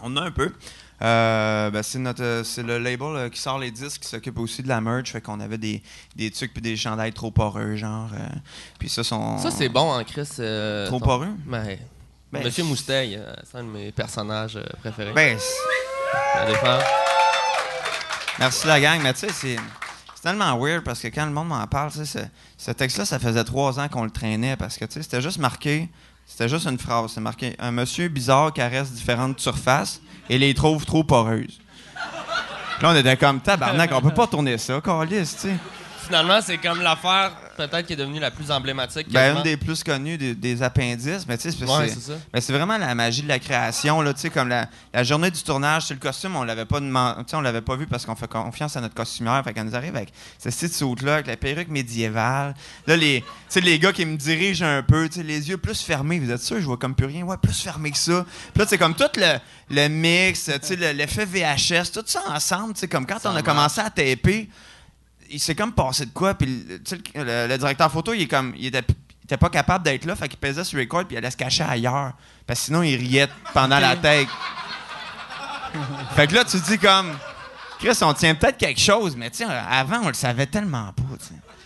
[0.00, 0.52] On en a un peu.
[1.00, 4.36] Euh, ben, c'est notre euh, c'est le label euh, qui sort les disques qui s'occupe
[4.40, 5.80] aussi de la merch fait qu'on avait des
[6.16, 8.26] des trucs puis des chandails trop poreux genre euh,
[8.80, 10.26] puis ça sont Ça, c'est bon en Chris.
[10.86, 11.28] trop ton- poreux?
[11.46, 11.78] Ben,
[12.32, 15.12] Ben, Monsieur Mousteil, euh, c'est un de mes personnages préférés.
[15.12, 15.38] ben
[18.38, 19.56] merci la gang mais tu sais c'est
[20.14, 22.02] c'est tellement weird parce que quand le monde m'en parle ce,
[22.56, 25.22] ce texte là ça faisait trois ans qu'on le traînait parce que tu sais c'était
[25.22, 25.88] juste marqué
[26.28, 27.12] c'était juste une phrase.
[27.14, 31.58] C'est marqué un monsieur bizarre caresse différentes surfaces et les trouve trop poreuses.
[32.80, 35.56] Là on était comme tabarnak on peut pas tourner ça câlisse, tu sais
[36.08, 39.10] finalement, c'est comme l'affaire peut-être qui est devenue la plus emblématique.
[39.10, 42.94] Ben, une des plus connues des, des appendices, mais tu sais, c'est Ouais, vraiment la
[42.94, 46.00] magie de la création, là, tu sais, comme la, la journée du tournage, c'est le
[46.00, 49.42] costume, on l'avait pas on l'avait pas vu parce qu'on fait confiance à notre costumière,
[49.44, 52.54] fait qu'elle nous arrive avec ce style saute là avec la perruque médiévale.
[52.86, 53.22] Là, les,
[53.56, 56.64] les gars qui me dirigent un peu, les yeux plus fermés, vous êtes sûr, je
[56.64, 58.24] vois comme plus rien, ouais, plus fermé que ça.
[58.54, 59.38] Puis là, c'est comme tout le,
[59.70, 64.48] le mix, l'effet VHS, tout ça ensemble, comme quand on a commencé à taper,
[65.30, 66.64] il s'est comme passé de quoi, puis
[67.14, 70.28] le, directeur photo, il est comme, il était, il était pas capable d'être là, fait
[70.28, 72.12] qu'il pesait sur record puis il allait se cacher ailleurs,
[72.46, 74.28] parce que sinon il riait pendant la take.
[76.14, 77.16] fait que là, tu te dis comme,
[77.78, 81.02] Chris, on tient peut-être quelque chose, mais tu avant, on le savait tellement pas.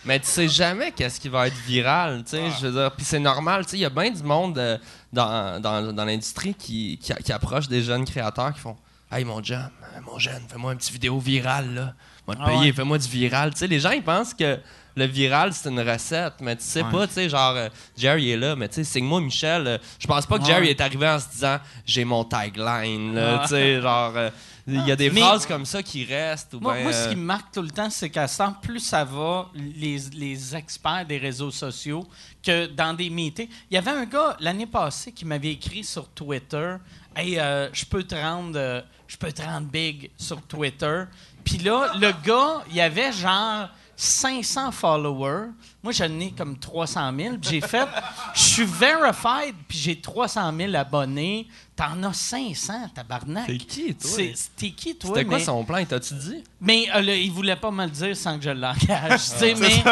[0.05, 2.91] Mais tu sais jamais qu'est-ce qui va être viral, tu sais, je veux dire.
[2.91, 4.77] Puis c'est normal, tu sais, il y a bien du monde euh,
[5.13, 8.75] dans, dans, dans l'industrie qui, qui, qui approche des jeunes créateurs qui font
[9.09, 9.69] Hey mon jeune,
[10.05, 11.93] mon jeune, fais-moi une petite vidéo virale, là.
[12.27, 13.51] Moi te Ah payer, fais-moi du viral.
[13.53, 14.57] Tu sais, les gens, ils pensent que
[14.95, 16.91] le viral, c'est une recette, mais tu sais Ouais.
[16.91, 17.67] pas, tu sais, genre, euh,
[17.97, 19.67] Jerry est là, mais tu sais, signe-moi Michel.
[19.67, 23.33] euh, je pense pas que Jerry est arrivé en se disant J'ai mon tagline, là,
[23.37, 23.41] Ouais.
[23.43, 24.13] tu sais, genre.
[24.15, 24.29] euh,
[24.65, 26.53] il y a des phrases comme ça qui restent.
[26.53, 28.37] Ou Moi, ben, moi, ce euh, qui me marque tout le temps, c'est qu'à ce
[28.37, 32.07] temps, plus ça va, les, les experts des réseaux sociaux,
[32.41, 33.49] que dans des meetings.
[33.69, 36.75] Il y avait un gars l'année passée qui m'avait écrit sur Twitter
[37.15, 37.35] Hey,
[37.73, 41.03] je peux te rendre, je peux te rendre big sur Twitter.
[41.43, 45.49] Puis là, le gars, il avait genre 500 followers.
[45.83, 47.35] Moi, j'en ai comme 300 000.
[47.37, 47.87] Puis j'ai fait,
[48.33, 51.47] je suis verified, puis j'ai 300 000 abonnés.
[51.75, 53.47] T'en as 500, tabarnak.
[53.47, 54.09] T'es qui, toi?
[54.15, 55.11] C'est- T'es qui, toi?
[55.13, 56.43] C'était quoi mais- son plan, il t'a-tu dit?
[56.61, 59.19] mais euh, le- il voulait pas me le dire sans que je l'engage.
[59.19, 59.83] sais, mais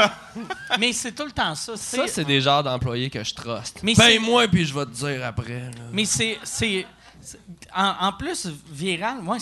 [0.79, 1.75] mais c'est tout le temps ça.
[1.75, 3.81] Ça, c'est- c'est des genres d'employés que je truste.
[3.83, 5.59] C'est- Paye-moi, puis je vais te dire après.
[5.59, 5.69] là.
[5.91, 6.37] mais c'est.
[7.75, 9.37] En, plus, viral, moi,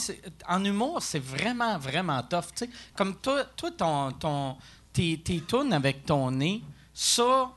[0.48, 2.68] en humour, c'est vraiment, vraiment tough.
[2.96, 4.58] Comme toi, toi ton, ton,
[4.94, 5.22] tes,
[5.72, 6.62] avec ton nez,
[6.94, 7.52] ça,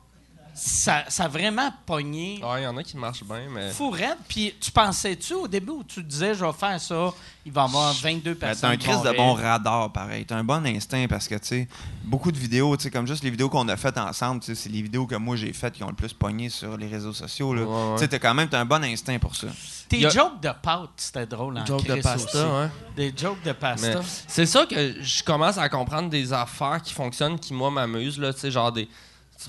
[0.55, 2.41] ça, ça a vraiment pogné.
[2.45, 3.71] Ouais, il y en a qui marchent bien, mais.
[3.71, 4.17] Fou raide.
[4.29, 7.11] Puis tu pensais-tu au début où tu disais, je vais faire ça,
[7.47, 8.61] il va y avoir 22 Ben, personnes.
[8.61, 10.25] t'as un crise de bon radar, pareil.
[10.27, 11.69] T'as un bon instinct parce que, tu sais,
[12.05, 14.55] beaucoup de vidéos, tu sais, comme juste les vidéos qu'on a faites ensemble, tu sais,
[14.55, 17.13] c'est les vidéos que moi j'ai faites qui ont le plus pogné sur les réseaux
[17.15, 17.63] sociaux, là.
[17.63, 17.95] Ouais, ouais.
[17.95, 19.47] Tu sais, t'as quand même t'as un bon instinct pour ça.
[19.89, 22.69] Tes a- jokes de pâte, c'était drôle en Joke de pasta, ouais.
[22.97, 24.01] Des jokes de pasta.
[24.27, 28.33] C'est ça que je commence à comprendre des affaires qui fonctionnent, qui, moi, m'amusent, là,
[28.33, 28.89] tu sais, genre des.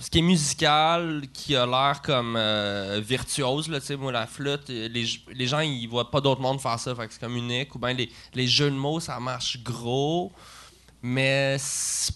[0.01, 5.05] Ce qui est musical, qui a l'air comme euh, virtuose, là, moi, la flûte, les,
[5.33, 7.73] les gens, ils voient pas d'autre monde faire ça, fait que c'est comme unique.
[7.75, 10.31] Ou bien les, les jeux de mots, ça marche gros.
[11.01, 11.57] Mais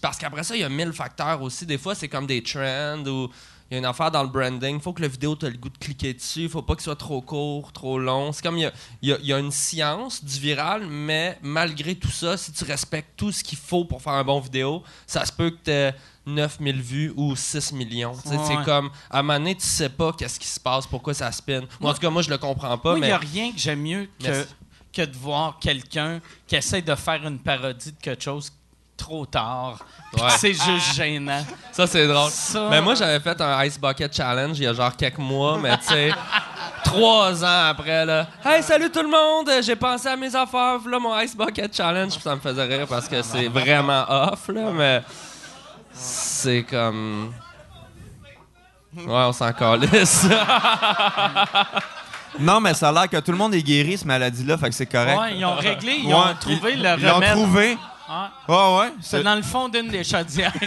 [0.00, 1.66] parce qu'après ça, il y a mille facteurs aussi.
[1.66, 3.28] Des fois, c'est comme des trends ou
[3.70, 4.80] il y a une affaire dans le branding.
[4.80, 6.48] faut que la vidéo, tu le goût de cliquer dessus.
[6.48, 8.32] faut pas qu'il soit trop court, trop long.
[8.32, 8.72] C'est comme il
[9.02, 13.10] y a, y a- une science du viral, mais malgré tout ça, si tu respectes
[13.18, 15.98] tout ce qu'il faut pour faire un bon vidéo, ça se peut que tu
[16.28, 18.12] 9000 vues ou 6 millions.
[18.12, 18.38] Ouais.
[18.46, 21.30] C'est comme, à un moment donné, tu sais pas qu'est-ce qui se passe, pourquoi ça
[21.32, 21.62] spin.
[21.80, 23.06] Moi, en tout cas, moi, je le comprends pas, Moi, il mais...
[23.08, 24.54] n'y a rien que j'aime mieux que, Merci.
[24.92, 28.52] que de voir quelqu'un qui essaie de faire une parodie de quelque chose
[28.96, 29.78] trop tard.
[30.14, 30.22] Ouais.
[30.38, 31.44] C'est juste gênant.
[31.72, 32.30] Ça, c'est drôle.
[32.30, 35.56] Ça- Mais moi, j'avais fait un Ice Bucket Challenge il y a genre quelques mois,
[35.56, 36.10] mais tu sais,
[36.84, 38.26] trois ans après, là.
[38.44, 39.62] Hey, salut tout le monde!
[39.62, 42.12] J'ai pensé à mes affaires, là, mon Ice Bucket Challenge.
[42.18, 45.02] Ça me faisait rire parce que c'est vraiment off, là, mais
[45.98, 47.32] c'est comme.
[48.96, 50.26] Ouais, on s'en calisse.
[52.38, 54.74] Non, mais ça a l'air que tout le monde est guéri, cette maladie-là, fait que
[54.74, 55.18] c'est correct.
[55.18, 57.32] Ouais, ils ont réglé, ils Ouais, ont trouvé ils- le Ils l'ont remède.
[57.32, 57.78] trouvé.
[58.08, 58.54] Ouais.
[58.54, 58.92] Ouais, ouais.
[59.02, 60.52] C'est dans le fond d'une des chaudières.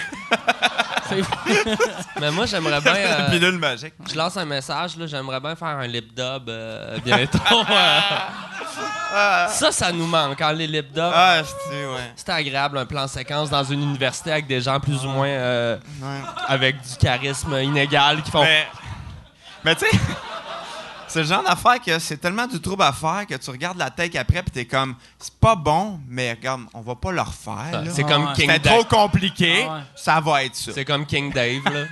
[2.20, 2.96] Mais moi, j'aimerais bien.
[2.96, 3.94] euh, pilule magique.
[4.10, 7.40] je lance un message, là, j'aimerais bien faire un lip dub euh, bientôt.
[9.14, 9.48] euh.
[9.48, 11.12] ça, ça nous manque, hein, les lip dubs.
[11.14, 12.14] Ah, c'est ouais.
[12.16, 15.78] C'était agréable, un plan séquence dans une université avec des gens plus ou moins euh,
[16.02, 16.22] ouais.
[16.48, 18.44] avec du charisme inégal qui font.
[18.44, 18.68] Mais,
[19.66, 19.98] mais tu sais,
[21.12, 23.90] c'est le genre d'affaire que c'est tellement du trouble à faire que tu regardes la
[23.90, 27.72] take après puis t'es comme, c'est pas bon, mais regarde, on va pas le refaire.
[27.84, 27.92] là.
[27.92, 28.34] C'est comme ouais.
[28.36, 28.74] King C'est Dave.
[28.74, 29.82] trop compliqué, Ah ouais.
[29.96, 30.72] ça va être ça.
[30.74, 31.86] C'est comme King Dave, là.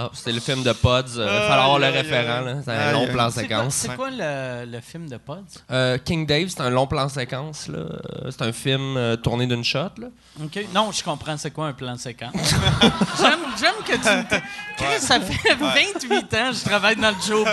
[0.00, 1.02] Ah, c'était le film de Pods.
[1.16, 1.28] Il fallait
[1.62, 2.54] avoir le Aïe, aïe, référent, là.
[2.64, 3.74] C'est un long plan C'est quoi, séquence.
[3.74, 5.42] c'est quoi le, le film de Pods?
[5.72, 7.78] Euh, King Dave, c'est un long plan séquence, là.
[7.78, 10.06] Euh, C'est un film euh, tourné d'une shot, là.
[10.40, 10.58] OK.
[10.72, 12.30] Non, je comprends c'est quoi un plan séquence.
[13.20, 14.22] j'aime, j'aime que tu me...
[14.28, 14.42] t-
[14.76, 17.52] Chris, ça fait 28 ans que je travaille dans le showbiz.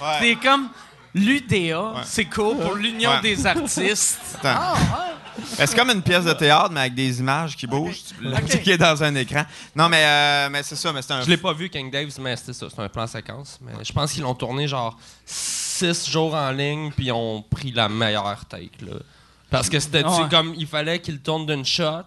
[0.00, 0.18] Ouais.
[0.20, 0.68] T'es comme
[1.14, 3.20] l'UDA, c'est cool pour l'Union Ouais.
[3.22, 4.18] des artistes.
[4.42, 4.48] Attends.
[4.60, 5.14] Ah, ouais.
[5.42, 8.02] C'est comme une pièce de théâtre, mais avec des images qui bougent.
[8.08, 8.62] Tu peux Ok.
[8.62, 9.44] qui est dans un écran.
[9.74, 11.22] Non, mais, euh, mais c'est ça, mais c'est un.
[11.22, 12.66] Je l'ai pas vu, King Dave, mais c'était ça.
[12.74, 13.58] C'est un plan séquence.
[13.60, 17.72] Mais je pense qu'ils l'ont tourné genre six jours en ligne, puis ils ont pris
[17.72, 18.94] la meilleure take, là.
[19.50, 20.28] Parce que c'était tu Ouais.
[20.30, 22.02] comme il fallait qu'ils tournent d'une shot,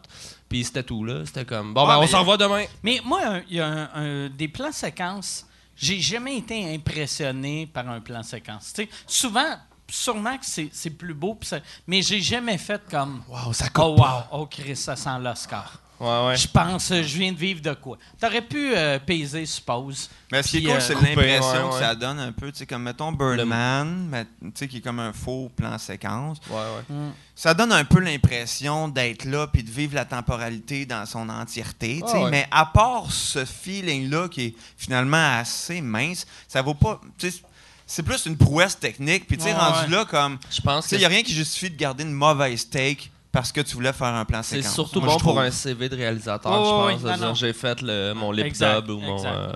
[0.49, 1.25] Puis c'était tout, là.
[1.25, 2.63] C'était comme, bon, Ouais, ben, on s'en va demain.
[2.81, 5.45] Mais moi, il y a un- un- des plans séquences,
[5.75, 8.71] j'ai jamais été impressionné par un plan séquence.
[8.73, 9.57] Tu sais, souvent,
[9.89, 13.23] sûrement que c'est c'est plus beau, pis ça- mais j'ai jamais fait comme.
[13.27, 15.81] Wow, ça Oh, wow, oh, Chris, ça sent l'Oscar.
[15.99, 16.37] Ouais, ouais.
[16.37, 17.97] Je pense, euh, je viens de vivre de quoi.
[18.21, 20.11] T'aurais pu euh, peser, suppose.
[20.31, 22.51] Mais ce qui est cool, euh, c'est l'impression ouais, que ça donne un peu.
[22.51, 26.37] Tu sais, comme mettons Birdman, mais, tu sais, qui est comme un faux plan séquence.
[26.51, 26.95] Ouais, ouais.
[27.33, 32.01] Ça donne un peu l'impression d'être là puis de vivre la temporalité dans son entièreté.
[32.05, 32.23] tu sais.
[32.25, 32.29] Ouais.
[32.29, 37.01] Mais à part ce feeling-là qui est finalement assez mince, ça vaut pas.
[37.17, 37.41] tu sais,
[37.89, 39.25] C'est plus une prouesse technique.
[39.27, 39.97] Puis, tu sais, Ouais, rendu ouais.
[39.97, 40.37] là, comme.
[40.51, 42.69] Je pense Tu que sais, il n'y a rien qui justifie de garder une mauvaise
[42.69, 44.73] take parce que tu voulais faire un plan c'est séquence.
[44.73, 46.51] surtout Moi, bon pour un CV de réalisateur,
[46.99, 47.39] je pense.
[47.39, 49.53] J'ai fait le, mon lip dub ou mon, euh,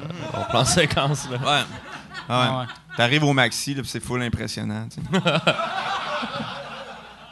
[0.49, 1.27] plan séquence.
[1.29, 1.37] Là.
[1.37, 1.63] Ouais.
[2.29, 2.59] Ouais.
[2.59, 2.65] Ouais.
[2.95, 4.87] T'arrives au maxi, là, c'est full impressionnant.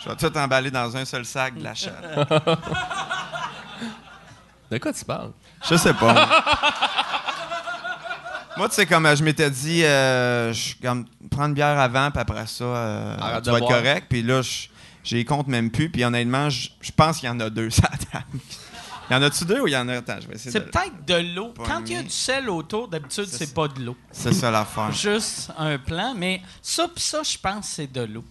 [0.03, 2.03] Je vais tout emballer dans un seul sac de la chatte.
[4.71, 5.31] De quoi tu parles?
[5.69, 6.29] Je sais pas.
[8.59, 12.11] Moi, tu sais, comme euh, je m'étais dit, euh, je- comme, prendre une bière avant,
[12.11, 13.79] puis après ça, euh, Arrête tu de vas être boire.
[13.81, 14.05] correct.
[14.09, 14.67] Puis là, je
[15.03, 15.89] j'ai compte même plus.
[15.89, 18.39] Puis honnêtement, je je pense qu'il y en a deux, ça table.
[19.09, 19.95] Il y en a-tu deux ou il y en a...
[19.97, 20.69] Attends, je vais essayer C'est de...
[20.69, 21.51] peut-être de l'eau.
[21.65, 23.53] Quand il y a du sel autour, d'habitude, C'est c'est ça.
[23.55, 23.97] pas de l'eau.
[24.11, 24.91] C'est ça l'affaire.
[24.91, 28.23] Juste un plan, mais ça pis ça, je pense que c'est de l'eau.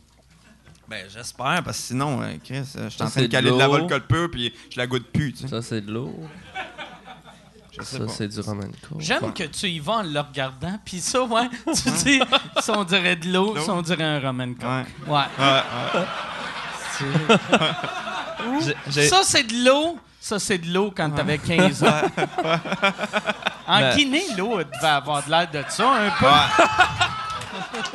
[0.89, 3.27] Ben, j'espère, parce que sinon, euh, Chris, euh, je suis en train de c'est de
[3.27, 3.73] caler de la l'eau.
[3.73, 5.49] volcole pure, puis je la goûte plus, tu sais.
[5.49, 6.15] Ça, c'est de l'eau.
[7.81, 8.13] Je sais Ça, pas.
[8.17, 8.65] c'est du Roman.
[8.99, 12.21] J'aime que tu y vas en le regardant, puis ça, ouais, tu dis,
[12.61, 13.63] si on dirait de l'eau, L'eau.
[13.63, 14.47] si on dirait un Roman.
[14.47, 14.85] Ouais.
[15.07, 15.25] Ouais.
[15.39, 15.63] Ouais,
[15.95, 16.07] ouais.
[18.61, 19.99] J'ai- j'ai- Ça, c'est de l'eau.
[20.21, 22.03] Ça, c'est de l'eau quand t'avais 15 ans.
[23.67, 26.27] En Ben- Guinée, l'eau elle devait avoir de l'air de ça, un peu.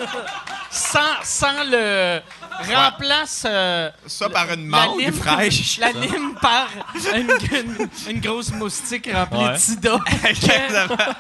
[0.69, 2.19] sans, sans le...
[2.61, 3.43] Remplace...
[3.47, 5.77] euh, Ça par une la mangue lime- fraîche.
[5.79, 6.67] La lime par
[7.15, 9.53] une, une- une grosse moustique remplie Ouais.
[9.53, 9.97] de sida.
[10.25, 11.13] Exactement.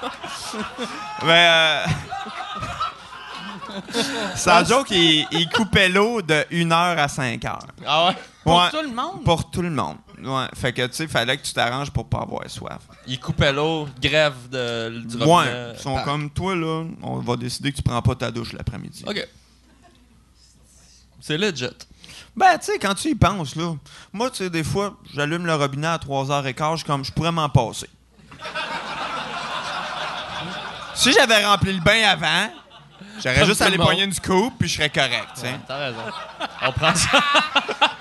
[1.25, 1.85] Mais euh...
[4.35, 7.65] Sa joke, il, il coupait l'eau de 1 heure à 5 heures.
[7.85, 8.13] Ah ouais?
[8.43, 8.69] Pour Ouais.
[8.69, 9.23] tout le monde?
[9.23, 9.97] Pour tout le monde.
[10.23, 10.45] Ouais.
[10.55, 12.79] Fait que, tu sais, fallait que tu t'arranges pour pas avoir soif.
[13.07, 15.23] Il coupait l'eau, grève de, du Ouais.
[15.25, 15.73] robinet.
[15.75, 19.03] Ils sont comme toi, là, on va décider que tu prends pas ta douche l'après-midi.
[19.07, 19.27] OK.
[21.25, 21.69] C'est legit.
[22.35, 23.75] Ben, tu sais, quand tu y penses, là,
[24.11, 27.31] moi, tu sais, des fois, j'allume le robinet à 3h15, je suis comme, je pourrais
[27.31, 27.87] m'en passer.
[30.95, 32.51] si j'avais rempli le bain avant,
[33.23, 33.87] j'aurais juste à aller le monde.
[33.87, 35.55] poigner une scoop, puis je serais correct, tu sais.
[35.65, 35.99] T'as raison.
[36.61, 37.09] On prend ça.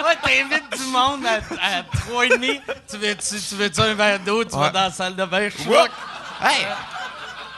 [0.02, 2.60] Ouais, t'invites du monde à, à 3,5.
[2.90, 4.42] Tu veux-tu tu veux un verre d'eau?
[4.42, 5.48] Tu vas dans la salle de bain.
[5.48, 5.68] chouac.
[5.68, 5.88] Wouah!
[6.50, 6.66] Hey!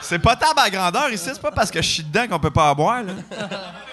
[0.03, 2.51] C'est pas table à grandeur ici, c'est pas parce que je suis dedans qu'on peut
[2.51, 3.15] pas en boire, là.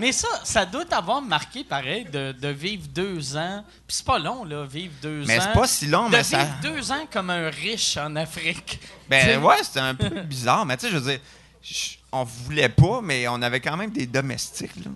[0.00, 3.64] Mais ça, ça doit t'avoir marqué, pareil, de, de vivre deux ans.
[3.86, 5.42] Puis c'est pas long, là, vivre deux Mais ans.
[5.42, 6.44] c'est pas si long, de mais ça.
[6.44, 8.80] vivre deux ans comme un riche en Afrique.
[9.08, 9.36] Ben T'sais.
[9.36, 11.20] ouais, c'était un peu bizarre, mais tu sais, je veux dire,
[11.62, 14.90] je- on voulait pas, mais on avait quand même des domestiques, là.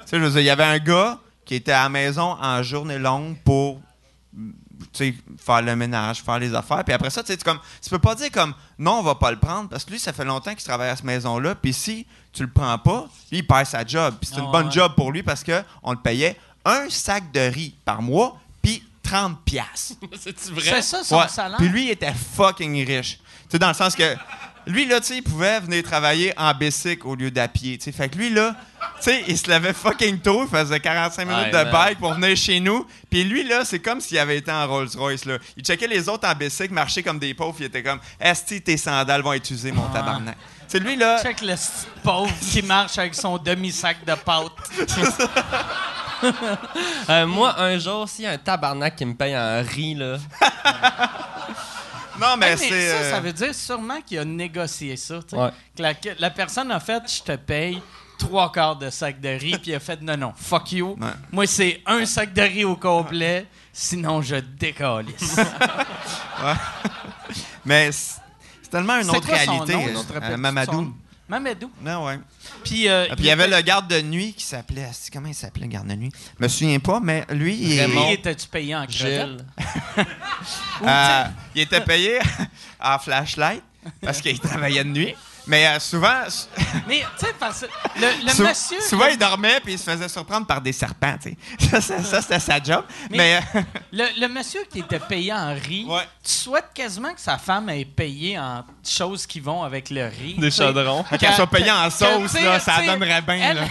[0.00, 2.36] Tu sais, je veux dire, il y avait un gars qui était à la maison
[2.40, 3.80] en journée longue pour,
[5.44, 6.84] faire le ménage, faire les affaires.
[6.84, 9.38] Puis après ça, tu comme, tu peux pas dire comme, non, on va pas le
[9.38, 12.42] prendre, parce que lui, ça fait longtemps qu'il travaille à cette maison-là, puis si tu
[12.42, 14.14] le prends pas, lui, il perd sa job.
[14.20, 14.72] Puis c'est une Ah, bonne ouais.
[14.72, 18.82] job pour lui, parce que on le payait un sac de riz par mois, puis
[19.02, 19.94] 30 piastres.
[20.20, 20.82] C'est-tu C'est vrai?
[20.82, 21.28] ça, son Ouais.
[21.28, 21.56] salaire?
[21.58, 23.18] Puis lui, il était fucking riche.
[23.18, 24.14] Tu sais, dans le sens que
[24.68, 27.78] lui, là, tu sais, il pouvait venir travailler en bicycle au lieu d'à pied.
[27.78, 27.92] tu sais.
[27.92, 28.54] Fait que lui, là,
[29.02, 30.44] tu sais, il se levait fucking tôt.
[30.44, 31.72] Il faisait 45 minutes Ouais, de man.
[31.72, 32.86] bike pour venir chez nous.
[33.10, 35.38] Puis lui, là, c'est comme s'il avait été en Rolls-Royce, là.
[35.56, 37.56] Il checkait les autres en bicycle, marchait comme des pauvres.
[37.60, 39.92] Il était comme, Esti, tes sandales vont être usées, mon Ouais.
[39.92, 40.36] tabarnak.
[40.68, 41.18] C'est lui, là.
[41.22, 44.52] Check le petit pauvre qui marche avec son demi-sac de pâtes.
[47.08, 50.16] Euh, moi, un jour, s'il y a un tabarnak qui me paye en riz, là.
[52.20, 52.88] Non, mais Hey, mais c'est.
[52.88, 55.20] ça, euh, ça veut dire sûrement qu'il a négocié ça.
[55.22, 55.36] tu sais.
[55.36, 55.50] Ouais.
[55.76, 57.80] Que la, que la personne a fait, je te paye
[58.18, 60.96] trois quarts de sac de riz, puis il a fait, non, non, fuck you.
[61.00, 61.08] Ouais.
[61.30, 65.38] Moi, c'est un sac de riz au complet, sinon je décalisse.
[67.64, 69.92] Mais c'est tellement une autre quoi son réalité.
[69.92, 70.00] nom?
[70.00, 70.72] euh, euh, Mamadou.
[70.72, 70.92] son?
[71.28, 71.70] Mamadou.
[71.82, 72.18] Non, ouais.
[72.64, 74.88] Puis, euh, Ah, Puis il y avait le garde de nuit qui s'appelait.
[75.12, 76.10] Comment il s'appelait, le garde de nuit?
[76.38, 77.80] Je me souviens pas, mais lui, il,
[78.12, 78.84] étais-tu payé en.
[78.84, 78.86] Ou,
[80.86, 81.24] euh,
[81.54, 82.18] il était payé
[82.80, 83.62] en flashlight
[84.00, 85.14] parce qu'il travaillait de nuit.
[85.48, 86.22] Mais euh, souvent,
[86.86, 87.66] Mais, tu sais, parce que
[88.00, 88.80] le, le sou- monsieur.
[88.82, 91.68] souvent, il dormait puis il se faisait surprendre par des serpents, tu sais.
[91.70, 92.84] Ça, ça, ça, c'était sa job.
[93.10, 93.60] Mais- Mais, euh,
[93.92, 96.06] Le, le monsieur qui était payé en riz, Ouais.
[96.22, 100.34] tu souhaites quasiment que sa femme ait payé en choses qui vont avec le riz.
[100.38, 101.02] Des chaudrons.
[101.18, 103.64] qu'elle soit payée en sauce, là, ça donnerait bien, elle, là.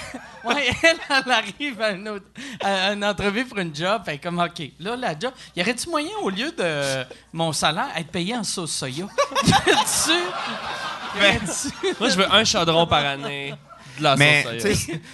[0.44, 2.26] Ouais, elle, elle arrive à une, autre-
[2.62, 5.90] à une entrevue pour une job, elle est comme, OK, là, la job, y aurait-tu
[5.90, 9.06] moyen, au lieu de mon salaire, être payé en sauce soya?
[9.46, 11.07] Y
[12.00, 13.54] Moi, je veux un chaudron par année.
[13.98, 14.46] De la Mais,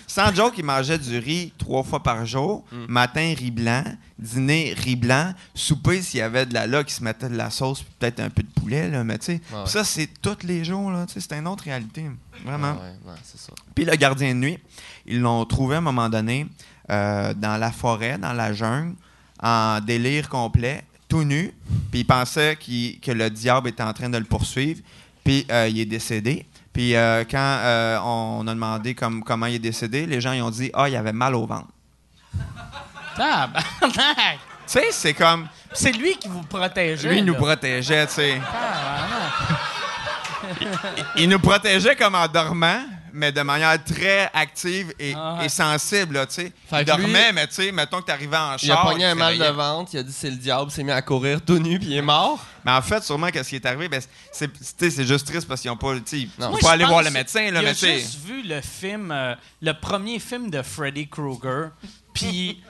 [0.08, 2.66] sans joke, il mangeait du riz trois fois par jour.
[2.70, 2.86] Mm.
[2.90, 3.84] Matin, riz blanc.
[4.20, 5.34] Dîner, riz blanc.
[5.56, 8.20] Souper, s'il y avait de la là, qui se mettait de la sauce, puis peut-être
[8.20, 9.04] un peu de poulet, là.
[9.06, 9.66] Mais, tu sais, ouais.
[9.68, 11.06] ça, c'est tous les jours, là.
[11.08, 12.04] Tu sais, c'est une autre réalité.
[12.44, 12.76] Vraiment.
[12.78, 13.18] Ah ouais, ouais.
[13.74, 14.60] Puis le gardien de nuit,
[15.06, 16.46] ils l'ont trouvé à un moment donné
[16.90, 18.96] euh, dans la forêt, dans la jungle,
[19.42, 21.54] en délire complet, tout nu.
[21.90, 24.82] Puis il pensait qu'il- que le diable était en train de le poursuivre.
[25.24, 26.46] Puis euh, il est décédé.
[26.72, 30.42] Puis euh, quand euh, on a demandé comme, comment il est décédé, les gens ils
[30.42, 31.68] ont dit Ah, il avait mal au ventre.
[33.16, 34.40] Tabarnak!
[34.66, 35.48] Tu sais, c'est comme.
[35.72, 37.10] C'est lui qui vous protégeait.
[37.10, 37.40] Lui, il nous là.
[37.40, 38.42] protégeait, tu sais.
[38.42, 39.64] Tabarnak.
[41.18, 42.82] Il nous protégeait comme en dormant,
[43.14, 45.46] mais de manière très active et, Ah ouais.
[45.46, 46.52] et sensible, là, tu sais.
[46.70, 48.90] Fait Il que lui- dormait, mais tu sais, mettons que t'arrivais en Il a char.
[48.90, 51.40] pogné un mal de ventre, il a dit c'est le diable, s'est mis à courir
[51.42, 52.44] tout nu, puis il est mort.
[52.66, 55.48] Mais en fait, sûrement, qu'est-ce qui est arrivé, ben, c'est, tu sais, c'est juste triste
[55.48, 56.50] parce qu'ils n'ont pas, tu sais, ils Non.
[56.50, 59.36] Moi, pas aller voir le médecin, là, il mais a juste vu le film, euh,
[59.62, 61.70] le premier film de Freddy Krueger,
[62.14, 62.62] puis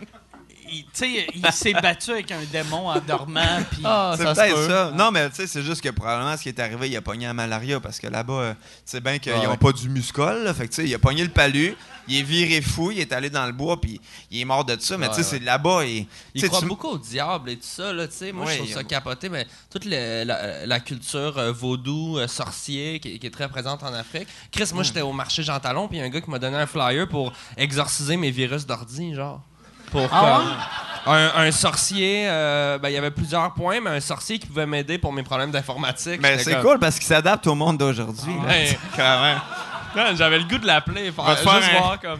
[0.73, 4.55] il, tu sais, il s'est battu avec un démon en dormant, puis Ah, C'est peut-être
[4.55, 4.67] peut.
[4.69, 4.91] ça.
[4.95, 7.25] Non, mais tu sais, c'est juste que probablement ce qui est arrivé, il a pogné
[7.27, 9.57] la malaria parce que là-bas, euh, tu sais bien qu'ils Ah n'ont ouais.
[9.57, 10.43] pas du muscol.
[10.43, 11.75] Là, fait que tu sais, il a pogné le palu,
[12.07, 13.99] il est viré fou, il est allé dans le bois, puis
[14.31, 14.97] il est mort de ça.
[14.97, 15.37] Mais Ouais, tu sais, ouais.
[15.39, 15.85] c'est là-bas.
[15.85, 18.31] Et, tu Il croit tu- beaucoup au diable et tout ça, là, tu sais.
[18.31, 22.27] Moi, Ouais, je trouve ça capoté, mais toute le- la, la culture euh, vaudou, euh,
[22.27, 24.27] sorcier, qui, qui est très présente en Afrique.
[24.51, 26.39] Chris, moi, j'étais au marché Jean Talon, puis il y a un gars qui m'a
[26.39, 29.41] donné un flyer pour exorciser mes virus d'ordi, genre.
[29.93, 30.41] Pour Ah
[31.05, 34.47] comme- un, un sorcier, euh, ben, il y avait plusieurs points, mais un sorcier qui
[34.47, 36.19] pouvait m'aider pour mes problèmes d'informatique.
[36.21, 38.33] Mais J'étais c'est comme- cool parce qu'il s'adapte au monde d'aujourd'hui.
[38.45, 38.77] Ouais.
[38.95, 39.39] Carrément.
[39.95, 42.19] Man, J'avais le goût de l'appeler, faire, faire juste un- voir comme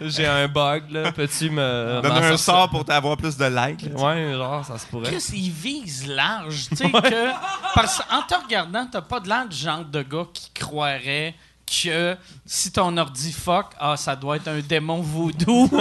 [0.00, 2.00] j'ai un bug, là, peux-tu me.
[2.02, 3.82] Donne m'en un sort pour t'avoir plus de likes.
[3.94, 4.00] là.
[4.02, 5.08] Ouais, genre, ça se pourrait.
[5.12, 7.28] Chris, il vise large, tu sais que
[7.76, 11.34] parce qu'en te regardant, t'as pas de l'air du genre de gars qui croirait
[11.64, 15.70] que si ton ordi fuck, ah ça doit être un démon voodoo.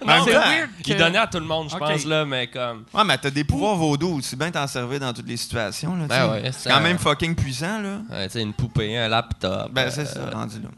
[0.06, 2.46] même c'est temps, weird que Il donnait à tout le monde, je pense, là, mais
[2.46, 2.84] comme.
[2.94, 5.94] Ouais, mais t'as des pouvoirs vaudous aussi bien t'en servir dans toutes les situations.
[5.96, 7.80] Là, Ben ouais, c'est quand même fucking puissant.
[7.80, 7.98] là.
[8.10, 9.70] Ouais, tu sais, une poupée, un laptop.
[9.72, 10.68] Ben, euh, c'est ça, rendu là.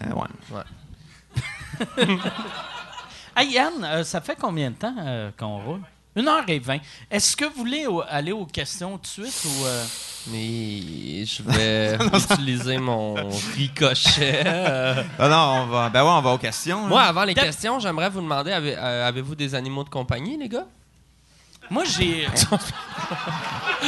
[0.00, 0.64] Ben, ouais.
[3.36, 5.80] Hey Yann, euh, ça fait combien de temps euh, qu'on roule?
[6.18, 6.80] Une heure et vingt.
[7.10, 9.84] Est-ce que vous voulez au- aller aux questions tout de suite ou euh,
[10.32, 13.14] Mais je vais utiliser mon
[13.54, 14.42] ricochet.
[14.44, 15.02] euh.
[15.18, 16.80] Ah non, on va, ben ouais, on va aux questions.
[16.88, 20.48] Moi, avant les questions, j'aimerais vous demander avez- euh, avez-vous des animaux de compagnie, les
[20.48, 20.66] gars?
[21.70, 22.26] Moi j'ai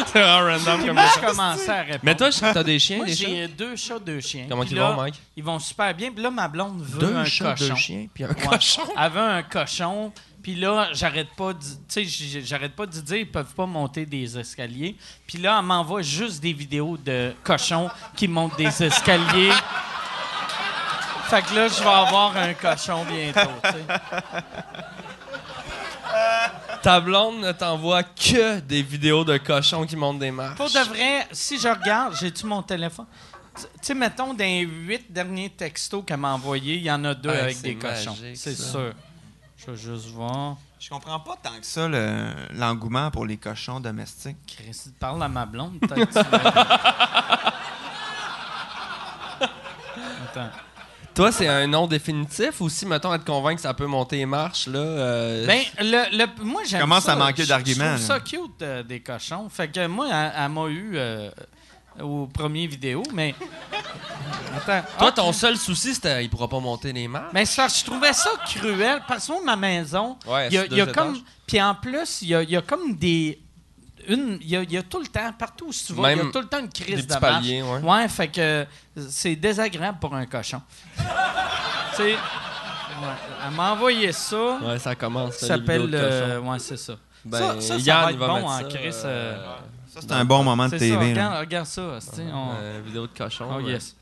[0.07, 2.01] C'est vraiment random Puis moi je commençais à répondre.
[2.02, 3.27] Mais toi, t'as des chiens, moi des chats?
[3.27, 4.44] j'ai deux chats, deux chiens.
[4.51, 5.15] Comment Puis ils là, vont, Mike?
[5.36, 6.11] Ils vont super bien.
[6.12, 7.69] Puis là ma blonde veut un chats, cochon.
[7.69, 8.35] deux chiens, puis un Ouais.
[8.48, 8.82] cochon?
[8.98, 10.12] Elle veut un cochon.
[10.42, 13.66] Puis là, j'arrête pas, de- tu sais, j- j'arrête pas de dire ils peuvent pas
[13.66, 14.96] monter des escaliers.
[15.26, 19.52] Puis là, elle m'envoie juste des vidéos de cochons qui montent des escaliers.
[21.28, 23.50] fait que là, je vais avoir un cochon bientôt.
[26.82, 30.56] Ta blonde ne t'envoie que des vidéos de cochons qui montent des marches.
[30.56, 33.06] Pour de vrai, si je regarde, j'ai-tu mon téléphone?
[33.54, 37.14] Tu sais, mettons, dans les huit derniers textos qu'elle m'a envoyés, il y en a
[37.14, 38.16] deux avec des cochons.
[38.34, 38.92] C'est sûr.
[39.66, 40.56] Je vais juste voir.
[40.78, 44.38] Je comprends pas tant que ça le- l'engouement pour les cochons domestiques.
[44.46, 46.18] Chris, parle à ma blonde, peut-être.
[50.24, 50.50] Attends.
[51.14, 54.26] Toi, c'est un nom définitif ou si, mettons, être convaincu que ça peut monter les
[54.26, 54.78] marches, là.
[54.78, 57.12] euh, Ben, le, le- moi, j'aime Commence ça.
[57.12, 59.48] à manquer d'arguments, Je trouve ça cute, euh, des cochons.
[59.50, 61.30] Fait que moi, elle, elle m'a eu euh,
[62.02, 63.35] aux premières vidéos, mais...
[64.56, 64.82] Attends.
[64.98, 67.31] Toi, ton seul souci, c'était il pourra pas monter les marches.
[67.32, 69.01] Mais ça, je trouvais ça cruel.
[69.06, 71.18] Parce que moi, ma maison, Ouais, il y a, y comme...
[71.47, 73.40] Puis en plus, il y a, il y a comme des...
[74.09, 76.18] Une, il, y a, il y a tout le temps, partout où tu vas, il
[76.18, 77.20] y a tout le temps une crise de marche.
[77.20, 77.81] paliers, ouais.
[77.81, 78.66] Ouais, fait que
[79.09, 80.60] c'est désagréable pour un cochon.
[80.97, 81.02] tu
[81.97, 82.16] sais, ouais,
[83.47, 84.59] elle m'a envoyé ça.
[84.62, 85.35] Ouais, ça commence.
[85.36, 85.90] Ça s'appelle.
[85.93, 86.94] euh, ouais, c'est ça.
[87.24, 88.90] Ben, ça, ça, ça Yann, va il être va bon en Chris.
[89.05, 89.56] euh, euh,
[90.01, 90.94] Ça, c'est un bon moment de ça, TV.
[91.14, 91.28] là.
[91.28, 91.82] regarde, regarde ça.
[92.01, 93.47] c'est- on- euh, vidéo de cochon.
[93.56, 93.97] Oh yes.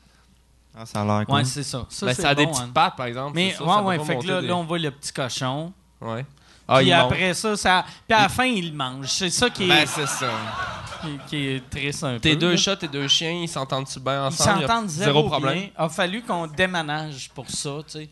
[0.77, 1.35] Ah, ça a l'air cool.
[1.35, 1.85] Ouais, c'est ça.
[1.89, 2.71] Ça, Ben, c'est ça a des bon, petites hein.
[2.73, 3.33] pattes, par exemple.
[3.35, 5.73] Mais ça, ouais, ça ouais, fait que là, des- là, on voit le petit cochon.
[5.99, 6.25] Ouais.
[6.67, 6.99] Ah, puis monte.
[7.01, 7.83] après ça, ça.
[8.07, 9.07] Puis à la fin, il mange.
[9.07, 9.67] C'est ça qui est.
[9.67, 10.29] Ben, c'est ça.
[11.01, 12.39] qui, qui est triste un Tes peu.
[12.41, 12.57] deux là.
[12.57, 14.63] chats, tes deux chiens, ils s'entendent-tu bien Ils ensemble?
[14.65, 15.53] A s'entendent zéro zéro problème?
[15.53, 15.63] bien.
[15.77, 18.09] Il a fallu qu'on déménage pour ça, tu sais.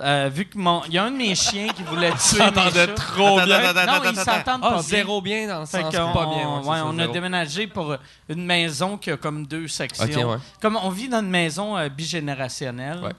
[0.00, 2.70] Euh, vu que mon, il y a un de mes chiens qui voulait tuer mes
[2.70, 2.86] chats.
[2.94, 3.72] trop bien.
[3.72, 4.82] Non, ils s'entendent Ah, pas bien.
[4.82, 6.48] zéro bien dans le Fait sens qu'on- pas bien.
[6.48, 7.12] ouais, c'est ouais, ça, on a zéro.
[7.12, 7.96] déménagé pour
[8.28, 10.04] une maison qui a comme deux sections.
[10.04, 10.36] Ok, ouais.
[10.62, 13.00] Comme on vit dans une maison euh, bigénérationnelle.
[13.00, 13.10] Ouais.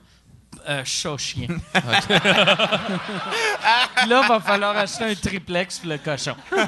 [0.68, 1.48] Euh, chat-chien.
[4.08, 6.34] là, va falloir acheter un triplex pour le cochon.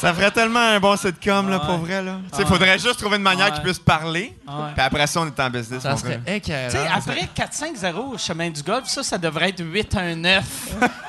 [0.00, 1.66] Ça ferait tellement un bon sitcom, là, Ouais.
[1.66, 2.16] pour vrai, là.
[2.30, 2.48] Tu sais, Ouais.
[2.48, 4.34] faudrait juste trouver une manière qu'ils puissent parler.
[4.46, 5.82] Puis après ça, on est en business.
[5.82, 6.40] Ça serait frère.
[6.40, 6.94] Tu sais, écœurant.
[6.96, 10.42] après 4-5-0 au chemin du golf, ça, ça devrait être 8-1-9,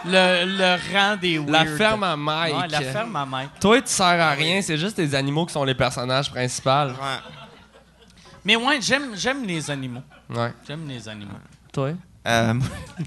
[0.06, 1.50] le, le rang des weird.
[1.52, 2.56] La ferme à Mike.
[2.56, 3.52] Ouais, la ferme à Mike.
[3.62, 6.70] Toi, tu sers à rien, c'est juste les animaux qui sont les personnages principaux.
[6.70, 7.20] Ouais.
[8.44, 10.02] Mais ouais, j'aime, j'aime les animaux.
[10.30, 10.52] Ouais.
[10.68, 11.32] J'aime les animaux.
[11.72, 11.92] Toi?
[12.28, 12.54] Euh,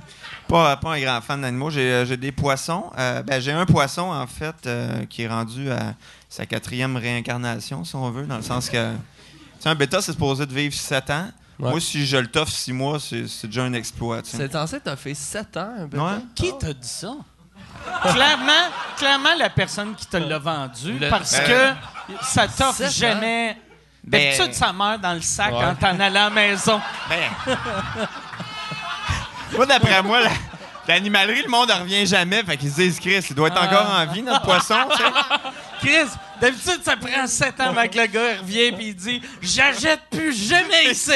[0.48, 1.70] pas, pas un grand fan d'animaux.
[1.70, 2.90] J'ai, euh, des poissons.
[2.98, 5.94] Euh, ben, j'ai un poisson, en fait, euh, qui est rendu à
[6.28, 8.92] sa quatrième réincarnation, si on veut, dans le sens que.
[8.92, 8.98] Tu
[9.60, 11.28] sais, un bêta, c'est supposé de vivre 7 ans.
[11.58, 11.70] Ouais.
[11.70, 14.20] Moi, si je le toffe 6 mois, c'est, déjà un exploit.
[14.24, 15.96] C'est censé t'as fait 7 ans, un.
[15.98, 16.18] Ouais.
[16.34, 17.12] Qui t'a dit ça?
[18.02, 21.72] clairement, clairement, la personne qui te l'a vendu, Le- parce Euh.
[21.72, 23.56] que ça t'offre jamais.
[24.02, 25.60] Ben- D'habitude, ça meurt dans le sac Ouais.
[25.60, 26.80] quand t'en allais à la maison.
[27.08, 27.30] Ben.
[29.56, 30.30] Moi, d'après moi, la-
[30.88, 32.42] l'animalerie, le monde ne revient jamais.
[32.42, 34.76] Fait qu'ils se disent, Chris, il doit être encore en vie, notre poisson.
[34.90, 35.10] tu sais.
[35.80, 36.10] Chris,
[36.40, 40.00] d'habitude, ça prend 7 ans avant que le gars il revient et il dit J'achète
[40.10, 41.10] plus jamais ici.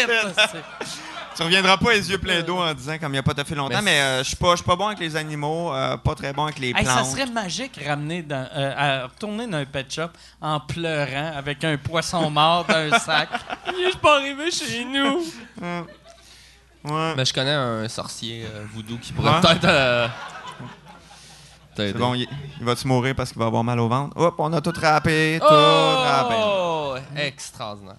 [1.37, 3.55] Tu reviendras pas les yeux pleins d'eau en disant comme il n'y a pas fait
[3.55, 5.97] longtemps, Mais mais euh, je suis pas, je suis pas bon avec les animaux, euh,
[5.97, 6.87] pas très bon avec les Hey, plantes.
[6.89, 10.09] ça serait magique ramener dans, euh, à retourner dans un pet shop
[10.41, 13.29] en pleurant avec un poisson mort dans un sac.
[13.79, 15.23] Il est pas arrivé chez nous.
[16.85, 17.15] Ouais.
[17.17, 19.41] Mais je connais un sorcier euh, voodoo qui pourrait Ouais.
[19.41, 19.65] peut-être.
[19.65, 20.09] euh,
[21.75, 21.99] t'aider.
[21.99, 22.27] Bon, il,
[22.59, 24.17] il va-tu mourir parce qu'il va avoir mal au ventre?
[24.17, 26.35] Hop, on a tout râpé, tout râpé.
[26.39, 26.95] Oh!
[27.17, 27.97] Extraordinaire.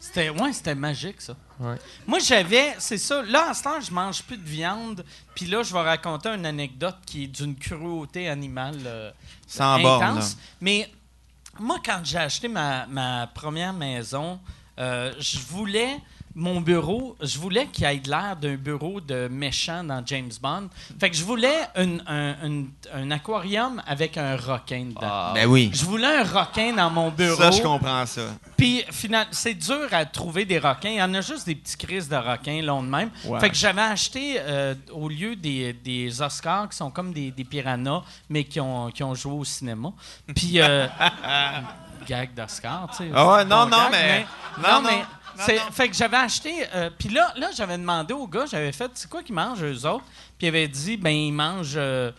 [0.00, 1.34] C'était ouais, c'était magique ça.
[1.60, 1.76] Ouais.
[2.06, 3.22] Moi j'avais, c'est ça.
[3.22, 5.04] Là en ce temps, je mange plus de viande.
[5.34, 9.10] Puis là, je vais raconter une anecdote qui est d'une cruauté animale euh,
[9.46, 10.08] Sans borne, là.
[10.12, 10.36] intense.
[10.62, 10.90] Mais
[11.58, 14.40] moi, quand j'ai acheté ma, ma première maison,
[14.78, 15.98] euh, je voulais
[16.38, 20.68] mon bureau, je voulais qu'il ait de l'air d'un bureau de méchant dans James Bond.
[21.00, 25.00] Fait que je voulais une- un, un- un aquarium avec un requin dedans.
[25.02, 25.32] Ah.
[25.34, 25.70] Ben oui.
[25.74, 27.36] Je voulais un requin dans mon bureau.
[27.36, 28.22] Ça, je comprends ça.
[28.56, 30.90] Puis, finalement, c'est dur à trouver des requins.
[30.90, 33.10] Il y en a juste des petits crises de requins longs de même.
[33.24, 33.40] Ouais.
[33.40, 37.44] Fait que j'avais acheté, euh, au lieu des, des Oscars, qui sont comme des, des
[37.44, 39.90] piranhas, mais qui ont, qui ont joué au cinéma.
[40.34, 40.86] Puis, euh,
[42.06, 43.10] gag d'Oscar, tu sais.
[43.14, 44.26] Ah ouais, non, non, gag, mais-
[44.62, 45.04] Non, non, mais.
[45.72, 46.52] Fait que j'avais acheté.
[46.74, 49.86] euh, puis là, là j'avais demandé au gars, j'avais fait, c'est quoi qu'ils mangent, eux
[49.86, 50.04] autres?
[50.38, 51.74] Puis il avait dit, ben, ils mangent.
[51.76, 52.10] euh,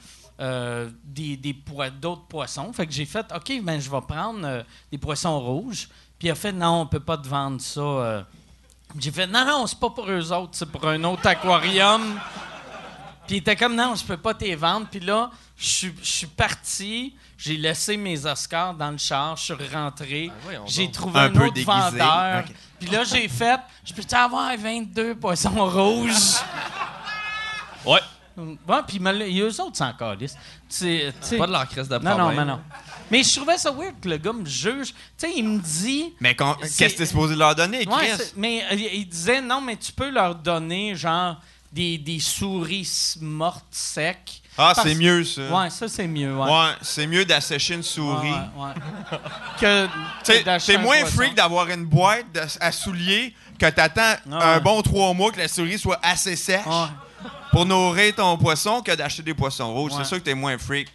[0.41, 1.54] euh, des, des
[2.02, 2.72] d'autres poissons.
[2.72, 5.90] Fait que j'ai fait, OK, ben, je vais prendre euh, des poissons rouges.
[6.18, 7.82] Puis il a fait, non, on peut pas te vendre ça.
[7.82, 8.22] euh.
[8.98, 12.02] J'ai fait, non, non, c'est pas pour eux autres, c'est pour un autre aquarium.
[13.28, 14.88] Puis il était comme, non, je peux pas te les vendre.
[14.90, 19.44] Puis là, je suis- je suis parti, j'ai laissé mes Oscars dans le char, je
[19.54, 21.68] suis rentré, voyons j'ai trouvé Un un, peu autre déguisé.
[21.72, 22.46] vendeur.
[22.80, 26.38] Puis là, j'ai fait, je peux-tu avoir 22 poissons rouges?
[27.85, 27.99] Ouais.
[28.38, 30.35] Ouais, puis et eux autres, c'est encore lisse.
[30.69, 32.35] Tu sais- Pas de leur crise de Non, problème.
[32.38, 32.61] non, non, non.
[33.11, 34.89] Mais je trouvais ça weird que le gars me juge.
[34.93, 36.14] Tu sais, il me dit.
[36.22, 37.95] Mais qu'est-ce que t'es supposé leur donner, Chris?
[37.95, 41.38] Ouais, mais euh, il disait non, mais tu peux leur donner, genre,
[41.72, 44.41] des, des souris mortes secs.
[44.60, 45.41] Ah, Parce- c'est mieux, ça.
[45.41, 46.36] Ouais, ça, c'est mieux.
[46.36, 46.45] Ouais.
[46.49, 48.31] Ouais, c'est mieux d'assécher une Ouais, souris.
[48.31, 49.18] ouais, ouais.
[49.60, 49.88] que.
[50.76, 51.15] Un moins poisson.
[51.15, 54.60] freak d'avoir une boîte de- à souliers que t'attends Ah un ouais.
[54.61, 56.88] bon trois mois que la souris soit assez sèche Ouais.
[57.52, 59.91] pour nourrir ton poisson que d'acheter des poissons rouges.
[59.94, 59.98] Ouais.
[59.99, 60.88] C'est sûr que t'es moins freak.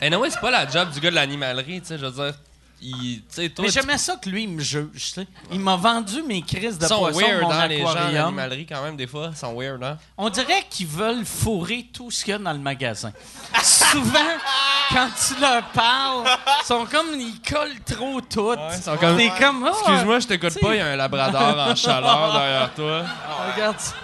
[0.00, 2.34] Anyway, c'est pas la job du gars de l'animalerie, tu sais, je veux dire.
[2.86, 5.14] Il, toi, Mais j'aimais ça que lui, il me juge.
[5.50, 8.66] Il m'a vendu mes crises de ils sont poisson weird, mon hein, les gens l'animalerie,
[8.66, 9.30] quand même, des fois.
[9.32, 9.96] Ils sont weird, hein?
[10.18, 13.10] On dirait qu'ils veulent fourrer tout ce qu'il y a dans le magasin.
[13.62, 14.18] Souvent,
[14.90, 16.26] quand tu leur parles,
[16.62, 18.54] ils sont comme ils collent trop tout.
[18.76, 21.58] ils sont comme- T'es comme, oh, Excuse-moi, je t'écoute pas, il y a un labrador
[21.70, 23.04] en chaleur derrière toi.
[23.54, 23.94] Regarde ça.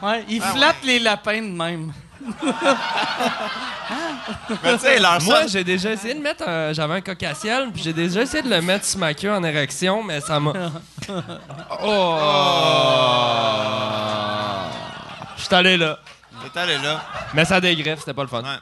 [0.00, 1.92] Ouais, ils flattent les lapins de même.
[4.62, 6.72] Mais tu sais, leur Moi, j'ai déjà essayé de mettre un...
[6.72, 9.32] J'avais un coq à ciel, puis j'ai déjà essayé de le mettre sur ma queue
[9.32, 10.52] en érection, mais ça m'a...
[11.82, 12.18] Oh!
[15.36, 15.98] Je suis allé là.
[16.52, 17.02] T'es allé là.
[17.34, 18.42] Mais ça dégriffe, c'était pas le fun.
[18.42, 18.58] Ouais.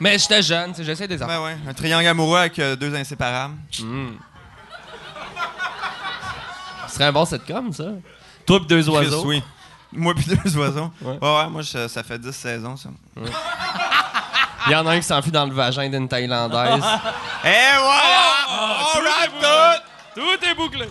[0.00, 1.40] Mais j'étais jeune, j'essaie des affaires.
[1.40, 3.54] Ben ouais, un triangle amoureux avec euh, deux inséparables.
[3.80, 4.08] Mm.
[6.86, 7.84] Ce serait un bon sitcom, ça.
[8.46, 9.24] Toi pis deux Chris, oiseaux.
[9.26, 9.42] oui.
[9.92, 10.90] Moi puis deux oiseaux.
[11.00, 11.18] Ouais.
[11.20, 12.88] Ouais, ouais, moi, je- ça fait 10 saisons, ça.
[14.66, 16.84] Il y en a un qui s'enfuit dans le vagin d'une Thaïlandaise.
[17.44, 18.46] Et voilà!
[18.50, 19.30] On rap
[20.14, 20.20] tout!
[20.20, 20.86] Tout est bouclé.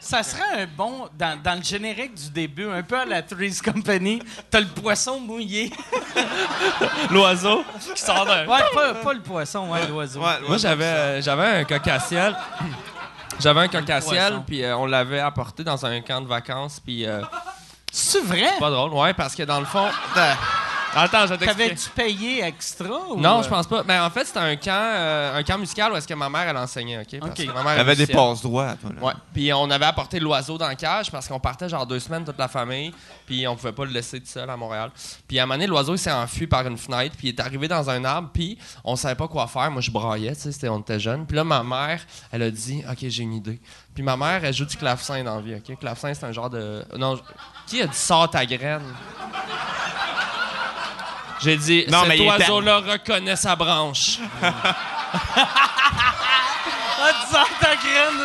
[0.00, 3.62] Ça serait un bon, dans, dans le générique du début, un peu à la Three's
[3.62, 4.20] Company,
[4.50, 5.70] t'as le poisson mouillé.
[7.10, 7.64] L'oiseau
[7.94, 8.46] qui sort d'un.
[8.46, 10.20] Ouais, pas, pas le poisson, ouais, l'oiseau.
[10.20, 12.34] Ouais, Moi, j'avais, euh, j'avais un coq à ciel.
[13.38, 14.44] J'avais un coq à ciel, poisson.
[14.46, 17.20] puis euh, on l'avait apporté dans un camp de vacances, puis euh,
[17.94, 18.54] C'est vrai?
[18.58, 19.86] pas drôle, ouais, parce que dans le fond.
[20.94, 21.34] Attends, je.
[21.34, 22.86] T'avais-tu payé extra?
[23.10, 23.82] Ou Non, euh, je pense pas.
[23.86, 26.42] Mais en fait, c'était un camp, euh, un camp musical où est-ce que ma mère
[26.48, 27.18] elle enseignait, ok?
[27.20, 27.46] Parce Ok.
[27.46, 28.90] que ma mère est T'avais des passes droits, toi.
[28.94, 29.02] Là.
[29.02, 29.12] Ouais.
[29.32, 32.38] Puis on avait apporté l'oiseau dans la cage parce qu'on partait genre deux semaines toute
[32.38, 32.92] la famille,
[33.26, 34.90] puis on pouvait pas le laisser tout seul à Montréal.
[35.26, 37.40] Puis à un moment donné, l'oiseau il s'est enfui par une fenêtre, puis il est
[37.40, 39.70] arrivé dans un arbre, puis on savait pas quoi faire.
[39.70, 41.26] Moi, je braillais, tu sais, c'était- on était jeunes.
[41.26, 42.00] Puis là, ma mère,
[42.30, 43.60] elle a dit, ok, j'ai une idée.
[43.94, 45.78] Puis ma mère, elle joue du clavecin dans la vie, ok?
[45.78, 47.18] Clavecin, c'est un genre de, non,
[47.66, 48.82] qui a dit sort ta graine?
[51.42, 54.18] J'ai dit, Non, cet oiseau-là reconnaît sa branche.
[57.04, 58.20] Ah, tu sors ta graine!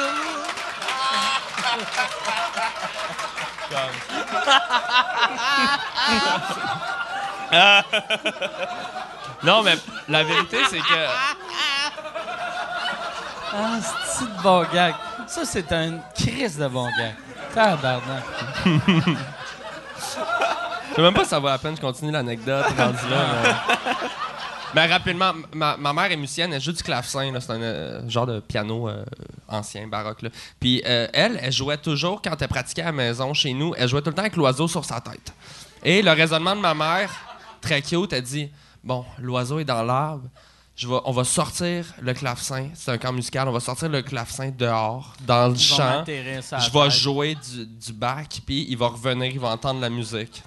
[7.52, 7.84] là.
[9.44, 9.76] Non, mais
[10.07, 11.07] la vérité, c'est que.
[13.53, 14.94] Ah, c'est de bon gag?
[15.27, 17.15] Ça, c'est un crise de bon gag.
[17.53, 18.23] Tabarnak.
[20.98, 23.26] Je sais même pas si ça vaut la peine de continuer l'anecdote rendu là.
[23.44, 24.07] Mais...
[24.74, 28.26] Mais rapidement, ma, ma mère est musicienne, elle joue du clavecin, c'est un euh, genre
[28.26, 29.06] de piano euh,
[29.48, 30.24] ancien, baroque.
[30.24, 30.30] Là.
[30.60, 33.88] Puis euh, elle, elle jouait toujours, quand elle pratiquait à la maison chez nous, elle
[33.88, 35.34] jouait tout le temps avec l'oiseau sur sa tête.
[35.84, 37.11] Et le raisonnement de ma mère,
[37.61, 38.49] très cute, elle dit
[38.84, 40.28] Bon, l'oiseau est dans l'arbre,
[40.76, 44.52] je on va sortir le clavecin, c'est un camp musical, on va sortir le clavecin
[44.56, 46.03] dehors, dans le champ.
[46.06, 50.44] Je vais jouer du, du bac, puis il va revenir, il va entendre la musique.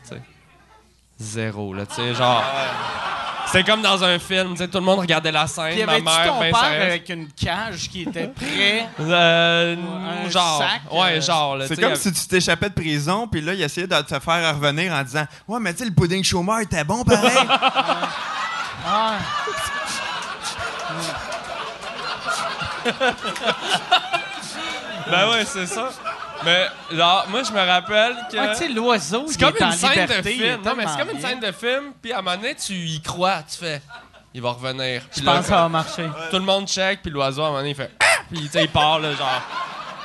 [1.21, 2.43] Zéro, là, tu sais, genre...
[3.53, 5.99] C'est comme dans un film, tu sais, tout le monde regardait la scène, Puis ma
[5.99, 6.83] mère, ton ben père sérieuse.
[6.83, 8.87] avec une cage qui était prêt?
[9.01, 9.75] Euh,
[10.25, 12.75] un genre, sac, ouais, euh, genre, là, C'est tu sais, comme si tu t'échappais de
[12.75, 15.85] prison, puis là, il essayait de te faire revenir en disant Ouais, mais tu sais,
[15.87, 17.37] le pudding chômeur était bon pareil.
[18.87, 19.19] Ah,
[25.11, 25.91] Ben ouais, c'est ça.
[26.45, 28.37] Mais, genre, moi, je me rappelle que...
[28.37, 30.17] ouais, tu sais, l'oiseau, c'est comme une scène liberté.
[30.17, 30.63] de film.
[30.65, 33.01] Non, mais c'est comme une scène de film, puis à un moment donné, tu y
[33.01, 33.83] crois, tu fais...
[34.33, 35.03] Il va revenir.
[35.17, 36.09] Je là, pense que ça va marcher.
[36.31, 37.91] Tout le monde check, puis l'oiseau, à un moment donné, il fait...
[38.01, 38.05] Ah!
[38.31, 39.43] Puis, tu sais, il part, là, genre...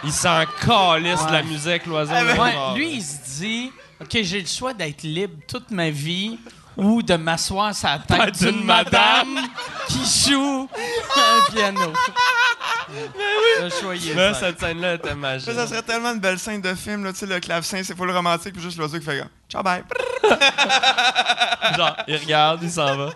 [0.04, 2.14] Il s'en calisse de la musique, l'oiseau.
[2.14, 2.76] Ouais, genre.
[2.76, 6.38] lui, il se dit OK, j'ai le choix d'être libre toute ma vie
[6.78, 9.40] ou de m'asseoir sur la tête d'une d'une madame
[9.88, 10.68] qui joue
[11.16, 11.94] un piano.
[13.62, 15.52] Le choix, il est Là, cette scène-là était magique.
[15.52, 18.12] Ça, serait tellement une belle scène de film, là, tu sais, le clavecin, c'est full
[18.12, 19.84] romantique, puis juste l'oiseau qui fait comme, Ciao, bye.
[21.78, 23.10] Genre, il regarde, il s'en va.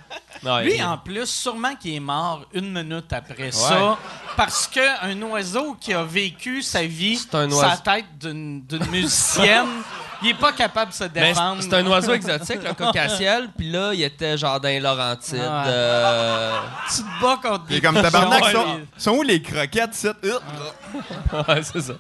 [0.44, 3.98] Non, Lui, il- en plus, sûrement qu'il est mort une minute après ça,
[4.38, 9.68] parce qu'un oiseau qui a vécu sa vie la oiseau- tête d'une d'une musicienne,
[10.22, 11.62] il est pas capable de se défendre.
[11.62, 14.68] c'est c'est un oiseau exotique, le coq à ciel, puis là, il était genre dans.
[14.70, 15.40] Ah ouais.
[15.40, 16.60] euh,
[16.90, 20.10] Tu te bats contre Il est des comme tabarnak, sont, sont où les croquettes, c'est
[20.24, 21.94] ouais, c'est ça.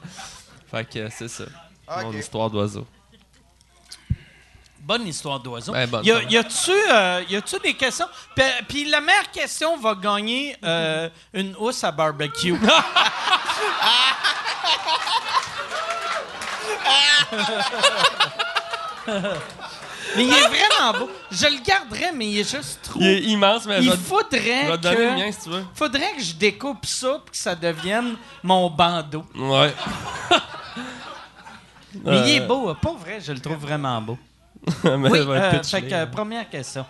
[0.71, 1.45] Fait que c'est ça.
[2.03, 2.15] Mon Ok.
[2.15, 2.85] histoire d'oiseau.
[4.81, 5.71] Bonne histoire d'oiseau.
[5.73, 6.29] Ben, bonne, y, a, ça va.
[6.31, 8.07] y a-tu euh, y a-tu des questions?
[8.35, 12.55] Puis- Puis la meilleure question va gagner euh, une housse à barbecue.
[20.15, 21.09] mais il est vraiment beau.
[21.31, 22.99] Je le garderais, mais il est juste trop.
[22.99, 25.41] Il est immense, mais je Il faudrait je vais te donner le mien que, si
[25.43, 25.65] tu veux.
[25.73, 29.23] faudrait que je découpe ça pour que ça devienne mon bandeau.
[29.35, 29.73] Ouais.
[32.05, 34.17] Mais il est Euh, beau, pas vrai, je le trouve vraiment beau.
[34.83, 35.81] mais Oui, ça va être euh, pitché.
[35.81, 36.85] fait que, euh, première question.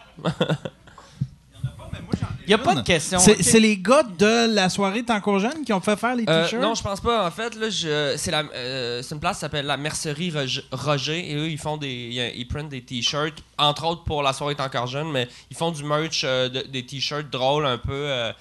[2.45, 3.19] Il n'y a pas de question.
[3.19, 6.61] C'est les gars de la soirée encore jeune qui ont fait faire les Euh, t-shirts?
[6.63, 7.27] non, je pense pas.
[7.27, 10.63] En fait, là, je, c'est, la, euh, c'est une place qui s'appelle la Mercerie Roger,
[10.71, 14.33] Roger, et eux, ils font des, ils, ils printent des t-shirts, entre autres pour la
[14.33, 17.91] soirée encore jeune, mais ils font du merch, euh, de- des t-shirts drôles, un peu
[17.93, 18.33] euh,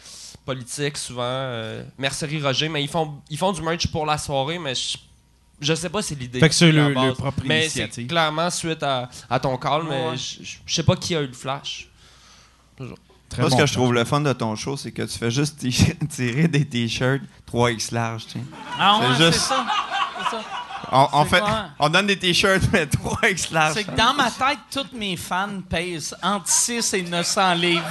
[0.46, 1.22] politiques souvent.
[1.24, 4.96] euh, Mercerie Roger, mais ils font, ils font du merch pour la soirée, mais je,
[5.60, 6.40] je sais pas si c'est l'idée.
[6.40, 7.92] Fait que c'est le- propre Mais initiative.
[7.94, 10.16] c'est clairement suite à, à ton call, mais Ouais.
[10.16, 11.88] je, je- je sais pas qui a eu le flash.
[13.28, 13.60] Très Moi, ce bon.
[13.60, 15.58] que je trouve le fun de ton show, c'est que tu fais juste
[16.08, 17.22] tirer des t-shirts
[17.52, 18.44] 3X large, tu sais.
[18.78, 19.64] Ah ouais, c'est juste- ça.
[20.90, 21.64] On, on C'est fait, quoi?
[21.78, 23.74] on donne des t-shirts, mais 3X large.
[23.74, 27.84] C'est que dans ma tête, tous mes fans pèsent entre 6 et 900 livres.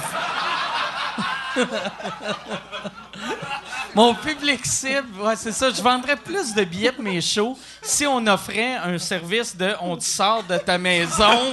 [3.98, 5.70] Mon public cible, ouais, c'est ça.
[5.70, 9.96] Je vendrais plus de billets pour mes shows si on offrait un service de on
[9.96, 11.52] te sort de ta maison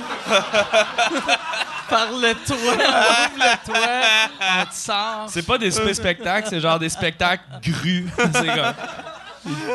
[1.90, 2.56] par le toit.
[2.60, 4.30] On ouvre le toit,
[4.62, 5.26] on te sort.
[5.30, 8.06] C'est pas des super spectacles, c'est genre des spectacles grus.
[8.18, 8.74] c'est comme.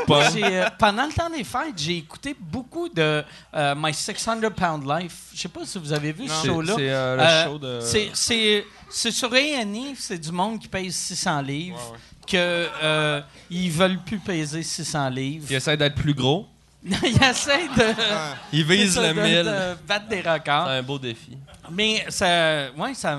[0.07, 0.31] Pas.
[0.31, 3.25] J'ai, euh, pendant le temps des fêtes, j'ai écouté beaucoup de
[3.55, 5.15] euh, My 600 Pound Life.
[5.35, 6.75] Je sais pas si vous avez vu ce C'est show-là.
[6.77, 7.81] c'est, euh, le Euh, show de.
[7.81, 12.37] C'est, c'est, c'est sur A&E, c'est du monde qui pèse 600 livres, que
[12.83, 13.21] euh,
[13.51, 15.47] ils veulent plus peser 600 livres.
[15.51, 16.47] Ils essaient d'être plus gros.
[16.85, 17.95] ils essayent de,
[18.53, 19.45] Ils visent le de- 1000.
[19.45, 20.69] de battre des C'est records.
[20.69, 21.37] un beau défi.
[21.71, 23.19] Mais ça, ouais, ça,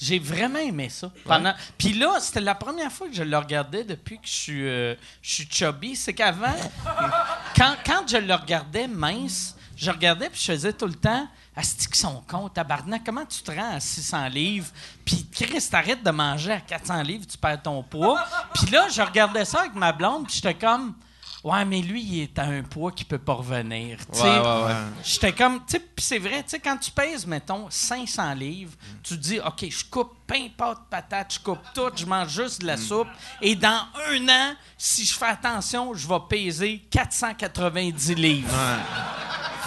[0.00, 1.10] j'ai vraiment aimé ça.
[1.24, 4.68] Pendant, puis là, c'était la première fois que je le regardais depuis que je suis,
[4.68, 5.96] euh, je suis chubby.
[5.96, 6.54] C'est qu'avant,
[7.56, 11.26] quand, quand je le regardais mince, je regardais puis je faisais tout le temps.
[11.60, 14.68] Asti qu'ils sont cons, tabarnak, comment tu te rends à 600 livres?
[15.04, 18.24] Puis Chris, t'arrêtes de manger à 400 livres, tu perds ton poids.
[18.54, 20.94] Puis là, je regardais ça avec ma blonde, puis j'étais comme...
[21.42, 23.96] Ouais, mais lui, il est à un poids qui peut pas revenir.
[24.12, 24.74] Ouais, ouais, ouais.
[25.02, 28.72] J'étais comme, tu sais, puis c'est vrai, tu sais, quand tu pèses, mettons, 500 livres,
[29.02, 32.60] tu te dis, OK, je coupe pain, pâte, patate, je coupe tout, je mange juste
[32.60, 33.08] de la soupe.
[33.40, 38.54] Et dans un an, si je fais attention, je vais peser 490 livres.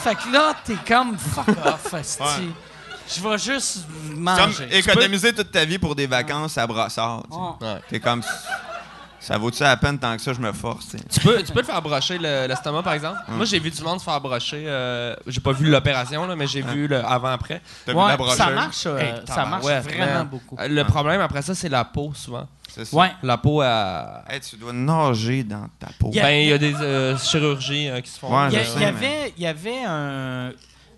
[0.03, 1.95] Fait que là, t'es comme, fuck off.
[3.15, 4.77] Je vais juste Comme manger.
[4.77, 7.01] économiser toute ta vie pour des vacances à tu sais.
[7.01, 7.81] Ouais.
[7.89, 8.21] T'es comme.
[9.23, 10.87] Ça vaut-tu la peine tant que ça, je me force.
[11.09, 13.17] tu peux, tu peux te faire brocher le- l'estomac, par exemple.
[13.29, 14.63] Moi, j'ai vu du monde se faire brocher.
[14.67, 17.61] euh, j'ai pas vu l'opération, là, mais j'ai vu le avant-après.
[17.85, 18.37] T'as vu Ouais, la brocheuse?
[18.37, 20.57] ça marche, euh, Hey, ça marche vraiment beaucoup.
[20.59, 22.47] Euh, Le problème après ça, c'est la peau, souvent.
[22.67, 22.97] C'est ça.
[22.97, 23.11] Ouais.
[23.23, 24.23] La peau, à...
[24.27, 26.09] Hey, tu dois nager dans ta peau.
[26.11, 26.23] Yeah.
[26.23, 28.27] ben, il y a des euh, chirurgies euh, qui se font.
[28.35, 30.51] Ouais, Il y, a- il y avait, il y avait un,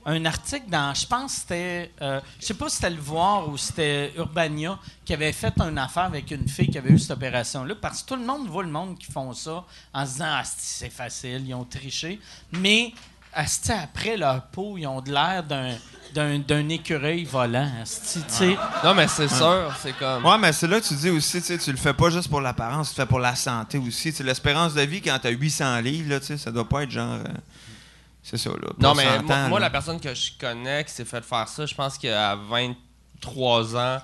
[0.06, 3.49] un article dans, je pense que c'était, euh, je sais pas si c'était Le Voir
[3.49, 7.11] ou c'était Urbania qui avait fait une affaire avec une fille qui avait eu cette
[7.11, 9.64] opération-là, parce que tout le monde voit le monde qui font ça
[9.94, 12.19] en se disant ah c'est facile, ils ont triché,
[12.52, 12.94] mais
[13.34, 15.76] asti, après leur peau, ils ont de l'air d'un
[16.14, 18.56] d'un, d'un écureuil volant, asti, sais.
[18.86, 20.23] Non, mais c'est sûr, c'est comme.
[20.23, 22.30] Ouais, mais c'est là que tu dis aussi, tu sais, tu le fais pas juste
[22.30, 24.11] pour l'apparence, tu le fais pour la santé aussi.
[24.11, 26.84] Tu sais, L'espérance de vie, quand t'as 800 livres, là, tu sais, ça doit pas
[26.84, 27.15] être genre.
[27.15, 27.23] euh,
[28.28, 28.70] c'est ça, là.
[28.80, 31.48] Non, mais 100 moi, ans, moi, la personne que je connais qui s'est fait faire
[31.48, 34.02] ça, je pense qu'à 23 ans,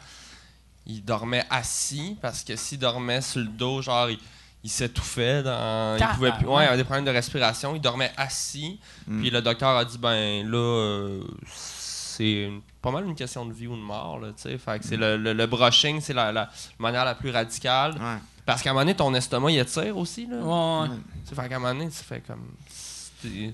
[0.85, 4.19] il dormait assis parce que s'il dormait sur le dos, genre, il,
[4.63, 5.41] il s'étouffait.
[5.43, 7.75] Dans, il pouvait plus, ouais, il avait des problèmes de respiration.
[7.75, 8.79] Il dormait assis.
[9.07, 9.21] Mm.
[9.21, 13.53] Puis le docteur a dit ben là, euh, c'est une- pas mal une question de
[13.53, 14.19] vie ou de mort.
[14.19, 14.57] Là, tu sais.
[14.57, 16.49] fait que c'est le, le, le brushing, c'est la, la
[16.79, 17.93] manière la plus radicale.
[17.93, 18.17] Ouais.
[18.45, 20.25] Parce qu'à un moment donné, ton estomac, il attire aussi.
[20.25, 20.37] Là.
[20.37, 20.95] Ouais, ouais.
[21.23, 22.53] Tu sais, Fait qu'à un moment donné, tu fais comme.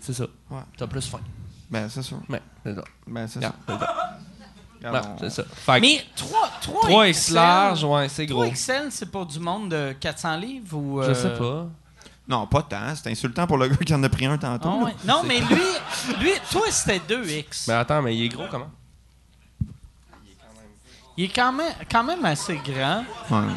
[0.02, 0.26] C'est ça.
[0.49, 0.61] Ouais.
[0.77, 1.19] T'as plus faim.
[1.69, 2.15] Ben, c'est ça.
[2.30, 2.84] Mais, c'est ça.
[3.06, 3.53] Ben, c'est ça.
[3.68, 4.07] c'est ça.
[4.77, 5.44] Regarde, Ouais, on- c'est ça.
[5.44, 8.45] Fait que Mais 3, 3, 3X large, ouais, c'est gros.
[8.45, 11.02] 3XL, c'est pour du monde de 400 livres ou...
[11.02, 11.68] Je euh, sais pas.
[12.27, 12.94] Non, pas tant.
[12.95, 14.69] C'est insultant pour le gars qui en a pris un tantôt.
[14.69, 14.91] Ah là.
[15.06, 15.61] Non, mais lui,
[16.19, 17.65] lui, toi, c'était 2X.
[17.68, 18.69] Mais attends, mais il est gros comment?
[21.15, 23.03] Il est quand même, quand même assez grand.
[23.31, 23.53] Ouais.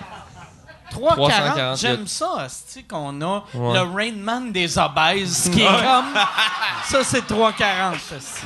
[0.91, 3.75] 340, 340, j'aime ça, c'est qu'on a Ouais.
[3.75, 6.15] le Rainman des obèses, qui est comme...
[6.85, 8.43] Ça, c'est 340, asti.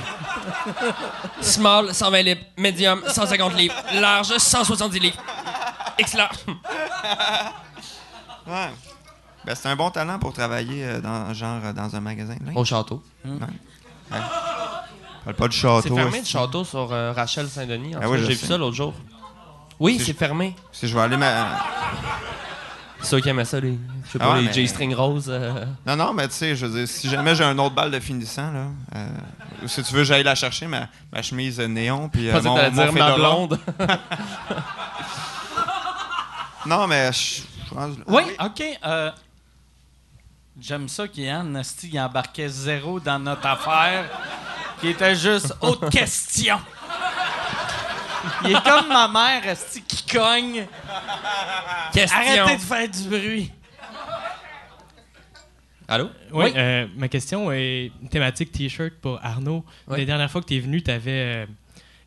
[1.40, 2.40] Small, 120 livres.
[2.58, 3.74] Medium, 150 livres.
[3.94, 5.16] Large, 170 livres.
[6.14, 6.36] Large.
[8.46, 8.70] Ouais.
[9.46, 12.34] Ben, c'est un bon talent pour travailler euh, dans, genre, dans un magasin.
[12.40, 12.56] de linge.
[12.56, 13.02] Au château.
[15.24, 15.80] Parle pas de château.
[15.88, 17.96] C'est fermé le château sur euh, Rachel Saint-Denis.
[17.96, 18.92] en Ah oui, J'ai vu ça l'autre jour.
[19.80, 20.55] Oui, Si c'est fermé.
[20.72, 21.59] Si je vais aller ma...
[23.02, 25.26] Ceux qui aimaient ça, les, je sais Ah pas, ouais, les mais- J-string roses.
[25.28, 27.90] euh, Non, non, mais tu sais, je veux dire, si jamais j'ai un autre balle
[27.90, 29.06] de finissant, là, euh,
[29.62, 32.55] ou si tu veux, j'aille la chercher, ma, ma chemise euh, néon, puis euh, mon,
[32.56, 33.59] mon dire ma blonde.
[36.66, 37.42] Non, mais je
[37.74, 37.94] pense...
[38.06, 38.62] Oui, OK.
[38.86, 39.10] euh,
[40.60, 44.05] J'aime ça qu'Yann, il embarquait zéro dans notre affaire,
[44.80, 46.59] qui était juste autre question.
[48.44, 50.66] Il est comme ma mère, asti, qui cogne.
[51.92, 52.18] Question.
[52.18, 53.52] Arrêtez de faire du bruit.
[55.86, 56.09] Allô?
[56.32, 56.52] Oui, Oui.
[56.56, 59.64] euh, ma question est thématique T-shirt pour Arnaud.
[59.86, 59.98] Oui.
[59.98, 61.46] La dernière fois que tu es venu, tu avais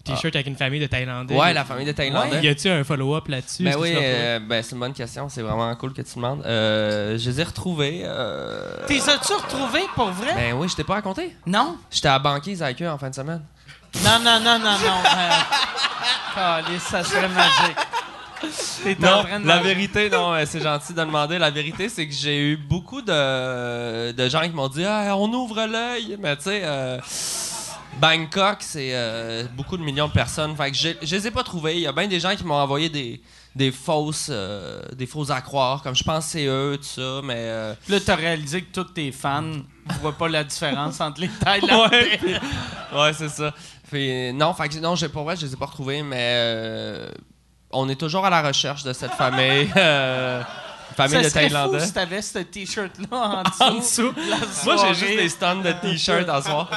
[0.04, 1.36] T-shirt avec une famille de Thaïlandais.
[1.36, 2.42] Ouais, la famille de Thaïlandais.
[2.42, 3.64] Y a-tu un follow-up là-dessus?
[3.64, 5.30] Ben oui, euh, ben c'est une bonne question.
[5.30, 6.42] C'est vraiment cool que tu demandes.
[6.46, 8.02] Euh, je les ai retrouvés.
[8.04, 10.34] euh, T'es as-tu retrouvé pour vrai?
[10.34, 11.36] Ben oui, je t'ai pas raconté.
[11.46, 11.78] Non?
[11.92, 13.44] J'étais à Banquise avec eux en fin de semaine.
[14.04, 15.02] Non, non, non, non, non.
[15.06, 15.30] Euh,
[16.36, 17.78] calisse, ça serait magique.
[19.00, 21.40] Non, la vérité, non, euh, c'est gentil de demander.
[21.40, 25.32] La vérité, c'est que j'ai eu beaucoup de, de gens qui m'ont dit Ah, on
[25.34, 26.18] ouvre l'œil.
[26.22, 27.00] Mais tu sais, euh,
[28.00, 30.56] Bangkok, c'est euh, beaucoup de millions de personnes.
[30.56, 31.76] Fait que je les ai pas trouvés.
[31.76, 33.20] Il y a bien des gens qui m'ont envoyé des,
[33.56, 37.22] des fausses euh, des fausses à croire, comme je pense que c'est eux, tout ça.
[37.24, 39.62] Mais euh, Là, t'as réalisé que tous tes fans
[40.02, 42.20] voit pas la différence entre les Thaïlandais.
[42.24, 43.52] Ouais, ouais c'est ça.
[43.90, 47.10] Fait, non, fait que, non, j'ai pour vrai, je les ai pas retrouvés, mais euh,
[47.72, 49.70] on est toujours à la recherche de cette famille.
[49.78, 50.42] euh,
[50.96, 51.80] famille Ça de serait fou Thaïlandais.
[51.86, 53.64] si t'avais ce t-shirt-là en dessous.
[53.64, 54.14] En dessous.
[54.66, 56.70] Moi, j'ai juste des stands de t-shirts en soir.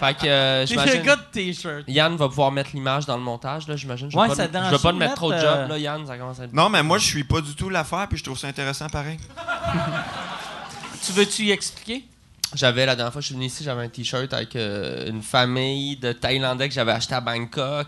[0.00, 1.02] Fait que, euh, j'imagine.
[1.02, 1.84] gars de t-shirt.
[1.88, 4.10] Yann va pouvoir mettre l'image dans le montage, là, j'imagine.
[4.10, 5.68] Je Ouais, vais ça pas, je vais pas pas te mettre trop de job, euh,
[5.68, 6.06] là, Yann.
[6.06, 6.52] Ça commence à être...
[6.52, 9.18] Non, mais moi, je suis pas du tout l'affaire, puis je trouve ça intéressant pareil.
[11.06, 12.04] Tu veux-tu y expliquer?
[12.54, 15.22] J'avais, la dernière fois que je suis venu ici, j'avais un t-shirt avec euh, une
[15.22, 17.86] famille de Thaïlandais que j'avais acheté à Bangkok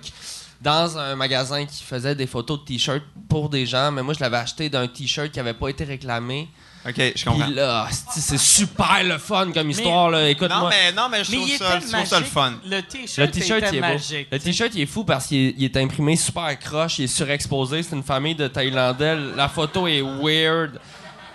[0.61, 4.21] dans un magasin qui faisait des photos de t-shirts pour des gens, mais moi, je
[4.21, 6.49] l'avais acheté d'un t-shirt qui avait pas été réclamé.
[6.87, 7.45] OK, je comprends.
[7.45, 10.23] Puis là, c'est super le fun comme histoire, là.
[10.23, 10.71] Non, Écoute-moi.
[10.71, 12.55] mais, non, mais je Mais trouve ça, je trouve ça le fun.
[12.65, 13.81] Le t-shirt, est beau.
[13.81, 14.29] magique.
[14.33, 17.83] Le t-shirt, il est fou parce qu'il est, est imprimé super croche, il est surexposé.
[17.85, 19.17] C'est une famille de Thaïlandais.
[19.37, 20.81] La photo est weird.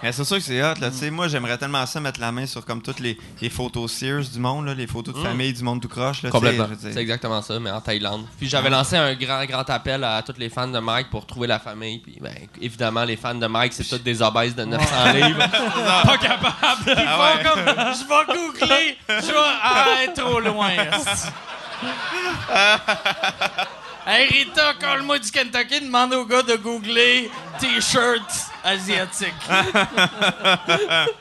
[0.07, 0.89] Mais c'est sûr que c'est hot, là.
[0.89, 3.91] Tu sais, moi, j'aimerais tellement ça mettre la main sur comme toutes les, les photos
[3.91, 5.23] Sears du monde, là, les photos de Mm.
[5.23, 6.29] famille du monde tout croche, là.
[6.29, 6.69] Complètement.
[6.79, 8.23] C'est exactement ça, mais en Thaïlande.
[8.37, 11.47] Puis j'avais lancé un grand, grand appel à tous les fans de Mike pour trouver
[11.47, 11.99] la famille.
[11.99, 15.39] Puis ben, évidemment, les fans de Mike, c'est tous des obèses de 900 livres.
[16.05, 16.55] Pas capable.
[16.87, 17.43] Ils Ah ouais.
[17.43, 20.71] font comme, je vais googler, je vais ah, être trop loin.
[24.07, 27.29] hey Rita, colle-moi du Kentucky, demande au gars de googler
[27.59, 28.21] t-shirt
[28.63, 29.33] asiatique.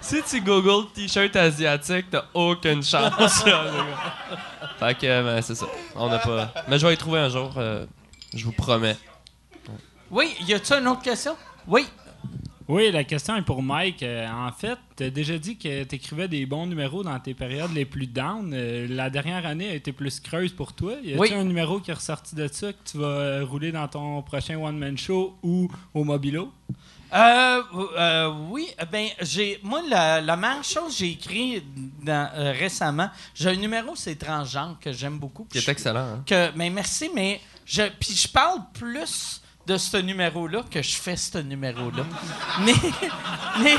[0.00, 3.46] si tu googles t-shirt asiatique, t'as aucune chance.
[3.46, 3.64] là,
[4.78, 5.66] fait que, ben, c'est ça.
[5.94, 6.52] On n'a pas.
[6.68, 7.86] Mais je vais y trouver un jour, euh,
[8.34, 8.96] je vous promets.
[10.10, 11.36] Oui, y a-tu une autre question?
[11.66, 11.86] Oui.
[12.66, 14.02] Oui, la question est pour Mike.
[14.02, 17.34] Euh, en fait, tu as déjà dit que tu écrivais des bons numéros dans tes
[17.34, 18.52] périodes les plus down.
[18.54, 20.92] Euh, la dernière année a été plus creuse pour toi.
[21.02, 21.32] Y a-t-il Oui.
[21.34, 24.56] un numéro qui est ressorti de ça que tu vas euh, rouler dans ton prochain
[24.56, 26.50] one-man show ou au Mobilo?
[27.12, 27.62] Euh,
[27.98, 31.62] euh, oui, euh, ben j'ai moi la, la meilleure chose que j'ai écrit
[32.02, 35.44] dans- euh, récemment, j'ai un numéro c'est transgenre que j'aime beaucoup.
[35.44, 36.00] Qui est je- excellent.
[36.00, 36.22] Hein?
[36.26, 40.96] que mais merci mais je puis je parle plus de ce numéro là que je
[40.96, 42.04] fais ce numéro là.
[42.64, 42.74] mais
[43.60, 43.76] mais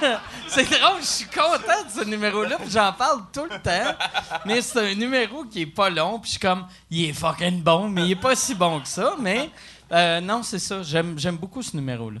[0.48, 3.96] c'est drôle, je suis content de ce numéro là, puis j'en parle tout le temps.
[4.46, 7.62] Mais c'est un numéro qui est pas long, puis je suis comme il est fucking
[7.62, 9.50] bon, mais il est pas si bon que ça, mais
[9.92, 12.20] euh, non, c'est ça, j'aime j'aime beaucoup ce numéro là.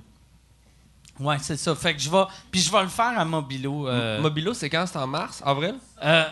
[1.20, 1.72] Ouais, c'est ça.
[1.76, 3.86] Fait que je vais puis je vais le faire à Mobilo.
[3.88, 4.84] euh, Mobilo, c'est quand?
[4.86, 5.40] C'est en mars?
[5.46, 5.76] Avril?
[6.02, 6.24] euh,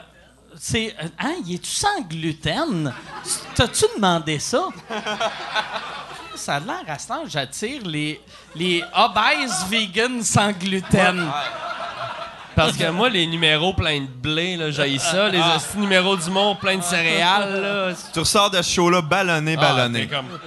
[0.56, 0.92] c'est.
[1.00, 2.92] euh, Hein, il est-tu sans gluten?
[3.54, 4.64] T'as-tu demandé ça?
[6.42, 8.20] Ça a l'air à ce temps, j'attire les,
[8.56, 11.24] les obèses vegan sans gluten.
[12.56, 15.28] Parce que moi, les numéros pleins de blé, là, j'ai ça.
[15.28, 15.56] Les Ah.
[15.76, 17.94] numéros du monde pleins de céréales, là.
[18.12, 20.00] Tu ressors de ce show-là ballonné, ballonné.
[20.02, 20.38] Ah, t'es comme-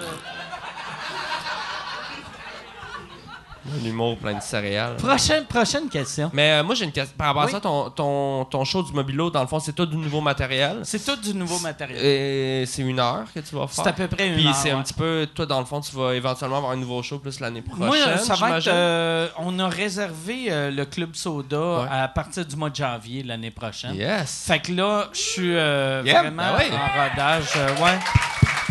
[3.68, 4.96] Un humour plein de céréales.
[4.98, 6.30] Prochaine, prochaine question.
[6.34, 7.16] Mais euh, moi, j'ai une question.
[7.18, 7.52] Par rapport à Oui.
[7.52, 10.82] ça, ton, ton, ton show du Mobilo, dans le fond, c'est tout du nouveau matériel.
[10.84, 11.98] C'est tout du nouveau matériel.
[12.04, 13.84] Et c'est une heure que tu vas faire.
[13.84, 14.84] C'est à peu près une Puis heure, c'est un ouais.
[14.84, 17.62] petit peu, toi, dans le fond, tu vas éventuellement avoir un nouveau show plus l'année
[17.64, 17.86] prochaine.
[17.88, 18.62] Moi, euh, ça va être.
[18.62, 18.72] j'imagine?
[18.74, 21.88] euh, on a réservé euh, le Club Soda Ouais.
[21.90, 23.96] à partir du mois de janvier l'année prochaine.
[23.96, 24.44] Yes.
[24.48, 26.66] Fait que là, je suis euh, Yeah, vraiment ben oui.
[26.76, 27.46] en rodage.
[27.58, 27.98] euh, ouais.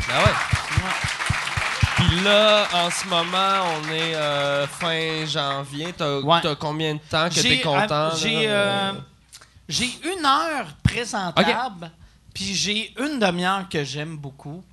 [0.09, 1.34] Ben ouais.
[1.97, 5.95] Puis là, en ce moment, on est euh, fin janvier.
[5.97, 6.41] T'as Ouais.
[6.59, 7.89] combien de temps que t'es content?
[7.91, 8.11] euh?
[8.17, 8.93] J'ai euh,
[10.19, 11.91] une heure présentable,
[12.35, 14.65] puis j'ai une demi-heure que j'aime beaucoup.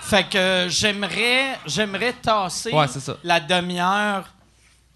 [0.00, 3.16] Fait que j'aimerais j'aimerais tasser Ouais, c'est ça.
[3.22, 4.24] la demi-heure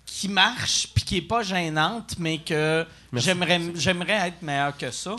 [0.07, 5.15] qui marche puis qui est pas gênante, mais que j'aimerais j'aimerais être meilleur que ça.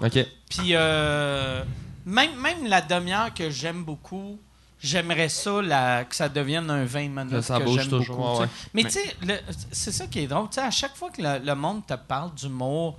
[0.49, 1.63] Puis euh,
[2.05, 4.39] même, même la demi-heure que j'aime beaucoup,
[4.83, 8.17] j'aimerais ça la- que ça devienne un 20 minutes Que ça que bouge j'aime toujours,
[8.17, 8.41] beaucoup.
[8.41, 8.69] ouais, sais.
[8.73, 10.49] Mais tu sais, c'est ça qui est drôle.
[10.49, 12.97] Tu sais, à chaque fois que le, le monde te parle d'humour,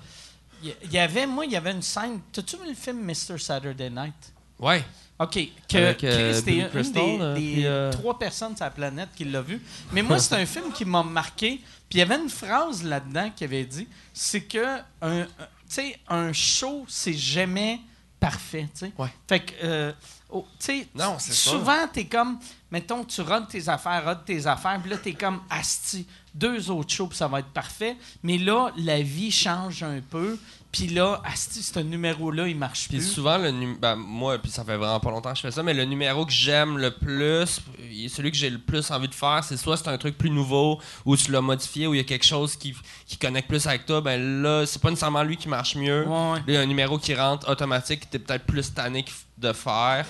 [0.63, 2.21] il y, il y avait, moi, il y avait une scène.
[2.33, 3.39] T'as-tu vu le film Mr.
[3.39, 4.33] Saturday Night?
[4.59, 4.83] Ouais.
[5.19, 5.39] OK.
[5.69, 9.11] Que, Avec, euh, Chris, une Crystal, des, euh, des euh, trois personnes sur la planète
[9.15, 9.61] qui l'a vu.
[9.93, 11.61] Mais moi, c'est un film qui m'a marqué.
[11.89, 15.29] Puis il y avait une phrase là-dedans qui avait dit c'est que un, un- tu
[15.69, 17.81] sais, un show, c'est jamais
[18.19, 18.69] parfait.
[18.75, 18.93] tu sais.
[18.99, 19.09] Ouais.
[19.29, 19.93] Fait que, euh,
[20.35, 21.51] oh, tu sais, Non, c'est ça.
[21.51, 22.39] souvent, t'es comme,
[22.71, 26.93] mettons, tu rodes tes affaires, rodes tes affaires, puis là, t'es comme, asti, deux autres
[26.93, 27.97] shows, puis ça va être parfait.
[28.23, 30.37] Mais là, la vie change un peu.
[30.73, 33.07] Puis là, asti, ce numéro-là, il marche Puis plus.
[33.07, 35.63] souvent, le nu- ben, moi, puis ça fait vraiment pas longtemps que je fais ça,
[35.63, 37.61] mais le numéro que j'aime le plus,
[37.93, 40.31] et celui que j'ai le plus envie de faire, c'est soit c'est un truc plus
[40.31, 42.75] nouveau, ou tu l'as modifié, ou il y a quelque chose qui,
[43.07, 46.09] qui connecte plus avec toi, ben là, c'est pas nécessairement lui qui marche mieux.
[46.09, 46.39] Ouais, ouais.
[46.39, 49.05] Là, il y a un numéro qui rentre automatique, que t'es peut-être plus tanné
[49.39, 50.07] de faire.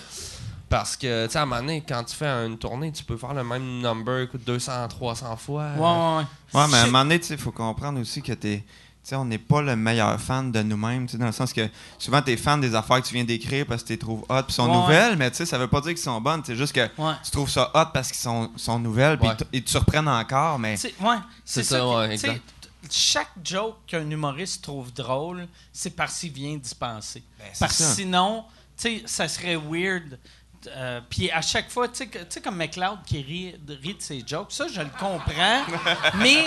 [0.69, 3.17] Parce que, tu sais, à un moment donné, quand tu fais une tournée, tu peux
[3.17, 5.71] faire le même number écoute, 200, 300 fois.
[5.77, 6.61] Ouais, ouais, ouais.
[6.61, 8.65] Ouais, mais à un moment donné, il faut comprendre aussi que t'es
[9.05, 11.69] sais, on n'est pas le meilleur fan de nous-mêmes, tu sais, dans le sens que
[11.99, 14.25] souvent, tu es fan des affaires que tu viens d'écrire parce que tu les trouves
[14.29, 14.75] hot, puis sont Ouais.
[14.77, 17.13] nouvelles, mais tu sais, ça veut pas dire qu'ils sont bonnes, c'est juste que Ouais.
[17.23, 20.77] tu trouves ça hot parce qu'ils sont, sont nouvelles, puis ils te surprennent encore, mais...
[20.77, 20.95] C'est
[21.63, 22.09] ça, ça.
[22.11, 22.43] exact.
[22.91, 27.23] Chaque joke qu'un humoriste trouve drôle, c'est parce qu'il vient d'y penser.
[27.39, 28.45] Ben, parce que sinon,
[28.77, 30.19] sais, ça serait weird.
[30.69, 34.53] euh, Puis à chaque fois, tu sais, comme McLeod qui rit, rit de ses jokes,
[34.53, 35.63] ça, je le comprends.
[36.17, 36.45] mais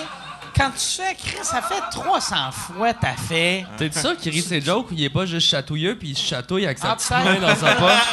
[0.56, 3.66] quand tu fais écrire, ça fait 300 fois t'as fait.
[3.78, 6.18] T'es sûr qu'il rit de ses jokes ou il est pas juste chatouilleux puis il
[6.18, 7.92] se chatouille avec sa Ah, petite main dans sa poche?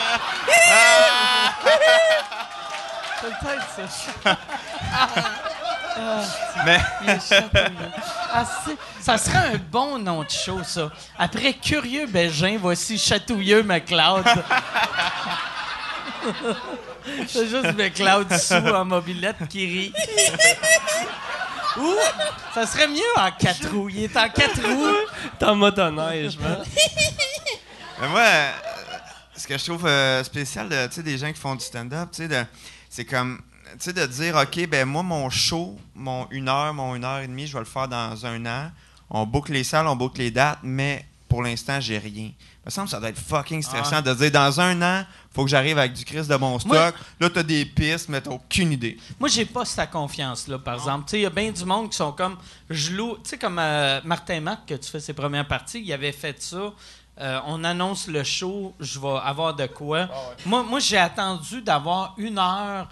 [3.21, 4.39] Peut-être ça.
[6.65, 7.91] mais est chatouilleux.
[8.33, 8.45] Ah,
[9.01, 10.91] ça serait un bon nom de show, ça.
[11.19, 14.25] Après Curieux Bégin, voici Chatouilleux McLeod.
[17.29, 19.93] C'est juste McLeod sous en mobilette qui rit.
[21.77, 21.93] Ou,
[22.55, 23.89] ça serait mieux en quatre roues.
[23.91, 25.07] Il est en quatre roues.
[25.39, 26.65] T'es en motoneige, man.
[28.01, 28.51] Mais moi, euh,
[29.37, 32.09] ce que je trouve euh, spécial de, tu sais, des gens qui font du stand-up,
[32.13, 32.45] tu sais, de-
[32.89, 33.41] c'est comme,
[33.79, 37.21] tu sais, de dire, OK, ben moi, mon show, mon une heure, mon une heure
[37.21, 38.71] et demie, je vais le faire dans un an.
[39.11, 42.31] On boucle les salles, on boucle les dates, mais pour l'instant, j'ai rien.
[42.33, 45.45] Il me semble que ça doit être fucking stressant de dire, dans un an, faut
[45.45, 46.73] que j'arrive avec du Christ de bon stock.
[46.73, 48.97] Moi- Là, t'as des pistes, mais t'as aucune idée.
[49.21, 51.05] Moi, j'ai pas cette confiance-là, par exemple.
[51.07, 52.37] Tu sais, il y a bien du monde qui sont comme.
[52.71, 53.17] Je loue.
[53.23, 56.41] Tu sais, comme euh, Martin Mac, que tu fais ses premières parties, il avait fait
[56.43, 56.73] ça.
[57.21, 60.09] Euh, on annonce le show, je vais avoir de quoi.
[60.47, 62.89] Moi, moi j'ai attendu d'avoir une heure,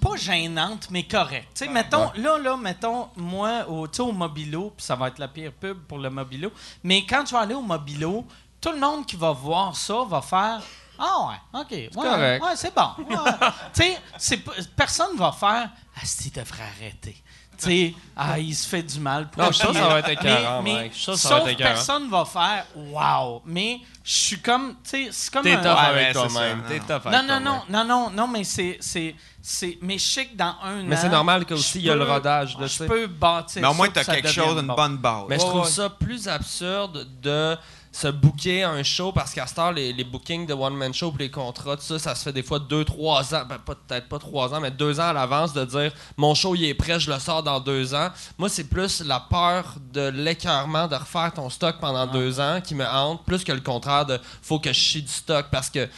[0.00, 1.48] pas gênante, mais correcte.
[1.54, 5.28] Tu sais, mettons, là, là, mettons, moi, au, au Mobilo, puis ça va être la
[5.28, 6.50] pire pub pour le Mobilo,
[6.82, 8.24] mais quand tu vas aller au Mobilo,
[8.60, 10.60] tout le monde qui va voir ça va faire
[10.98, 11.70] Ah ouais, OK.
[11.70, 12.44] Ouais, correct.
[12.44, 12.90] ouais, c'est bon.
[13.08, 13.30] Ouais.
[13.74, 14.38] tu sais, c'est
[14.76, 17.22] personne va faire Ah, si, devrait arrêter.
[17.60, 19.28] Tu sais, ah, il se fait du mal.
[19.30, 21.70] pour Non, ça va être écœurant, Mais- ça va sauf être écœurant.
[21.74, 23.42] personne va faire Wow.
[23.44, 26.62] Mais je suis comme, tu sais, c'est comme T'es un- tough avec toi-même.
[26.68, 26.84] T'es non.
[26.86, 27.44] tough avec non, non, toi-même.
[27.44, 30.96] non, non, non, non, mais c'est, c'est, c'est, mais je sais que dans un Mais
[30.96, 33.88] an, c'est normal qu'aussi, il y a le rodage, Je peux bâtir Mais au moins,
[33.88, 34.74] t'as quelque chose, une bon.
[34.74, 35.24] bonne base.
[35.28, 37.56] Mais je trouve ça plus absurde de
[37.92, 41.30] se booker un show parce qu'à ce temps, les, les bookings de one-man show les
[41.30, 44.60] contrats, tout ça, ça se fait des fois 2-3 ans, ben, peut-être pas 3 ans,
[44.60, 47.42] mais 2 ans à l'avance de dire mon show il est prêt, je le sors
[47.42, 48.10] dans 2 ans.
[48.38, 52.74] Moi, c'est plus la peur de l'écœurement de refaire ton stock pendant 2 ans qui
[52.76, 55.88] me hante, plus que le contraire de faut que je chie du stock parce que.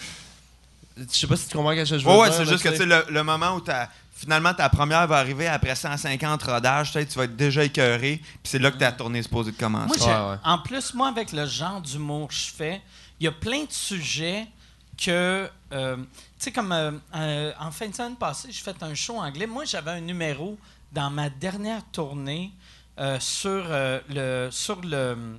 [0.96, 3.10] Je sais pas si tu comprends ce que je veux Ouais, ouais, c'est juste que
[3.12, 3.88] le moment où t'as-
[4.22, 8.38] finalement ta première va arriver après 150 rodages, peut-être tu vas être déjà écœuré, puis
[8.44, 9.86] c'est là que ta tournée est supposée de commencer.
[9.88, 10.36] Moi, j'ai- Ouais, ouais.
[10.44, 12.80] En plus, moi, avec le genre d'humour que je fais,
[13.20, 14.46] il y a plein de sujets
[15.02, 15.48] que.
[15.72, 16.04] euh, tu
[16.38, 19.46] sais, comme euh, euh, en fin de semaine passée, j'ai fait un show anglais.
[19.46, 20.58] Moi, j'avais un numéro
[20.92, 22.52] dans ma dernière tournée
[22.98, 25.38] euh, sur, euh, le, sur le,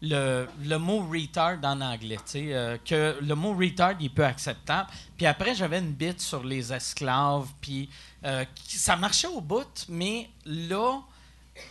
[0.00, 2.16] le, le mot retard en anglais.
[2.24, 4.88] tu sais, euh, que le mot retard, il est peu acceptable.
[5.16, 7.48] Puis après, j'avais une bite sur les esclaves.
[7.60, 7.88] Puis
[8.24, 11.00] euh, ça marchait au bout, mais là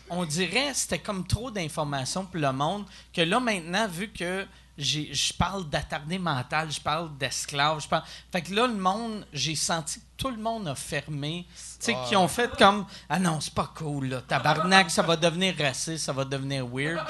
[0.09, 4.47] on dirait que c'était comme trop d'informations pour le monde que là maintenant vu que
[4.77, 9.55] je parle d'attardé mental, je parle d'esclave, je parle fait que là le monde, j'ai
[9.55, 13.53] senti tout le monde a fermé, tu sais qui ont fait comme ah non, c'est
[13.53, 17.05] pas cool là, tabarnak, ça va devenir raciste, ça va devenir weird.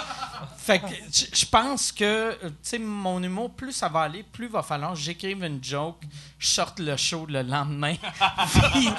[0.57, 0.87] Fait que
[1.31, 4.95] je pense que euh, tu sais mon humour plus ça va aller, plus va falloir
[4.95, 6.01] j'écrive une joke,
[6.39, 7.93] je sorte le show le lendemain.
[8.73, 8.89] puis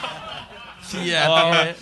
[0.88, 1.76] puis après,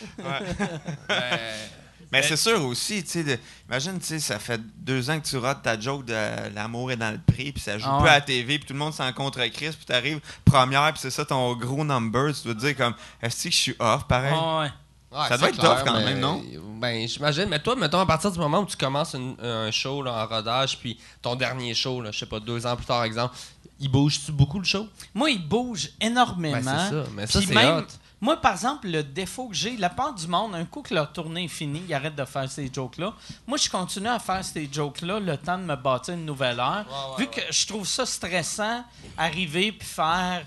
[2.13, 5.27] Mais c'est sûr aussi, tu sais, de- imagine, tu sais, ça fait deux ans que
[5.27, 6.15] tu rates ta joke de
[6.55, 8.09] l'amour est dans le prix, puis ça joue Ah ouais.
[8.11, 11.11] à la TV, puis tout le monde s'en contre Chris, puis t'arrives première, puis c'est
[11.11, 14.35] ça ton gros number, tu dois te dire comme, est-ce que je suis off, pareil?
[14.37, 14.71] ah ouais.
[15.19, 16.43] Ouais, Ça doit être tough clair, quand mais- même, non?
[16.81, 17.45] Ben, j'imagine.
[17.51, 20.27] Mais toi, mettons, à partir du moment où tu commences une- un show là, en
[20.27, 23.35] rodage, puis ton dernier show, je sais pas, deux ans plus tard, exemple,
[23.79, 24.87] il bouge-tu beaucoup le show?
[25.13, 26.61] Moi, il bouge énormément.
[26.65, 27.05] Ben, c'est ça.
[27.15, 27.87] Mais ça, c'est même, hot.
[28.23, 31.13] Moi, par exemple, le défaut que j'ai, la part du monde, un coup que leur
[31.13, 33.13] tournée est finie, ils arrêtent de faire ces jokes-là.
[33.47, 36.87] Moi, je continue à faire ces jokes-là le temps de me bâtir une nouvelle heure.
[37.19, 38.85] vu que je trouve ça stressant,
[39.19, 40.47] arriver puis faire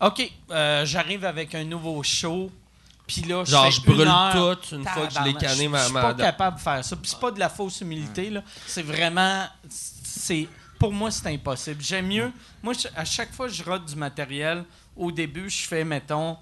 [0.00, 2.50] OK, euh, j'arrive avec un nouveau show.
[3.08, 4.32] Puis là, je Genre, fais je brûle une heure.
[4.60, 6.84] tout une fois que je l'ai canné, je- ma- Je suis pas capable de faire
[6.84, 6.96] ça.
[6.96, 8.42] Puis c'est pas de la fausse humilité, là.
[8.66, 9.46] C'est vraiment...
[9.68, 10.48] c'est
[10.78, 11.82] Pour moi, c'est impossible.
[11.82, 12.32] J'aime mieux...
[12.62, 14.64] Moi, je- à chaque fois que je rate du matériel,
[14.96, 16.36] au début, je fais, mettons...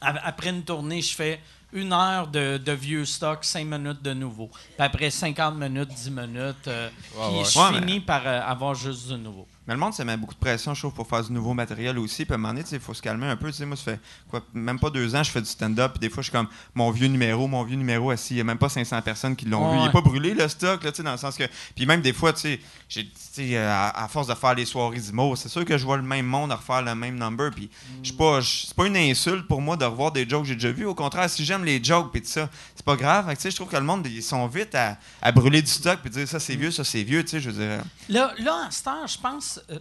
[0.00, 1.40] Après une tournée, je fais
[1.72, 4.48] une heure de, de vieux stock, cinq minutes de nouveau.
[4.48, 7.44] Puis après 50 minutes, 10 minutes, euh, puis ouais.
[7.44, 9.46] je Ouais, finis par euh, avoir juste du nouveau.
[9.68, 11.98] Mais le monde, ça met beaucoup de pression, je trouve, pour faire du nouveau matériel
[11.98, 12.24] aussi.
[12.24, 13.48] Puis à un moment donné, il faut se calmer un peu.
[13.48, 14.00] Tu sais, moi, ça fait
[14.30, 15.92] quoi, même pas deux ans, je fais du stand-up.
[15.92, 18.32] Puis des fois, je suis comme mon vieux numéro, mon vieux numéro assis.
[18.32, 19.80] Il n'y a même pas 500 personnes qui l'ont Ouais, vu.
[19.80, 21.44] Il n'est pas brûlé, le stock, là, tu sais, dans le sens que.
[21.76, 22.58] Puis même des fois, tu
[22.88, 23.06] sais,
[23.40, 26.02] euh, à, à force de faire les soirées d'humour, c'est sûr que je vois le
[26.02, 27.50] même monde à refaire le même number.
[27.50, 27.68] Puis
[28.02, 28.40] je pas.
[28.42, 30.86] C'est pas une insulte pour moi de revoir des jokes que j'ai déjà vus.
[30.86, 33.34] Au contraire, si j'aime les jokes, puis ça, c'est pas grave.
[33.38, 36.26] Je trouve que le monde, ils sont vite à, à brûler du stock, puis dire
[36.26, 37.82] ça, c'est vieux, ça, c'est vieux, tu sais, je veux dire.
[38.08, 39.78] Là, là à cette heure, je pense, euh,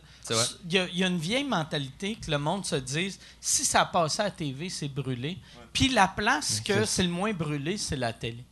[0.66, 3.66] il y, a- il y a une vieille mentalité que le monde se dise si
[3.66, 5.38] ça passait à la TV, c'est brûlé.
[5.74, 8.44] Puis la place que c'est le moins brûlé, c'est la télé.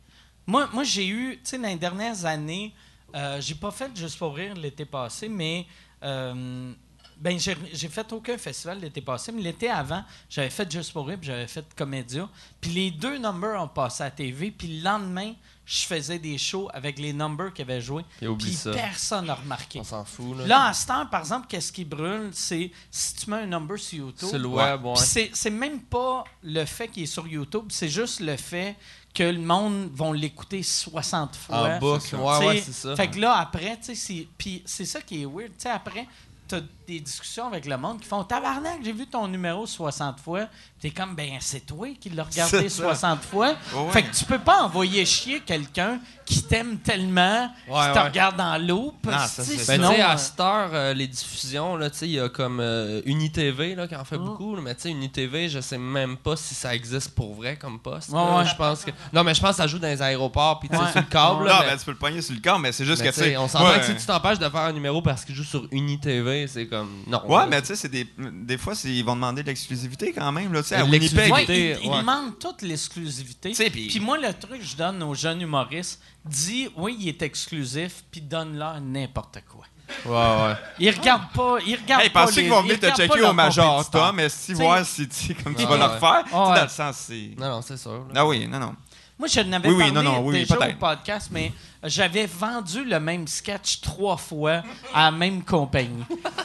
[0.46, 2.72] Moi, moi j'ai eu, tu sais, dans les dernières années,
[3.14, 5.66] euh, j'ai pas fait juste pour rire l'été passé, mais.
[6.02, 6.72] euh,
[7.18, 11.06] ben, j'ai j'ai fait aucun festival l'été passé, mais l'été avant, j'avais fait Juste pour
[11.06, 12.28] rire, puis j'avais fait Comédia.
[12.60, 15.32] Puis les deux numbers ont passé à la TV, puis le lendemain,
[15.66, 18.04] je faisais des shows avec les numbers qui avaient joué.
[18.22, 19.80] Et oublie Puis personne n'a remarqué.
[19.80, 20.38] On s'en fout.
[20.38, 23.46] Là, Là, à ce temps, par exemple, qu'est-ce qui brûle, c'est si tu mets un
[23.46, 24.28] number sur YouTube.
[24.30, 24.94] c'est le web, ouais.
[24.94, 28.76] Puis c'est, même pas le fait qu'il est sur YouTube, c'est juste le fait
[29.12, 31.76] que le monde va l'écouter 60 fois.
[31.76, 32.14] En boucle.
[32.14, 32.94] Ouais, ouais, c'est ça.
[32.94, 35.48] Fait que là, après, tu sais, c'est, puis c'est ça qui est weird.
[35.48, 36.06] Tu sais, après,
[36.46, 40.46] t'as des discussions avec le monde qui font Tabarnak, j'ai vu ton numéro 60 fois.
[40.80, 42.94] T'es comme, ben, c'est toi qui l'as regardé C'est ça.
[42.94, 43.54] 60 fois.
[43.74, 47.98] Ouais, Fait que tu peux pas envoyer chier quelqu'un qui t'aime tellement, Ouais, qui te
[47.98, 48.02] ouais.
[48.04, 48.94] regarde en loop.
[49.02, 52.28] Ben, sinon, euh, à cette heure, euh, les diffusions, là, tu sais, il y a
[52.28, 55.78] comme euh, UniTV là, qui en fait beaucoup, là, mais tu sais, UniTV, je sais
[55.78, 58.10] même pas si ça existe pour vrai comme poste.
[58.10, 58.38] Ouais, là.
[58.38, 58.44] ouais.
[58.46, 58.90] Je pense que...
[59.12, 60.90] Non, mais je pense que ça joue dans les aéroports, puis tu sais, Ouais.
[60.92, 61.44] sur le câble.
[61.46, 63.10] là, non, mais- ben, tu peux le pogner sur le corps, mais c'est juste mais
[63.10, 65.66] que, on s'entend que si tu t'empêches de faire un numéro parce qu'il joue sur
[65.72, 66.75] UniTV, c'est comme.
[67.06, 67.22] Non.
[67.26, 67.46] Ouais, là.
[67.46, 70.52] mais tu sais, c'est des, des fois, ils vont demander de l'exclusivité quand même.
[70.52, 70.84] Là, à.
[70.84, 71.32] Winnipeg.
[71.32, 71.98] Ouais, ils, ils ouais.
[72.00, 73.52] demandent toute l'exclusivité.
[73.70, 78.04] Puis- moi, le truc que je donne aux jeunes humoristes, dis oui, il est exclusif,
[78.10, 79.64] puis donne-leur n'importe quoi.
[80.04, 80.54] Ouais, ouais.
[80.80, 81.58] Ils regardent pas.
[81.64, 82.26] Ils regardent Hey, pas.
[82.26, 83.90] qu'ils vont ils venir te regardent checker pas au Major.
[83.90, 87.30] Tom, mais si voir si tu comme tu vas le refaire, dans le sens, c'est.
[87.38, 87.92] Non, non, c'est sûr.
[87.92, 88.14] là.
[88.16, 88.74] Ah oui, non, non.
[89.18, 91.50] Moi, je n'avais Oui, oui, parlé non, non, oui, déjà au podcast, mais
[91.82, 94.62] j'avais vendu le même sketch trois fois
[94.92, 96.04] à la même compagnie.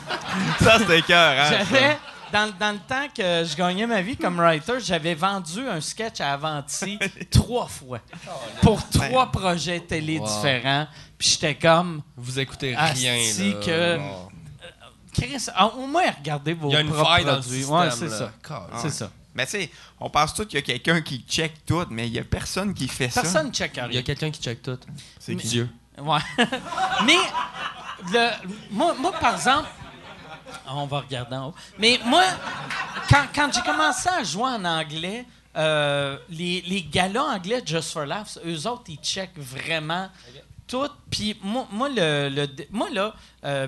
[0.62, 1.50] Ça, c'était cœur, hein?
[1.50, 1.98] J'avais,
[2.32, 6.22] dans, dans le temps que je gagnais ma vie comme writer, j'avais vendu un sketch
[6.22, 6.98] à Avanti
[7.30, 8.00] trois fois
[8.62, 10.26] pour trois projets télé Wow.
[10.28, 10.88] différents.
[11.18, 13.54] Puis j'étais comme, Vous écoutez Asti rien.
[13.56, 13.66] là.
[13.66, 14.28] que- Non.
[15.14, 17.58] Chris, ah, au moins regardez vos Il y a une propres faille dans le produits.
[17.60, 17.78] système.
[17.78, 18.18] Ouais, c'est là.
[18.18, 18.32] ça.
[18.82, 19.12] C'est ça.
[19.36, 22.14] Mais tu sais, on pense tous qu'il y a quelqu'un qui check tout, mais il
[22.14, 23.22] y a personne qui fait ça.
[23.22, 24.02] Personne ne check Il y a rien.
[24.04, 24.78] quelqu'un qui check tout.
[25.20, 25.36] C'est?
[25.36, 25.70] Dieu.
[25.98, 26.20] Ouais.
[27.06, 27.16] Mais,
[28.12, 28.30] le,
[28.72, 29.70] moi, moi, par exemple,
[30.68, 31.56] on va regarder en haut.
[31.78, 32.24] Mais moi,
[33.10, 35.26] quand, quand j'ai commencé à jouer en anglais,
[35.56, 40.10] euh, les, les galas anglais Just for Laughs, eux autres, ils checkent vraiment
[40.68, 40.88] tout.
[41.10, 43.14] Puis moi, moi, le, le- moi là,
[43.44, 43.68] euh,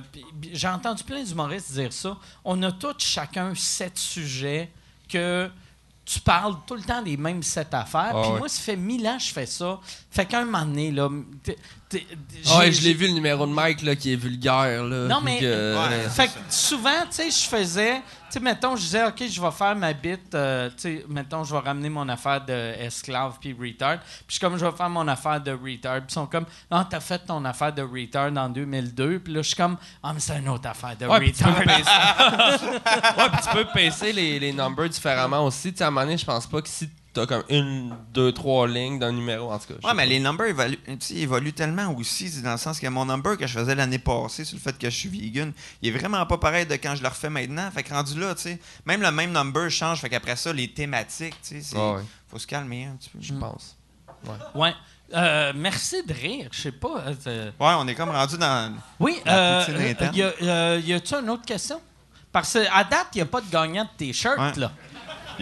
[0.53, 2.17] j'ai entendu plein d'humoristes dire ça.
[2.45, 4.71] On a tous chacun sept sujets
[5.13, 5.49] que
[6.05, 8.11] tu parles tout le temps des mêmes sept affaires.
[8.13, 8.39] Ah Puis ouais.
[8.39, 9.79] moi, ça fait mille ans que je fais ça.
[10.11, 11.09] Fait qu'un moment donné, là,
[11.41, 11.57] t'es-
[11.87, 12.05] t'es-
[12.49, 14.83] Ah ouais, je l'ai vu le numéro de Mike là, qui est vulgaire.
[14.83, 16.09] Là, Non, mais- puis que- Ouais.
[16.09, 18.01] fait que souvent, tu sais, je faisais,
[18.33, 21.43] tu sais, mettons, je disais, OK, je vais faire ma bite, euh, tu sais, mettons,
[21.43, 23.99] je vais ramener mon affaire de esclave puis retard.
[24.27, 25.97] Puis comme je vais faire mon affaire de retard.
[25.97, 29.19] Puis ils sont comme, ah, t'as fait ton affaire de retard en 2002.
[29.19, 31.43] Puis là, je suis comme, ah, mais c'est une autre affaire de Ouais, puis tu
[31.43, 31.65] peux retard.
[31.65, 32.65] pacer-
[33.19, 35.71] ouais, puis tu peux pacer les, les numbers différemment aussi.
[35.71, 38.31] Tu sais, à un moment donné, je pense pas que si t'as comme une, deux,
[38.31, 39.87] trois lignes d'un numéro, en tout cas.
[39.87, 40.05] Ouais, mais pas.
[40.05, 43.37] les numbers évoluent, tu sais, évoluent tellement aussi, c'est dans le sens que mon number
[43.37, 46.25] que je faisais l'année passée sur le fait que je suis vegan, il est vraiment
[46.25, 47.69] pas pareil de quand je le refais maintenant.
[47.71, 49.99] Fait que rendu là, tu sais, même le même number change.
[50.01, 52.01] Fait qu'après ça, les thématiques, tu sais, c'est- Ouais, ouais.
[52.29, 53.19] faut se calmer un petit peu.
[53.21, 53.75] Je pense.
[54.55, 54.73] Ouais.
[55.15, 56.47] Euh, merci de rire.
[56.51, 57.03] Je sais pas.
[57.27, 58.73] euh, Ouais, on est comme rendu dans.
[58.99, 61.79] Oui, La euh, euh, y a, euh, y a-tu une autre question?
[62.31, 64.51] Parce qu'à date, il n'y a pas de gagnant de t-shirt, Ouais.
[64.59, 64.71] là.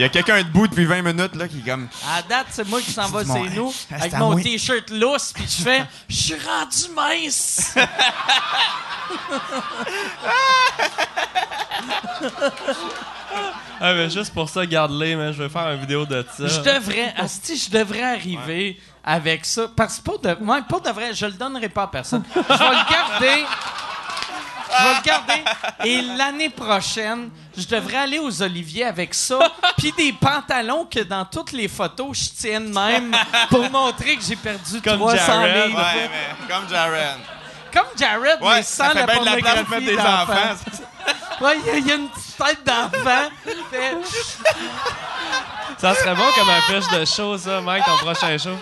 [0.02, 1.88] Il y a quelqu'un debout depuis 20 minutes là qui est comme.
[2.12, 4.42] À date, c'est moi qui s'en va, C'est nous, avec mon moi.
[4.42, 7.76] t-shirt lousse, puis je fais «Je suis rendu mince!
[13.80, 16.48] Ah, mais juste pour ça, garde-les, mais je vais faire une vidéo de» ça.
[16.48, 19.68] Je devrais, asti, je devrais arriver avec ça.
[19.76, 22.24] Parce que de, moi, pour de vrai, je le donnerai pas à personne.
[22.36, 23.46] Je vais le garder.
[24.78, 25.44] Je vais le garder.
[25.86, 29.40] Et l'année prochaine, je devrais aller aux Oliviers avec ça,
[29.78, 33.16] puis des pantalons que dans toutes les photos, je tiens de même
[33.50, 35.68] pour montrer que j'ai perdu Comme 300 Jared.
[35.68, 35.78] livres.
[35.80, 37.20] Ouais, mais comme Jaren.
[37.74, 39.86] Comme Jared, mais Ouais, sans ça fait la bien de la place pour pornographie mettre
[39.86, 40.82] des enfants.
[41.42, 43.30] Ouais, il y a- il y, a une petite tête d'enfant.
[43.72, 43.98] Fait-
[45.78, 48.56] Ça serait bon comme affiche de show, ça, Mike, ton prochain show.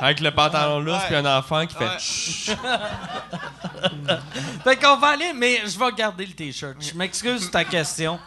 [0.00, 2.56] Avec le pantalon lousse puis un enfant qui fait Chut.
[4.64, 6.76] Fait qu'on va aller, mais je vais garder le T-shirt.
[6.80, 8.18] Je m'excuse de ta question.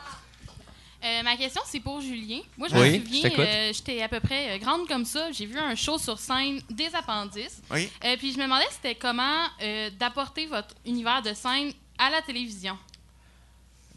[1.03, 2.39] Euh, ma question, c'est pour Julien.
[2.57, 5.31] Moi, je Oui, me souviens, euh, j'étais à peu près euh, grande comme ça.
[5.31, 7.61] J'ai vu un show sur scène des appendices.
[7.69, 7.89] Oui.
[8.03, 12.22] Euh, puis je me demandais c'était comment euh, d'apporter votre univers de scène à la
[12.22, 12.78] télévision.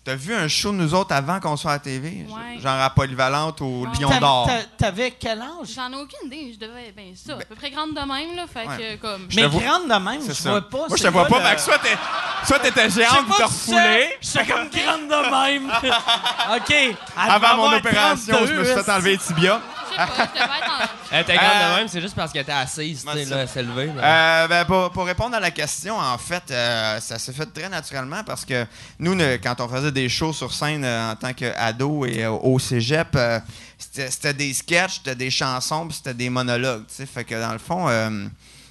[0.02, 2.24] T'as vu un show de nous autres avant qu'on soit à la TV?
[2.26, 2.58] Ouais.
[2.58, 3.88] Genre à Polyvalente au Ouais.
[4.00, 4.46] Lion d'Or.
[4.46, 5.68] t'a- T'avais quel âge?
[5.76, 6.54] J'en ai aucune idée.
[6.54, 8.46] Je devais, ben ça, à peu près grande de même, là.
[8.50, 8.96] Fait Ouais.
[8.96, 9.26] que, comme...
[9.28, 10.88] Je Mais grande de même, je vois pas.
[10.88, 11.38] Moi, je te vois pas.
[11.40, 11.98] le- Fait que soit t'es-
[12.46, 14.16] soit t'étais géante puis t'as refoulé.
[14.22, 15.70] c'est- J'étais comme grande de même.
[16.56, 16.96] OK.
[17.16, 19.60] Avant mon opération, je me 32, suis fait enlever les tibias.
[19.90, 20.16] Je sais pas.
[21.12, 23.38] Elle était grande Euh, de même, c'est juste parce qu'elle était assise, tu sais, là,
[23.38, 23.86] elle s'est levée.
[23.92, 24.04] là.
[24.44, 27.68] Euh, ben, pour, pour répondre à la question, en fait, euh, ça s'est fait très
[27.68, 28.64] naturellement parce que
[29.00, 32.30] nous, ne- quand on faisait des shows sur scène euh, en tant qu'ado et euh,
[32.30, 33.40] au cégep, euh,
[33.78, 36.84] c'était des sketchs, c'était des chansons, puis c'était des monologues.
[36.88, 37.88] Fait que dans le fond,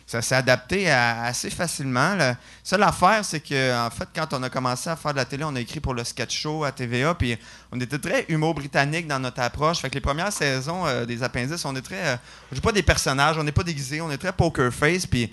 [0.06, 2.16] ça s'est adapté à- assez facilement.
[2.16, 5.26] La seule affaire, c'est que en fait, quand on a commencé à faire de la
[5.26, 7.38] télé, on a écrit pour le sketch show à TVA, puis
[7.72, 9.80] on était très humour britannique dans notre approche.
[9.80, 12.16] Fait que les premières saisons euh, des appendices, on est très, euh,
[12.52, 15.32] on joue pas des personnages, on n'est pas déguisés, on est très poker face, puis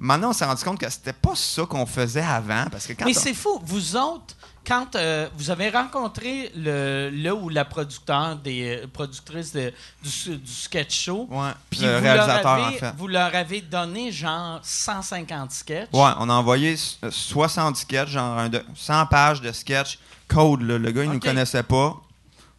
[0.00, 2.66] Maintenant, on s'est rendu compte que c'était pas ça qu'on faisait avant.
[2.70, 3.60] Parce que quand Mais on- c'est fou.
[3.64, 4.36] Vous autres,
[4.68, 9.72] quand euh, vous avez rencontré le, le ou la producteur des euh, productrices de-
[10.02, 12.92] du, du sketch show, Ouais, puis le vous, réalisateur, leur avez, en fait.
[12.98, 15.88] vous leur avez donné genre 150 sketchs?
[15.92, 19.98] Ouais, on a envoyé s- euh, 60 sketchs, genre un de, 100 pages de sketch
[20.28, 20.60] code.
[20.62, 20.76] là.
[20.78, 21.24] Le gars, il nous Ok.
[21.24, 21.96] connaissait pas.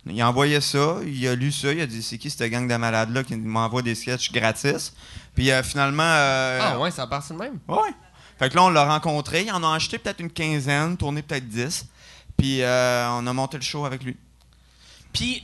[0.06, 2.68] Il a envoyé ça, il a lu ça, il a dit c'est qui cette gang
[2.68, 4.94] de malades-là qui m'envoie des sketchs gratis?
[5.36, 6.02] Puis euh, finalement.
[6.04, 7.60] euh, Ah ouais, ça part de même.
[7.68, 7.94] Ouais.
[8.40, 9.44] Fait que là, on l'a rencontré.
[9.44, 11.86] Il en a acheté peut-être une quinzaine, tourné peut-être 10.
[12.40, 14.18] Puis euh, on a monté le show avec lui.
[15.14, 15.44] Puis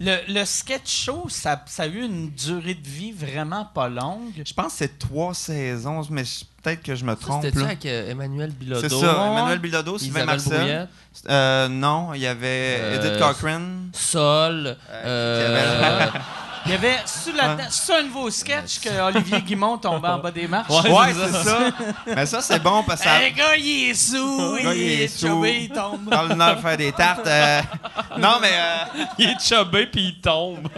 [0.00, 3.88] le, le- le sketch show, ça, ça a eu une durée de vie vraiment pas
[3.88, 4.42] longue.
[4.44, 7.42] Je pense que c'est trois saisons, mais je- peut-être que je me trompe.
[7.42, 7.66] C'était-tu là.
[7.66, 8.80] avec euh, Emmanuel Bilodeau?
[8.88, 9.26] C'est ça.
[9.32, 10.88] Emmanuel Bilodeau, Sylvain Marcel.
[11.28, 13.90] Euh, non, il y avait Euh, Edith Cochrane.
[13.92, 14.76] Sol.
[16.66, 17.56] Il y avait sur la
[17.98, 20.70] un nouveau sketch que Olivier Guimont tombait en bas des marches.
[20.70, 21.58] Ouais, c'est ça.
[22.06, 23.20] Mais ça, c'est bon parce que ça.
[23.20, 24.16] Le gars, il est sous,
[24.54, 25.26] Le il, gars, il est est sous.
[25.26, 26.08] chubby, il tombe.
[26.08, 27.26] Dans le nord, faire des tartes.
[27.26, 27.60] euh,
[28.18, 28.52] Non, mais.
[28.52, 30.68] euh, il est chubé puis il tombe.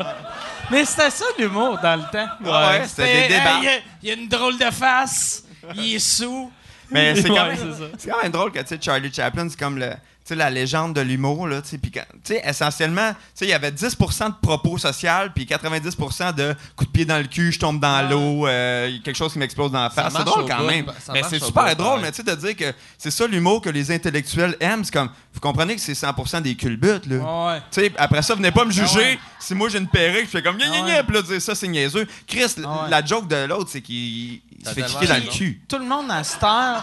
[0.71, 2.29] Mais c'était ça l'humour dans le temps.
[2.45, 3.59] Ouais, c'était des débats.
[3.59, 5.45] hey, Il y a- il y, a une drôle de face,
[5.77, 6.51] il est sous.
[6.91, 9.79] Mais c'est quand, Ouais, même- quand même drôle que tu sais, Charlie Chaplin, c'est comme
[9.79, 9.93] le,
[10.27, 11.47] tu sais, la légende de l'humour.
[11.47, 11.78] là, tu
[12.24, 16.93] sais, essentiellement, tu il y avait 10% de propos social, puis 90% de coups de
[16.93, 19.90] pied dans le cul, je tombe dans l'eau, euh, quelque chose qui m'explose dans la
[19.90, 20.12] face.
[20.16, 20.93] C'est drôle quand bout, même.
[21.12, 22.03] Mais c'est super bout, drôle, ouais.
[22.07, 24.82] mais tu sais, de dire que c'est ça l'humour que les intellectuels aiment.
[24.82, 27.47] C'est comme, vous comprenez que c'est 100% des culbutes, là.
[27.47, 27.61] Ouais.
[27.70, 28.98] Tu sais, après ça, venez pas me juger.
[28.98, 29.19] ouais.
[29.39, 31.55] Si moi j'ai une perruque, je fais comme gna gna gna, puis là, dire ça,
[31.55, 32.05] c'est niaiseux.
[32.27, 32.65] Chris, ouais.
[32.89, 35.62] la joke de l'autre, c'est qu'il se fait kicker dans le cul.
[35.69, 36.82] Tout le monde à cette heure,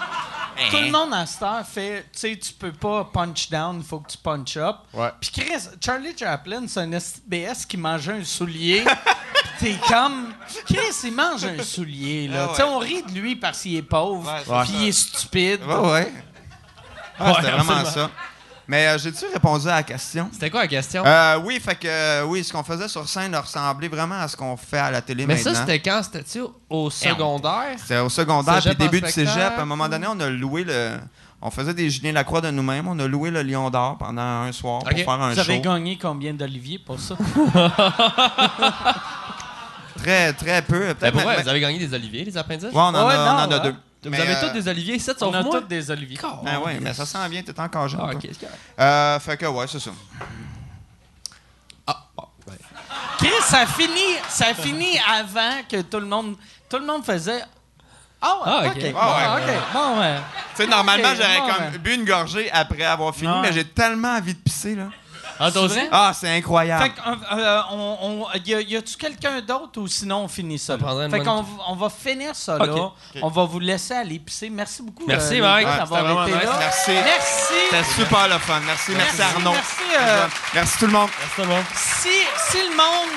[0.57, 0.67] Hein?
[0.71, 3.83] tout le monde à cette heure fait, tu sais, tu peux pas punch down, il
[3.83, 4.77] faut que tu punch up.
[4.93, 5.09] Ouais.
[5.19, 8.83] Puis Chris, Charlie Chaplin, c'est un SBS qui mangeait un soulier.
[9.59, 10.33] T'es comme,
[10.65, 12.43] Chris, il mange un soulier, là.
[12.43, 12.49] Ah ouais.
[12.51, 14.31] Tu sais, on rit de lui parce qu'il est pauvre,
[14.63, 15.61] puis il est stupide.
[15.65, 16.13] Ouais, ouais.
[17.19, 18.09] Ah, c'était vraiment ça.
[18.67, 20.29] Mais euh, j'ai-tu répondu à la question?
[20.31, 21.03] C'était quoi la question?
[21.05, 24.37] Euh, oui, fait que euh, oui, ce qu'on faisait sur scène ressemblait vraiment à ce
[24.37, 25.53] qu'on fait à la télé Mais maintenant.
[25.53, 26.01] ça, c'était quand?
[26.01, 27.75] C'était-tu au secondaire?
[27.77, 29.53] C'était au secondaire, puis début du cégep.
[29.57, 30.91] À un moment donné, on a loué le.
[31.45, 32.87] On faisait des Julien Lacroix de nous-mêmes.
[32.87, 35.61] On a loué le Lion d'Or pendant un soir pour faire un Vous avez show.
[35.61, 37.15] gagné combien d'Olivier pour ça?
[39.97, 40.93] Très, très peu.
[40.99, 42.65] Ben mais- Vous avez gagné des oliviers, les appendices?
[42.65, 43.75] Ouais, on en Ouais, a, on en non, a deux.
[44.09, 44.17] Ouais.
[44.17, 45.59] Vous Mais, avez euh, tous des oliviers ici, On sauf a moi?
[45.61, 46.17] tous des Olivier.
[46.43, 47.99] Ben ouais, mais ça sent bien, t'es encore jeune.
[48.03, 48.15] Ah, toi.
[48.15, 48.59] ok, c'est correct.
[48.79, 49.91] Euh, fait que ouais, c'est ça.
[51.87, 52.53] Ah, bon, ben.
[53.17, 56.35] Chris, ça finit, ça finit avant que tout le monde,
[56.69, 57.41] tout le monde faisait.
[58.21, 58.77] Ah, ouais, Ah, ok.
[58.77, 58.93] ok.
[58.97, 59.43] Ah, bon, ouais.
[59.55, 59.61] ok.
[59.73, 60.15] Bon, ouais.
[60.55, 61.77] Tu sais, normalement, Ok, j'aurais bon, comme ben.
[61.81, 63.41] bu une gorgée après avoir fini, Ouais.
[63.41, 64.85] mais j'ai tellement envie de pisser, là.
[65.39, 65.49] Ah?
[65.91, 66.83] Ah, c'est incroyable.
[66.83, 70.27] Fait que, euh, euh, on, on- y, a, y a-tu quelqu'un d'autre ou sinon on
[70.27, 70.73] finit ça?
[70.73, 70.83] Ça là?
[70.83, 72.73] prendrait une Fait bonne- qu'on v- on va finir ça là.
[72.73, 72.91] Ok.
[73.21, 74.49] On va vous laisser aller pisser.
[74.49, 75.03] Merci beaucoup.
[75.07, 75.67] Merci, les Mike.
[75.67, 76.43] d'avoir vraiment été nice.
[76.45, 76.55] là.
[76.59, 76.91] Merci.
[76.91, 77.53] Merci.
[77.69, 78.59] C'était super le fun.
[78.65, 79.51] Merci, merci, Arnaud.
[79.51, 79.83] Merci.
[79.99, 81.09] euh, Merci tout le monde.
[81.19, 81.63] Merci tout le monde.
[81.75, 82.09] si,
[82.51, 83.09] si le monde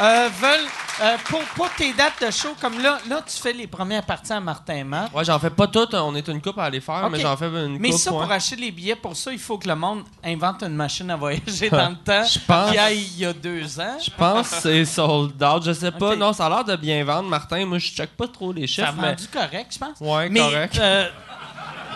[0.00, 0.66] euh, veut,
[1.02, 4.32] euh, pour, pour tes dates de show, comme là, là, tu fais les premières parties
[4.32, 5.12] à Martin Matt.
[5.12, 5.94] Ouais, j'en fais pas toutes.
[5.94, 7.98] On est une coupe à aller faire, mais j'en fais une Mais coupe.
[7.98, 8.22] ça, ouais.
[8.22, 11.16] pour acheter les billets, pour ça, il faut que le monde invente une machine à
[11.16, 12.24] voyager dans le temps.
[12.24, 13.96] Je pense- Qu'il y a il y a deux ans.
[14.04, 15.62] Je pense que c'est sold out.
[15.64, 16.16] Je sais pas.
[16.16, 17.64] Non, ça a l'air de bien vendre, Martin.
[17.66, 19.08] Moi, je check pas trop les Ça chiffres, a mais.
[19.10, 20.00] vendu correct, je pense.
[20.00, 20.78] Ouais, Mais, correct.
[20.78, 21.08] euh,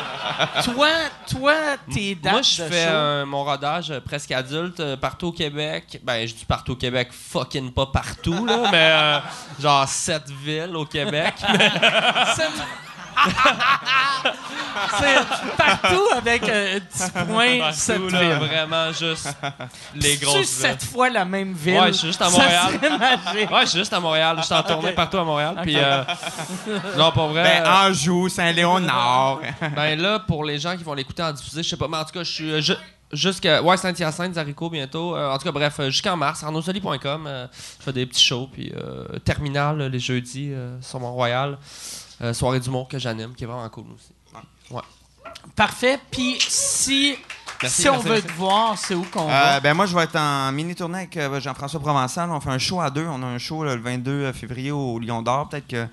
[0.64, 0.89] toi,
[1.28, 1.55] toi,
[1.93, 5.28] tes dates Moi, je de fais show- euh, mon rodage euh, presque adulte euh, partout
[5.28, 6.01] au Québec.
[6.02, 9.18] Ben, je dis partout au Québec, fucking pas partout, là, mais euh,
[9.60, 11.35] genre sept villes au Québec.
[14.98, 18.48] C'est partout avec euh, un petit point, cette Partout, là, ville.
[18.48, 19.28] vraiment juste
[19.94, 20.47] les grosses villes.
[20.47, 21.78] sept fois la même ville?
[21.80, 22.80] Ouais, je suis juste à Montréal.
[23.34, 24.36] Ouais, je suis juste à Montréal.
[24.38, 25.56] Je suis en tournée partout à Montréal.
[25.62, 26.02] Puis, euh,
[26.97, 27.42] non, pas vrai.
[27.42, 29.40] Ben, euh, Anjou, Saint-Léonard.
[29.74, 32.05] Ben là, pour les gens qui vont l'écouter en diffusé, je sais pas, mais en
[32.05, 32.74] tout cas, je suis euh, ju-
[33.12, 35.16] jusqu'à ouais, Saint-Hyacinthe, Zarico bientôt.
[35.16, 37.26] Euh, en tout cas, bref, jusqu'en mars, arnaudsoli.com.
[37.26, 37.47] euh,
[37.78, 41.59] je fais des petits shows, puis euh, Terminal les jeudis euh, sur Mont-Royal.
[42.22, 44.12] Euh, soirée d'humour que j'anime, qui est vraiment cool aussi.
[45.56, 45.98] Parfait.
[46.10, 47.16] Puis si,
[47.62, 48.26] Merci, si on merci, veut merci.
[48.26, 49.60] te voir, c'est où qu'on Euh, va?
[49.60, 52.30] ben moi, je vais être en mini-tournée avec euh, Jean-François Provençal.
[52.30, 53.06] On fait un show à deux.
[53.06, 55.48] On a un show là, le 22 février au Lion d'Or.
[55.48, 55.86] Peut-être que euh,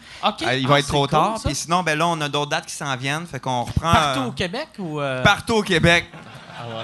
[0.57, 1.39] il va Ah, être trop cool, tard.
[1.43, 3.25] Puis sinon, ben là, on a d'autres dates qui s'en viennent.
[3.27, 3.91] Fait qu'on reprend...
[3.93, 4.99] Partout euh, au Québec ou...
[5.01, 6.05] euh, Partout au Québec.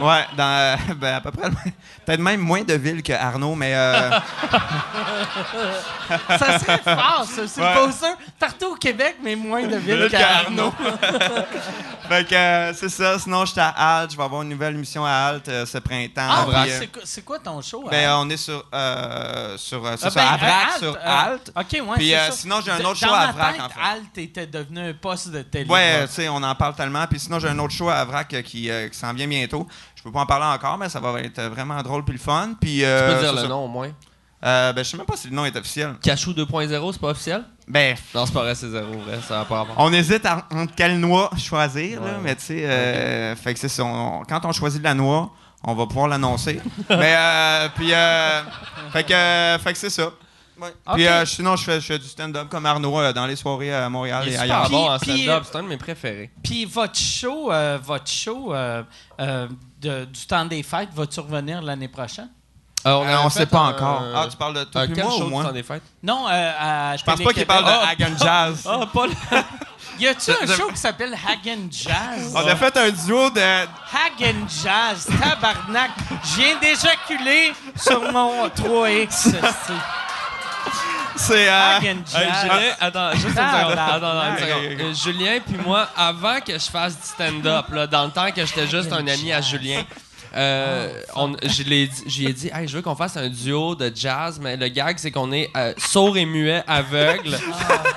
[0.02, 0.26] Ouais.
[0.38, 1.50] dans euh, ben, à peu près...
[2.06, 3.74] Peut-être même moins de villes que Arnaud, mais...
[3.74, 4.10] euh,
[6.38, 7.48] Ça serait fort, ça.
[7.48, 7.74] C'est Ouais.
[7.76, 8.16] le.
[8.40, 10.72] Partout au Québec, mais moins de villes qu'Arnaud.
[12.10, 13.18] fait que euh, c'est ça.
[13.20, 13.70] Sinon, j'étais à
[14.00, 14.12] Halte.
[14.12, 16.28] Je vais avoir une nouvelle émission à Halte ce printemps.
[16.30, 16.72] Ah, oui,
[17.06, 17.86] c'est quoi- ton show?
[17.90, 18.64] ben, on est sur...
[19.58, 21.52] sur c'est Ah, ben, à Vrac, Alt, sur euh, Halte.
[21.56, 24.22] OK, ouais, Puis, sinon, j'ai un autre show à Vrac, en fait.
[24.24, 25.70] Était devenu un poste de télé.
[25.70, 27.06] Ouais, tu sais, on en parle tellement.
[27.08, 29.63] Puis sinon, j'ai un autre show à Vrac qui, qui s'en vient bientôt.
[30.04, 32.20] Je peux pas en parler encore, mais ça va être euh, vraiment drôle puis le
[32.20, 32.56] fun.
[32.60, 33.48] Puis, Tu euh, peux dire c'est le ça.
[33.48, 33.90] nom au moins.
[34.44, 35.94] Euh, ben, je sais même pas si le nom est officiel.
[36.02, 37.46] Cachou 2.0, c'est pas officiel?
[37.70, 39.20] Ben, Non, c'est pas vrai, c'est zéro, vrai.
[39.26, 39.80] Ça va pas avoir.
[39.80, 43.82] on hésite à, entre quelle noix choisir, là, mais tu sais, euh, fait que c'est
[43.82, 45.32] quand on choisit la noix,
[45.64, 46.60] on va pouvoir l'annoncer.
[46.90, 48.42] mais, euh, puis, euh,
[48.92, 50.12] fait que, euh, fait que c'est ça.
[50.60, 50.74] Ouais.
[50.94, 53.74] Puis euh, sinon, je fais, je fais du stand-up comme Arnaud euh, dans les soirées
[53.74, 54.70] à Montréal et ailleurs.
[54.70, 56.32] bon en stand-up, c'est un de mes préférés.
[56.44, 58.84] Puis votre show, euh, votre show euh,
[59.20, 59.48] euh,
[59.82, 62.30] de- du temps des fêtes, va-tu revenir l'année prochaine?
[62.86, 64.04] Euh, Euh, on avait sait pas un- encore.
[64.14, 65.44] Ah, tu parles de toi un puis quel moi show ou du moi?
[65.46, 65.84] temps des fêtes?
[66.04, 68.68] Non, euh, à Je pense pas qu'il parle de Hagen Jazz.
[68.70, 69.14] Ah, pas le...
[70.00, 72.34] Y a-tu un show qui s'appelle Hagen Jazz?
[72.36, 73.40] On a fait un duo de.
[73.40, 75.92] Hagen Jazz, tabarnak.
[76.24, 79.36] Je viens d'éjaculer sur mon 3X.
[81.16, 81.48] C'est.
[81.50, 81.80] euh.
[81.80, 83.76] Julien, attends, juste une Ah, seconde.
[83.76, 83.86] là.
[83.86, 84.66] Attends, attends, une Ok, seconde.
[84.66, 84.82] ok, ok.
[84.82, 88.46] Euh, Julien puis moi, avant que je fasse du stand-up, là, dans le temps que
[88.46, 89.84] j'étais juste un ami à Julien,
[90.36, 93.76] euh, on, je l'ai dit- j'y ai dit, hey, je veux qu'on fasse un duo
[93.76, 97.38] de jazz, mais le gag, c'est qu'on est euh, sourd et muet, aveugle,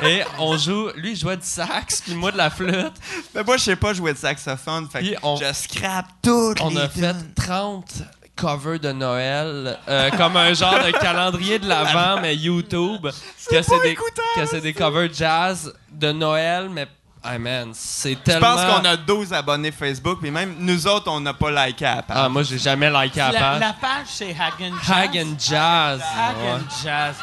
[0.03, 2.93] et on joue, lui, il jouait du sax, puis moi de la flûte.
[3.35, 4.87] Mais moi, je sais pas jouer de saxophone.
[4.93, 7.33] Fait Puis que on- je scrape toutes On les a fait tunes.
[7.35, 8.03] 30
[8.37, 13.07] covers de Noël, euh, comme un genre de calendrier de l'Avent, mais YouTube.
[13.51, 16.87] Que c'est des, que c'est des covers jazz de Noël, mais.
[17.29, 18.55] Hey man, c'est Je tellement.
[18.55, 21.97] pense qu'on a 12 abonnés Facebook, puis même nous autres, on n'a pas liké à
[21.97, 22.17] la page.
[22.21, 23.61] Ah, moi, j'ai jamais liké la La, page.
[23.61, 24.97] la page, c'est Hagen Jazz.
[24.97, 26.01] Hagen Jazz.
[26.17, 26.61] Hagen ouais.
[26.85, 27.15] Jazz.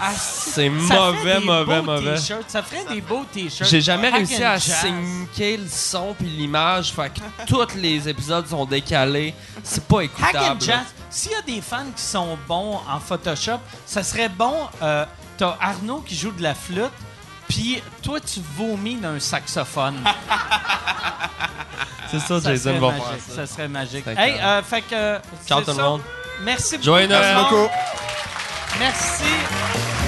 [0.00, 2.14] Ah, C'est mauvais, ferait des mauvais, beaux mauvais.
[2.16, 2.44] t-shirts.
[2.48, 3.68] Ça ferait des beaux t-shirts.
[3.70, 8.64] J'ai jamais réussi à syncer le son puis l'image, fait que tous les épisodes sont
[8.66, 9.34] décalés.
[9.62, 10.36] C'est pas écoutable.
[10.38, 10.84] Hagen Jazz.
[11.10, 14.54] S'il y a des fans qui sont bons en Photoshop, ça serait bon.
[14.82, 15.04] Euh,
[15.38, 16.90] T'as Arnaud qui joue de la flûte,
[17.46, 19.96] puis toi, tu vomis d'un saxophone.
[22.10, 23.04] C'est ça, ça Jason va magique.
[23.04, 23.46] faire Ça ça.
[23.46, 24.06] serait magique.
[24.06, 25.18] Hey, euh, fait que.
[25.46, 26.00] Ciao c'est tout le monde.
[26.42, 26.84] Merci beaucoup.
[26.84, 27.34] Joyeux Noël.
[27.36, 27.44] monde.
[27.50, 27.68] beaucoup.
[28.78, 30.05] Merci.